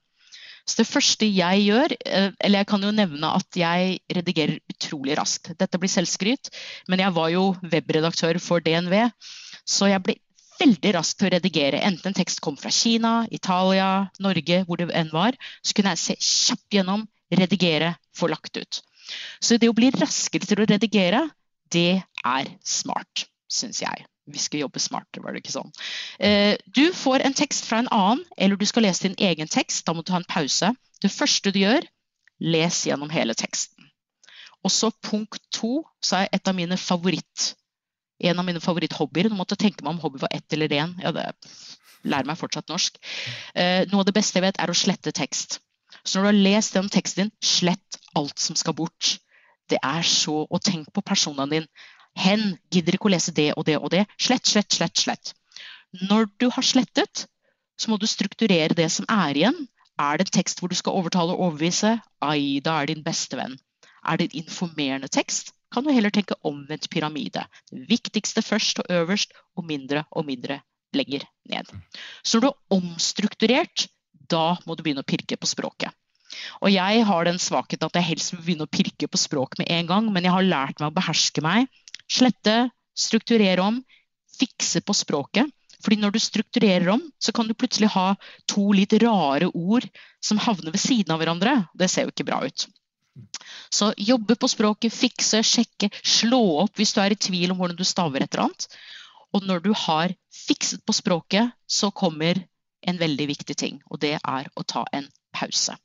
Så 0.68 0.82
det 0.82 0.88
første 0.90 1.28
jeg 1.32 1.64
gjør, 1.64 1.94
eh, 2.06 2.32
eller 2.44 2.60
jeg 2.60 2.68
kan 2.68 2.84
jo 2.84 2.92
nevne 2.92 3.32
at 3.40 3.60
jeg 3.60 4.00
redigerer 4.18 4.58
utrolig 4.74 5.16
raskt. 5.20 5.54
Dette 5.60 5.80
blir 5.80 5.92
selvskryt, 5.92 6.52
men 6.92 7.00
jeg 7.00 7.16
var 7.16 7.30
jo 7.32 7.44
webredaktør 7.64 8.40
for 8.44 8.64
DNV, 8.64 9.08
så 9.64 9.88
jeg 9.94 10.04
ble 10.04 10.18
veldig 10.60 10.94
rask 10.98 11.18
til 11.18 11.30
å 11.30 11.34
redigere. 11.38 11.84
Enten 11.88 12.12
en 12.12 12.18
tekst 12.18 12.42
kom 12.44 12.58
fra 12.60 12.74
Kina, 12.74 13.14
Italia, 13.32 14.10
Norge, 14.20 14.64
hvor 14.68 14.82
det 14.82 14.90
enn 14.92 15.14
var, 15.14 15.38
så 15.64 15.78
kunne 15.78 15.96
jeg 15.96 16.04
se 16.04 16.18
kjapt 16.18 16.80
gjennom, 16.80 17.08
redigere, 17.32 17.96
få 18.16 18.32
lagt 18.32 18.58
ut. 18.58 18.82
Så 19.40 19.60
det 19.62 19.70
å 19.72 19.78
bli 19.78 19.94
raskere 19.96 20.48
til 20.48 20.64
å 20.64 20.68
redigere, 20.68 21.24
det 21.72 22.02
er 22.26 22.54
smart, 22.66 23.28
syns 23.48 23.84
jeg 23.84 24.08
vi 24.28 24.42
skal 24.42 24.66
jobbe 24.66 24.82
smartere, 24.84 25.24
var 25.24 25.34
det 25.34 25.44
ikke 25.44 25.56
sånn. 25.56 25.72
Eh, 26.20 26.56
du 26.76 26.92
får 26.96 27.26
en 27.26 27.38
tekst 27.38 27.68
fra 27.70 27.82
en 27.84 27.92
annen, 27.94 28.26
eller 28.38 28.60
du 28.60 28.66
skal 28.68 28.86
lese 28.88 29.08
din 29.08 29.20
egen 29.30 29.48
tekst. 29.52 29.86
Da 29.88 29.96
må 29.96 30.04
du 30.04 30.12
ha 30.16 30.22
en 30.22 30.30
pause. 30.30 30.74
Det 31.02 31.14
første 31.14 31.54
du 31.54 31.62
gjør, 31.62 31.88
les 32.44 32.82
gjennom 32.90 33.12
hele 33.14 33.38
teksten. 33.38 33.88
Og 34.66 34.74
så 34.74 34.92
punkt 35.06 35.40
to, 35.54 35.86
så 36.04 36.24
er 36.24 36.36
et 36.36 36.50
av 36.50 36.58
mine 36.58 36.78
favoritt 36.82 37.54
en 38.20 38.40
av 38.40 38.46
mine 38.46 38.62
favoritthobbyer. 38.62 39.30
Nå 39.30 39.38
måtte 39.38 39.58
jeg 39.58 39.68
tenke 39.68 39.86
meg 39.86 39.96
om 39.96 40.02
hobby 40.02 40.22
var 40.24 40.34
ett 40.34 40.54
eller 40.54 40.74
én. 40.74 40.96
Ja, 41.04 41.14
det 41.14 41.28
lærer 42.08 42.28
meg 42.30 42.40
fortsatt 42.40 42.70
norsk. 42.72 42.98
Eh, 43.54 43.84
noe 43.92 44.02
av 44.02 44.10
det 44.10 44.16
beste 44.16 44.40
jeg 44.40 44.48
vet, 44.48 44.60
er 44.62 44.72
å 44.72 44.78
slette 44.78 45.14
tekst. 45.16 45.60
Så 46.04 46.18
når 46.18 46.24
du 46.24 46.30
har 46.30 46.42
lest 46.48 46.76
gjennom 46.76 46.94
teksten 46.94 47.28
din, 47.28 47.34
slett 47.44 48.00
alt 48.18 48.40
som 48.42 48.58
skal 48.58 48.76
bort. 48.78 49.18
Det 49.68 49.80
er 49.84 50.04
så 50.08 50.46
Og 50.48 50.62
tenk 50.64 50.94
på 50.94 51.04
personene 51.04 51.52
dine. 51.52 51.68
Hen 52.18 52.58
gidder 52.74 52.98
ikke 52.98 53.10
å 53.10 53.14
lese 53.14 53.34
det 53.36 53.52
og 53.56 53.66
det 53.68 53.78
og 53.78 53.92
det. 53.94 54.06
Slett, 54.18 54.48
slett, 54.50 54.74
slett. 54.74 54.98
slett. 54.98 55.34
Når 56.10 56.28
du 56.42 56.50
har 56.54 56.66
slettet, 56.66 57.28
så 57.78 57.92
må 57.92 57.98
du 58.02 58.08
strukturere 58.10 58.76
det 58.78 58.90
som 58.94 59.06
er 59.10 59.38
igjen. 59.38 59.68
Er 59.98 60.18
det 60.18 60.28
en 60.28 60.38
tekst 60.40 60.62
hvor 60.62 60.70
du 60.70 60.78
skal 60.78 60.98
overtale 60.98 61.34
og 61.34 61.44
overbevise? 61.48 61.98
Aida 62.22 62.80
er 62.82 62.90
din 62.92 63.06
beste 63.06 63.38
venn. 63.40 63.56
Er 64.06 64.18
det 64.18 64.30
en 64.30 64.44
informerende 64.44 65.10
tekst? 65.14 65.54
Kan 65.74 65.84
du 65.84 65.92
heller 65.92 66.14
tenke 66.14 66.38
omvendt 66.48 66.90
pyramide. 66.94 67.44
Det 67.72 67.86
viktigste 67.90 68.44
først 68.46 68.80
og 68.84 68.92
øverst, 68.94 69.34
og 69.58 69.66
mindre 69.68 70.06
og 70.12 70.26
mindre 70.26 70.62
lenger 70.96 71.26
ned. 71.50 71.72
Så 72.24 72.38
når 72.38 72.42
du 72.42 72.48
har 72.48 72.80
omstrukturert, 72.80 73.88
da 74.32 74.58
må 74.66 74.76
du 74.76 74.84
begynne 74.84 75.04
å 75.04 75.08
pirke 75.08 75.38
på 75.40 75.50
språket. 75.50 75.92
Og 76.62 76.72
jeg 76.72 77.04
har 77.08 77.28
den 77.28 77.40
svakheten 77.42 77.88
at 77.88 77.98
jeg 77.98 78.10
helst 78.12 78.34
vil 78.34 78.44
begynne 78.44 78.68
å 78.68 78.72
pirke 78.72 79.10
på 79.10 79.20
språk 79.20 79.58
med 79.60 79.72
en 79.74 79.90
gang, 79.90 80.10
men 80.14 80.28
jeg 80.28 80.36
har 80.36 80.46
lært 80.46 80.82
meg 80.82 80.92
å 80.92 80.98
beherske 80.98 81.44
meg 81.44 81.68
Slette, 82.12 82.70
strukturere 82.98 83.62
om, 83.62 83.82
fikse 84.40 84.82
på 84.82 84.96
språket. 84.96 85.52
Fordi 85.84 86.00
når 86.02 86.16
du 86.16 86.20
strukturerer 86.20 86.90
om, 86.90 87.04
så 87.22 87.32
kan 87.32 87.48
du 87.48 87.54
plutselig 87.54 87.92
ha 87.94 88.16
to 88.50 88.72
litt 88.74 88.96
rare 89.04 89.50
ord 89.54 89.86
som 90.24 90.40
havner 90.42 90.74
ved 90.74 90.82
siden 90.82 91.14
av 91.14 91.22
hverandre. 91.22 91.54
Det 91.78 91.90
ser 91.92 92.08
jo 92.08 92.14
ikke 92.14 92.26
bra 92.32 92.42
ut. 92.48 92.66
Så 93.74 93.92
jobbe 93.98 94.36
på 94.36 94.50
språket, 94.50 94.94
fikse, 94.94 95.42
sjekke, 95.46 95.90
slå 96.04 96.42
opp 96.64 96.78
hvis 96.78 96.94
du 96.96 97.02
er 97.02 97.14
i 97.14 97.20
tvil 97.28 97.54
om 97.54 97.62
hvordan 97.62 97.78
du 97.78 97.86
staver 97.88 98.24
et 98.24 98.34
eller 98.34 98.48
annet. 98.48 98.68
Og 99.36 99.46
når 99.46 99.64
du 99.66 99.72
har 99.86 100.14
fikset 100.34 100.84
på 100.86 100.96
språket, 100.96 101.52
så 101.68 101.92
kommer 101.92 102.40
en 102.88 103.00
veldig 103.00 103.28
viktig 103.34 103.58
ting, 103.58 103.80
og 103.92 104.00
det 104.02 104.16
er 104.18 104.50
å 104.56 104.64
ta 104.64 104.86
en 104.96 105.10
pause. 105.36 105.76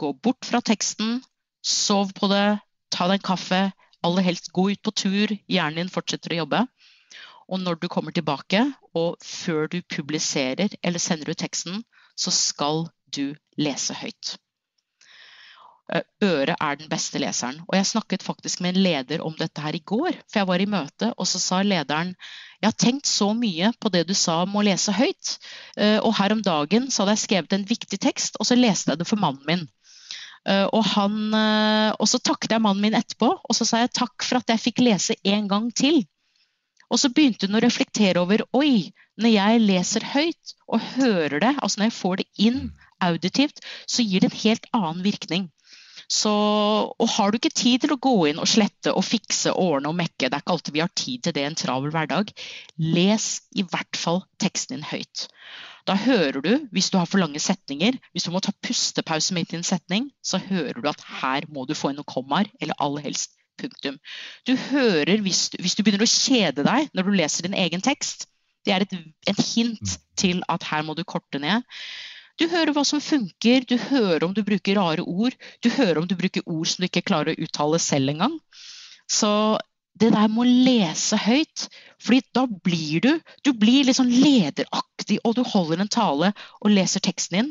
Gå 0.00 0.12
bort 0.24 0.46
fra 0.48 0.62
teksten, 0.64 1.20
sov 1.60 2.14
på 2.16 2.30
det, 2.32 2.60
ta 2.90 3.08
deg 3.10 3.20
en 3.20 3.26
kaffe, 3.26 3.60
aller 4.06 4.26
helst 4.26 4.52
gå 4.56 4.70
ut 4.72 4.82
på 4.82 4.94
tur, 4.96 5.34
hjernen 5.50 5.82
din 5.82 5.92
fortsetter 5.92 6.34
å 6.34 6.42
jobbe. 6.42 6.64
Og 7.50 7.60
når 7.62 7.80
du 7.80 7.88
kommer 7.90 8.14
tilbake, 8.14 8.62
og 8.94 9.18
før 9.24 9.66
du 9.70 9.80
publiserer 9.82 10.76
eller 10.82 11.02
sender 11.02 11.32
ut 11.32 11.42
teksten, 11.42 11.82
så 12.16 12.30
skal 12.34 12.86
du 13.10 13.34
lese 13.58 13.96
høyt. 13.98 14.36
Eh, 15.90 16.04
øret 16.22 16.54
er 16.54 16.76
den 16.78 16.88
beste 16.90 17.18
leseren. 17.18 17.58
Og 17.66 17.74
jeg 17.74 17.88
snakket 17.90 18.22
faktisk 18.22 18.60
med 18.62 18.76
en 18.76 18.82
leder 18.84 19.24
om 19.26 19.34
dette 19.38 19.62
her 19.64 19.74
i 19.74 19.82
går. 19.82 20.20
For 20.30 20.40
jeg 20.40 20.48
var 20.50 20.62
i 20.62 20.68
møte, 20.70 21.10
og 21.16 21.26
så 21.26 21.42
sa 21.42 21.62
lederen 21.66 22.14
jeg 22.60 22.68
har 22.68 22.76
tenkt 22.76 23.08
så 23.08 23.30
mye 23.32 23.70
på 23.80 23.88
det 23.88 24.02
du 24.04 24.12
sa 24.14 24.42
om 24.44 24.58
å 24.60 24.62
lese 24.62 24.92
høyt. 24.92 25.36
Eh, 25.80 25.96
og 25.98 26.12
her 26.18 26.34
om 26.36 26.42
dagen 26.44 26.90
så 26.90 27.02
hadde 27.02 27.16
jeg 27.16 27.24
skrevet 27.24 27.54
en 27.56 27.64
viktig 27.66 27.98
tekst, 28.04 28.36
og 28.38 28.46
så 28.46 28.58
leste 28.58 28.92
jeg 28.92 29.00
det 29.00 29.08
for 29.08 29.20
mannen 29.20 29.46
min. 29.48 29.64
Eh, 30.48 30.66
og, 30.72 30.84
han, 30.94 31.34
og 31.96 32.06
så 32.08 32.20
takket 32.22 32.56
jeg 32.56 32.64
mannen 32.64 32.84
min 32.84 32.96
etterpå, 32.96 33.28
og 33.42 33.56
så 33.56 33.66
sa 33.68 33.82
jeg 33.82 33.92
takk 33.96 34.24
for 34.26 34.40
at 34.40 34.54
jeg 34.54 34.64
fikk 34.68 34.82
lese 34.84 35.18
en 35.28 35.50
gang 35.50 35.68
til. 35.76 36.02
Og 36.90 36.98
så 36.98 37.10
begynte 37.14 37.46
hun 37.46 37.58
å 37.58 37.62
reflektere 37.62 38.22
over 38.22 38.42
oi, 38.56 38.90
når 39.20 39.34
jeg 39.36 39.62
leser 39.62 40.06
høyt 40.14 40.54
og 40.66 40.82
hører 40.96 41.38
det, 41.42 41.54
altså 41.60 41.80
når 41.80 41.90
jeg 41.90 41.98
får 42.00 42.20
det 42.20 42.28
inn 42.48 42.60
auditivt, 43.04 43.62
så 43.86 44.04
gir 44.04 44.22
det 44.22 44.30
en 44.30 44.40
helt 44.42 44.68
annen 44.76 45.02
virkning. 45.06 45.48
Så, 46.10 46.30
og 46.90 47.10
har 47.14 47.30
du 47.30 47.38
ikke 47.38 47.52
tid 47.54 47.84
til 47.84 47.92
å 47.94 48.00
gå 48.02 48.14
inn 48.32 48.40
og 48.42 48.48
slette 48.50 48.90
og 48.98 49.04
fikse, 49.06 49.52
ordne 49.54 49.92
og 49.92 49.98
mekke, 50.00 50.26
det 50.26 50.34
er 50.34 50.42
ikke 50.42 50.56
alltid 50.56 50.74
vi 50.74 50.82
har 50.82 50.90
tid 50.98 51.22
til 51.22 51.36
det 51.36 51.44
i 51.44 51.48
en 51.52 51.58
travel 51.58 51.92
hverdag, 51.94 52.32
les 52.82 53.26
i 53.54 53.62
hvert 53.62 53.98
fall 53.98 54.24
teksten 54.42 54.80
din 54.80 54.88
høyt. 54.90 55.28
Da 55.90 55.96
hører 55.98 56.38
du, 56.44 56.52
hvis 56.70 56.86
du 56.92 57.00
har 57.00 57.08
for 57.10 57.18
lange 57.18 57.40
setninger, 57.42 57.96
hvis 58.14 58.28
du 58.28 58.30
må 58.30 58.38
ta 58.44 58.52
pustepause 58.62 59.34
midt 59.34 59.50
i 59.50 59.58
en 59.58 59.66
setning, 59.66 60.04
så 60.22 60.38
hører 60.38 60.78
du 60.78 60.86
at 60.86 61.02
her 61.20 61.48
må 61.50 61.64
du 61.66 61.74
få 61.74 61.90
inn 61.90 61.98
noen 61.98 62.06
kommaer, 62.06 62.50
eller 62.62 62.78
aller 62.78 63.08
helst 63.08 63.34
punktum. 63.58 63.96
Du 64.46 64.54
hører 64.68 65.18
hvis 65.24 65.48
du, 65.50 65.58
hvis 65.58 65.74
du, 65.74 65.82
begynner 65.82 66.06
å 66.06 66.12
kjede 66.12 66.62
deg 66.66 66.94
når 66.94 67.08
du 67.08 67.18
leser 67.18 67.48
din 67.48 67.58
egen 67.58 67.82
tekst. 67.82 68.28
Det 68.62 68.76
er 68.76 68.84
et, 68.84 68.94
et 69.32 69.42
hint 69.50 69.96
til 70.20 70.44
at 70.52 70.68
her 70.70 70.86
må 70.86 70.94
du 70.94 71.02
korte 71.08 71.42
ned. 71.42 71.66
Du 72.38 72.46
hører 72.48 72.70
hva 72.76 72.86
som 72.86 73.02
funker, 73.02 73.66
du 73.66 73.74
hører 73.90 74.28
om 74.28 74.36
du 74.36 74.44
bruker 74.46 74.78
rare 74.78 75.02
ord. 75.02 75.34
Du 75.64 75.72
hører 75.74 75.98
om 76.00 76.06
du 76.08 76.14
bruker 76.16 76.46
ord 76.46 76.70
som 76.70 76.84
du 76.84 76.86
ikke 76.86 77.04
klarer 77.10 77.34
å 77.34 77.48
uttale 77.48 77.82
selv 77.82 78.14
engang. 78.14 78.38
Så 79.10 79.32
det 80.00 80.10
der 80.14 80.30
med 80.32 80.42
å 80.42 80.64
lese 80.68 81.18
høyt, 81.20 81.66
fordi 82.00 82.22
da 82.36 82.46
blir 82.48 83.04
du 83.04 83.10
du 83.44 83.52
blir 83.56 83.84
litt 83.86 83.98
sånn 83.98 84.12
lederaktig, 84.12 85.20
og 85.24 85.36
du 85.36 85.42
holder 85.44 85.82
en 85.82 85.92
tale 85.92 86.32
og 86.60 86.72
leser 86.72 87.04
teksten 87.04 87.36
din. 87.36 87.50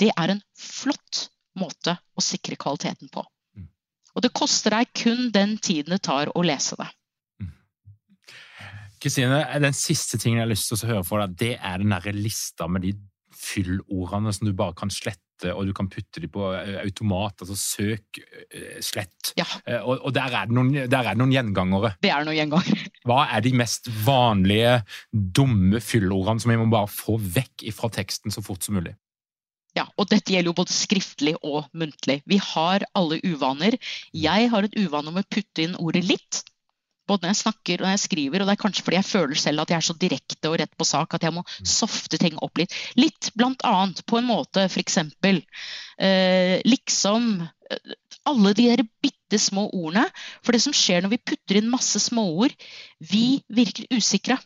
Det 0.00 0.10
er 0.14 0.34
en 0.34 0.42
flott 0.56 1.26
måte 1.60 1.98
å 2.16 2.24
sikre 2.24 2.58
kvaliteten 2.60 3.10
på. 3.12 3.24
Mm. 3.58 3.68
Og 4.14 4.24
det 4.24 4.32
koster 4.36 4.76
deg 4.76 4.92
kun 4.96 5.28
den 5.34 5.58
tiden 5.58 5.92
det 5.94 6.02
tar 6.06 6.32
å 6.32 6.44
lese 6.46 6.78
det. 6.80 6.88
Mm. 7.42 7.52
Kristine, 9.02 9.42
den 9.60 9.76
siste 9.76 10.20
tingen 10.20 10.40
jeg 10.40 10.46
har 10.46 10.52
lyst 10.54 10.70
til 10.70 10.80
å 10.80 10.92
høre 10.94 11.06
for 11.08 11.24
deg, 11.24 11.36
det 11.40 11.54
er 11.58 11.82
den 11.82 11.92
der 11.96 12.16
lista 12.16 12.68
med 12.70 12.86
de 12.86 12.94
fyllordene 13.40 14.32
som 14.36 14.48
du 14.48 14.54
bare 14.56 14.76
kan 14.78 14.92
slette, 14.92 15.24
og 15.48 15.66
du 15.68 15.72
kan 15.76 15.88
putte 15.90 16.22
dem 16.22 16.32
på 16.32 16.50
eh, 16.58 16.78
automat. 16.82 17.42
Altså 17.42 17.56
søk, 17.58 18.20
eh, 18.50 18.78
slett. 18.84 19.32
Ja. 19.40 19.46
Eh, 19.64 19.80
og, 19.80 20.04
og 20.08 20.14
der, 20.16 20.36
er 20.42 20.52
noen, 20.52 20.72
der, 20.76 21.00
er 21.00 21.14
det 21.14 21.20
noen, 21.20 21.34
gjengangere. 21.34 21.94
Det 22.04 22.12
er 22.12 22.26
noen 22.26 22.38
gjengangere. 22.38 22.88
Hva 23.08 23.22
er 23.36 23.44
de 23.44 23.54
mest 23.60 23.90
vanlige 24.04 24.80
dumme 25.10 25.80
fyllordene 25.84 26.42
som 26.42 26.52
vi 26.52 26.58
må 26.60 26.68
bare 26.72 26.90
få 26.92 27.16
vekk 27.20 27.70
fra 27.76 27.92
teksten 27.94 28.34
så 28.34 28.44
fort 28.44 28.66
som 28.66 28.76
mulig? 28.78 28.96
Ja, 29.78 29.86
og 29.94 30.08
dette 30.10 30.34
gjelder 30.34 30.50
jo 30.50 30.58
både 30.58 30.74
skriftlig 30.74 31.36
og 31.46 31.68
muntlig. 31.78 32.20
Vi 32.28 32.40
har 32.42 32.84
alle 32.98 33.20
uvaner. 33.22 33.76
Jeg 34.10 34.48
har 34.50 34.66
et 34.66 34.74
uvane 34.76 35.12
om 35.12 35.20
å 35.20 35.28
putte 35.30 35.62
inn 35.62 35.78
ordet 35.78 36.02
litt 36.08 36.42
både 37.10 37.26
når 37.26 37.32
jeg 37.34 37.40
snakker 37.42 37.80
og 37.80 37.86
når 37.86 37.94
jeg 37.96 38.02
skriver. 38.04 38.42
Og 38.42 38.48
det 38.48 38.56
er 38.56 38.62
kanskje 38.64 38.84
fordi 38.86 39.00
jeg 39.00 39.10
føler 39.10 39.42
selv 39.42 39.64
at 39.64 39.72
jeg 39.72 39.80
er 39.80 39.88
så 39.88 39.96
direkte 40.06 40.50
og 40.50 40.58
rett 40.62 40.76
på 40.78 40.88
sak 40.88 41.16
at 41.16 41.26
jeg 41.26 41.36
må 41.36 41.44
mm. 41.46 41.70
softe 41.76 42.20
ting 42.22 42.38
opp 42.44 42.60
litt. 42.60 42.76
Litt 43.00 43.32
blant 43.38 43.64
annet 43.66 44.04
på 44.08 44.20
en 44.20 44.28
måte 44.30 44.66
f.eks. 44.70 45.00
Eh, 46.00 46.56
liksom 46.66 47.32
eh, 47.42 47.96
alle 48.30 48.54
de 48.56 48.68
der 48.70 48.84
bitte 49.02 49.40
små 49.40 49.68
ordene. 49.68 50.06
For 50.44 50.56
det 50.56 50.62
som 50.64 50.76
skjer 50.76 51.04
når 51.04 51.16
vi 51.16 51.24
putter 51.32 51.60
inn 51.60 51.72
masse 51.72 52.02
småord, 52.02 52.54
vi 52.98 53.40
virker 53.52 53.90
usikre. 53.96 54.38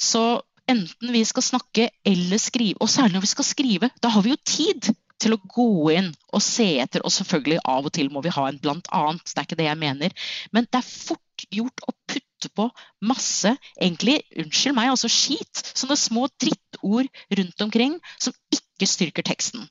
Så 0.00 0.42
enten 0.70 1.12
vi 1.14 1.22
skal 1.26 1.44
snakke 1.44 1.88
eller 2.06 2.40
skrive, 2.40 2.78
og 2.80 2.90
særlig 2.90 3.18
når 3.18 3.26
vi 3.26 3.32
skal 3.34 3.46
skrive, 3.46 3.90
da 4.02 4.10
har 4.14 4.24
vi 4.24 4.32
jo 4.32 4.42
tid 4.46 4.92
til 5.22 5.36
å 5.36 5.42
gå 5.54 5.92
inn 5.94 6.10
og 6.34 6.42
se 6.44 6.66
etter. 6.82 7.04
Og 7.06 7.14
selvfølgelig 7.14 7.62
av 7.68 7.86
og 7.86 7.94
til 7.94 8.10
må 8.12 8.22
vi 8.24 8.32
ha 8.34 8.48
en 8.48 8.60
blant 8.62 8.88
annet, 8.94 9.24
det 9.30 9.38
er 9.38 9.48
ikke 9.48 9.60
det 9.60 9.68
jeg 9.68 9.82
mener. 9.82 10.16
Men 10.54 10.66
det 10.68 10.80
er 10.80 10.88
fort 10.88 11.20
gjort 11.50 11.84
å 11.86 11.94
putte 12.10 12.50
på 12.56 12.68
masse, 13.06 13.54
egentlig, 13.78 14.20
unnskyld 14.38 14.76
meg, 14.76 14.92
altså 14.92 15.10
skit. 15.12 15.62
Sånne 15.72 15.98
små 15.98 16.28
drittord 16.42 17.10
rundt 17.38 17.66
omkring 17.66 17.98
som 18.18 18.34
ikke 18.54 18.88
styrker 18.90 19.26
teksten. 19.26 19.66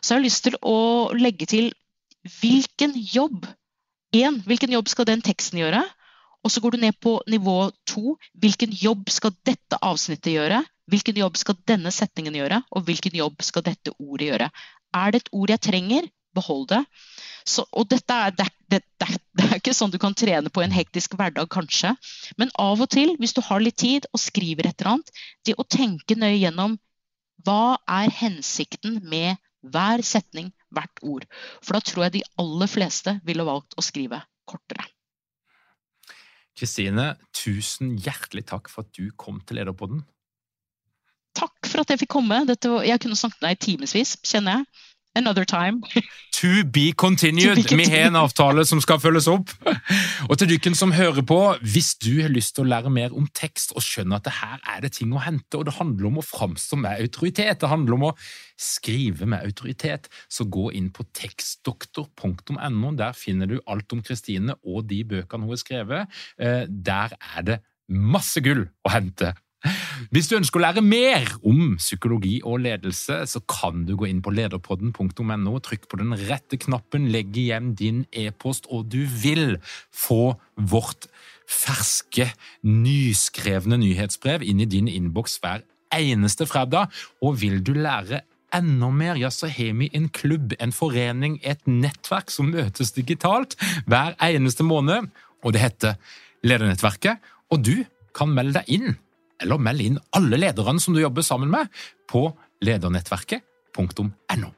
Så 0.00 0.14
jeg 0.14 0.20
har 0.20 0.26
lyst 0.26 0.44
til 0.46 0.58
å 0.62 0.78
legge 1.16 1.48
til 1.50 1.70
hvilken 2.40 2.92
jobb 2.96 3.46
en, 4.16 4.40
hvilken 4.46 4.72
jobb 4.74 4.90
skal 4.90 5.08
den 5.08 5.22
teksten 5.24 5.60
gjøre? 5.62 5.84
Og 6.44 6.52
så 6.52 6.62
går 6.64 6.74
du 6.74 6.82
ned 6.82 6.96
på 7.04 7.18
nivå 7.30 7.70
to. 7.88 8.16
Hvilken 8.40 8.72
jobb 8.72 9.10
skal 9.12 9.34
dette 9.46 9.78
avsnittet 9.84 10.32
gjøre? 10.34 10.62
Hvilken 10.90 11.18
jobb 11.20 11.36
skal 11.38 11.58
denne 11.68 11.92
setningen 11.94 12.34
gjøre, 12.34 12.62
og 12.74 12.86
hvilken 12.88 13.14
jobb 13.14 13.44
skal 13.46 13.62
dette 13.66 13.92
ordet 14.00 14.32
gjøre? 14.32 14.48
Er 14.96 15.12
det 15.12 15.20
et 15.20 15.30
ord 15.36 15.52
jeg 15.52 15.62
trenger, 15.68 16.08
behold 16.36 16.68
det. 16.72 16.80
Så, 17.48 17.64
og 17.72 17.88
dette 17.90 18.14
er, 18.14 18.34
det, 18.36 18.46
det, 18.70 18.80
det, 19.00 19.08
det, 19.38 19.46
er 19.46 19.58
ikke 19.58 19.74
sånn 19.76 19.92
du 19.92 19.98
kan 20.02 20.14
trene 20.16 20.52
på 20.52 20.62
en 20.62 20.74
hektisk 20.74 21.16
hverdag, 21.18 21.48
kanskje. 21.52 21.94
Men 22.40 22.52
av 22.60 22.82
og 22.82 22.90
til, 22.92 23.14
hvis 23.20 23.34
du 23.36 23.42
har 23.46 23.62
litt 23.64 23.80
tid 23.80 24.06
og 24.12 24.22
skriver 24.22 24.68
et 24.68 24.80
eller 24.80 24.96
annet, 24.96 25.12
det 25.48 25.56
å 25.58 25.66
tenke 25.66 26.18
nøye 26.18 26.38
gjennom 26.38 26.78
hva 27.46 27.80
er 27.88 28.12
hensikten 28.12 29.00
med 29.08 29.40
hver 29.60 30.04
setning, 30.06 30.52
hvert 30.72 31.02
ord. 31.02 31.26
For 31.64 31.76
da 31.76 31.82
tror 31.84 32.06
jeg 32.06 32.18
de 32.18 32.26
aller 32.40 32.70
fleste 32.70 33.18
ville 33.26 33.46
valgt 33.48 33.76
å 33.76 33.84
skrive 33.84 34.22
kortere. 34.48 34.86
Kristine, 36.56 37.14
tusen 37.32 37.94
hjertelig 37.96 38.44
takk 38.50 38.68
for 38.68 38.84
at 38.84 38.92
du 38.96 39.08
kom 39.16 39.40
til 39.48 39.60
Lederpodden 39.60 40.02
takk 41.40 41.68
for 41.68 41.82
at 41.82 41.92
jeg 41.92 42.02
fikk 42.04 42.14
komme. 42.16 42.42
Dette, 42.48 42.70
jeg 42.86 43.02
kunne 43.02 43.18
snakket 43.18 43.40
med 43.40 43.48
deg 43.48 43.58
i 43.58 43.64
timevis, 43.66 44.14
kjenner 44.26 44.60
jeg. 44.60 44.86
Another 45.14 45.44
time. 45.44 45.82
to 46.40 46.64
be 46.64 46.92
continued. 46.92 47.56
To 47.56 47.62
be 47.62 47.62
continued. 47.62 47.90
Vi 47.90 47.96
har 47.96 48.06
en 48.08 48.16
avtale 48.16 48.64
som 48.64 48.80
skal 48.80 49.00
følges 49.02 49.26
opp. 49.30 49.50
Og 50.28 50.36
til 50.38 50.52
dere 50.52 50.72
som 50.78 50.92
hører 50.94 51.24
på, 51.26 51.38
hvis 51.66 51.96
du 51.98 52.22
har 52.22 52.30
lyst 52.30 52.54
til 52.56 52.64
å 52.64 52.70
lære 52.70 52.92
mer 52.94 53.16
om 53.16 53.26
tekst 53.34 53.74
og 53.74 53.82
skjønner 53.84 54.20
at 54.20 54.28
det 54.28 54.36
her 54.38 54.62
er 54.74 54.84
det 54.84 54.92
ting 54.96 55.10
å 55.12 55.24
hente, 55.24 55.58
og 55.58 55.66
det 55.66 55.76
handler 55.80 56.10
om 56.12 56.20
å 56.22 56.26
framstå 56.26 56.78
med 56.84 57.02
autoritet, 57.02 57.60
det 57.60 57.72
handler 57.72 57.98
om 57.98 58.06
å 58.10 58.14
skrive 58.60 59.26
med 59.28 59.42
autoritet, 59.42 60.06
så 60.30 60.46
gå 60.46 60.70
inn 60.78 60.92
på 60.94 61.08
tekstdoktor.no. 61.16 62.94
Der 63.00 63.18
finner 63.18 63.50
du 63.50 63.58
alt 63.66 63.92
om 63.96 64.04
Kristine 64.06 64.56
og 64.62 64.86
de 64.90 65.02
bøkene 65.10 65.48
hun 65.48 65.56
har 65.56 65.64
skrevet. 65.64 66.18
Eh, 66.38 66.64
der 66.70 67.18
er 67.18 67.46
det 67.50 67.60
masse 67.90 68.38
gull 68.44 68.68
å 68.86 68.94
hente. 68.94 69.34
Hvis 70.10 70.30
du 70.30 70.36
ønsker 70.38 70.60
å 70.60 70.62
lære 70.64 70.82
mer 70.84 71.28
om 71.46 71.74
psykologi 71.76 72.38
og 72.46 72.62
ledelse, 72.64 73.20
så 73.28 73.42
kan 73.44 73.84
du 73.88 73.92
gå 73.98 74.08
inn 74.08 74.22
på 74.24 74.32
lederpodden.no, 74.32 75.58
trykk 75.60 75.84
på 75.90 76.00
den 76.00 76.14
rette 76.28 76.56
knappen, 76.60 77.10
legg 77.12 77.36
igjen 77.36 77.74
din 77.76 78.04
e-post, 78.10 78.70
og 78.72 78.88
du 78.92 79.02
vil 79.04 79.58
få 79.92 80.38
vårt 80.56 81.10
ferske, 81.50 82.30
nyskrevne 82.64 83.80
nyhetsbrev 83.82 84.44
inn 84.46 84.62
i 84.64 84.68
din 84.70 84.88
innboks 84.88 85.38
hver 85.42 85.64
eneste 85.94 86.46
fredag. 86.48 86.88
Og 87.20 87.40
vil 87.42 87.60
du 87.66 87.74
lære 87.76 88.22
enda 88.56 88.88
mer, 88.94 89.20
ja, 89.20 89.30
så 89.30 89.50
har 89.50 89.76
vi 89.78 89.90
en 89.94 90.08
klubb, 90.08 90.54
en 90.58 90.72
forening, 90.74 91.38
et 91.42 91.60
nettverk 91.68 92.32
som 92.32 92.50
møtes 92.54 92.94
digitalt 92.96 93.58
hver 93.90 94.16
eneste 94.24 94.66
måned, 94.66 95.10
og 95.44 95.54
det 95.54 95.62
heter 95.62 96.18
Ledernettverket. 96.46 97.20
Og 97.52 97.64
du 97.66 97.74
kan 98.16 98.32
melde 98.32 98.60
deg 98.60 98.74
inn 98.80 98.98
eller 99.40 99.60
meld 99.60 99.84
inn 99.84 99.98
alle 100.16 100.38
lederne 100.40 100.80
som 100.82 100.94
du 100.94 101.02
jobber 101.02 101.24
sammen 101.26 101.50
med, 101.52 101.68
på 102.10 102.28
ledernettverket.no. 102.64 104.50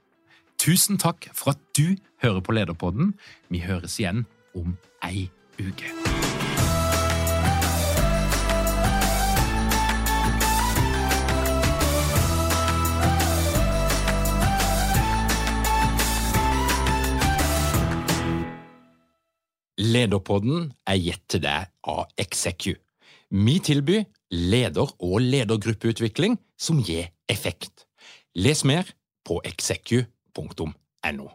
Tusen 0.62 0.98
takk 1.02 1.26
for 1.34 1.56
at 1.56 1.62
du 1.74 1.96
hører 2.22 2.42
på 2.44 2.54
Lederpodden. 2.54 3.14
Vi 3.50 3.62
høres 3.64 3.98
igjen 3.98 4.26
om 4.54 4.76
ei 5.02 5.26
uke. 5.58 5.90
Lederpodden 19.82 20.70
er 20.86 20.98
gitt 21.00 21.24
til 21.32 21.42
deg 21.42 21.72
av 21.90 22.06
Execu. 22.20 22.76
Vi 23.32 23.54
tilbyr 23.64 24.04
leder- 24.32 24.94
og 24.98 25.20
ledergruppeutvikling 25.20 26.38
som 26.58 26.80
gir 26.82 27.12
effekt. 27.28 27.86
Les 28.34 28.64
mer 28.64 28.88
på 29.24 29.40
execu.no. 29.44 31.32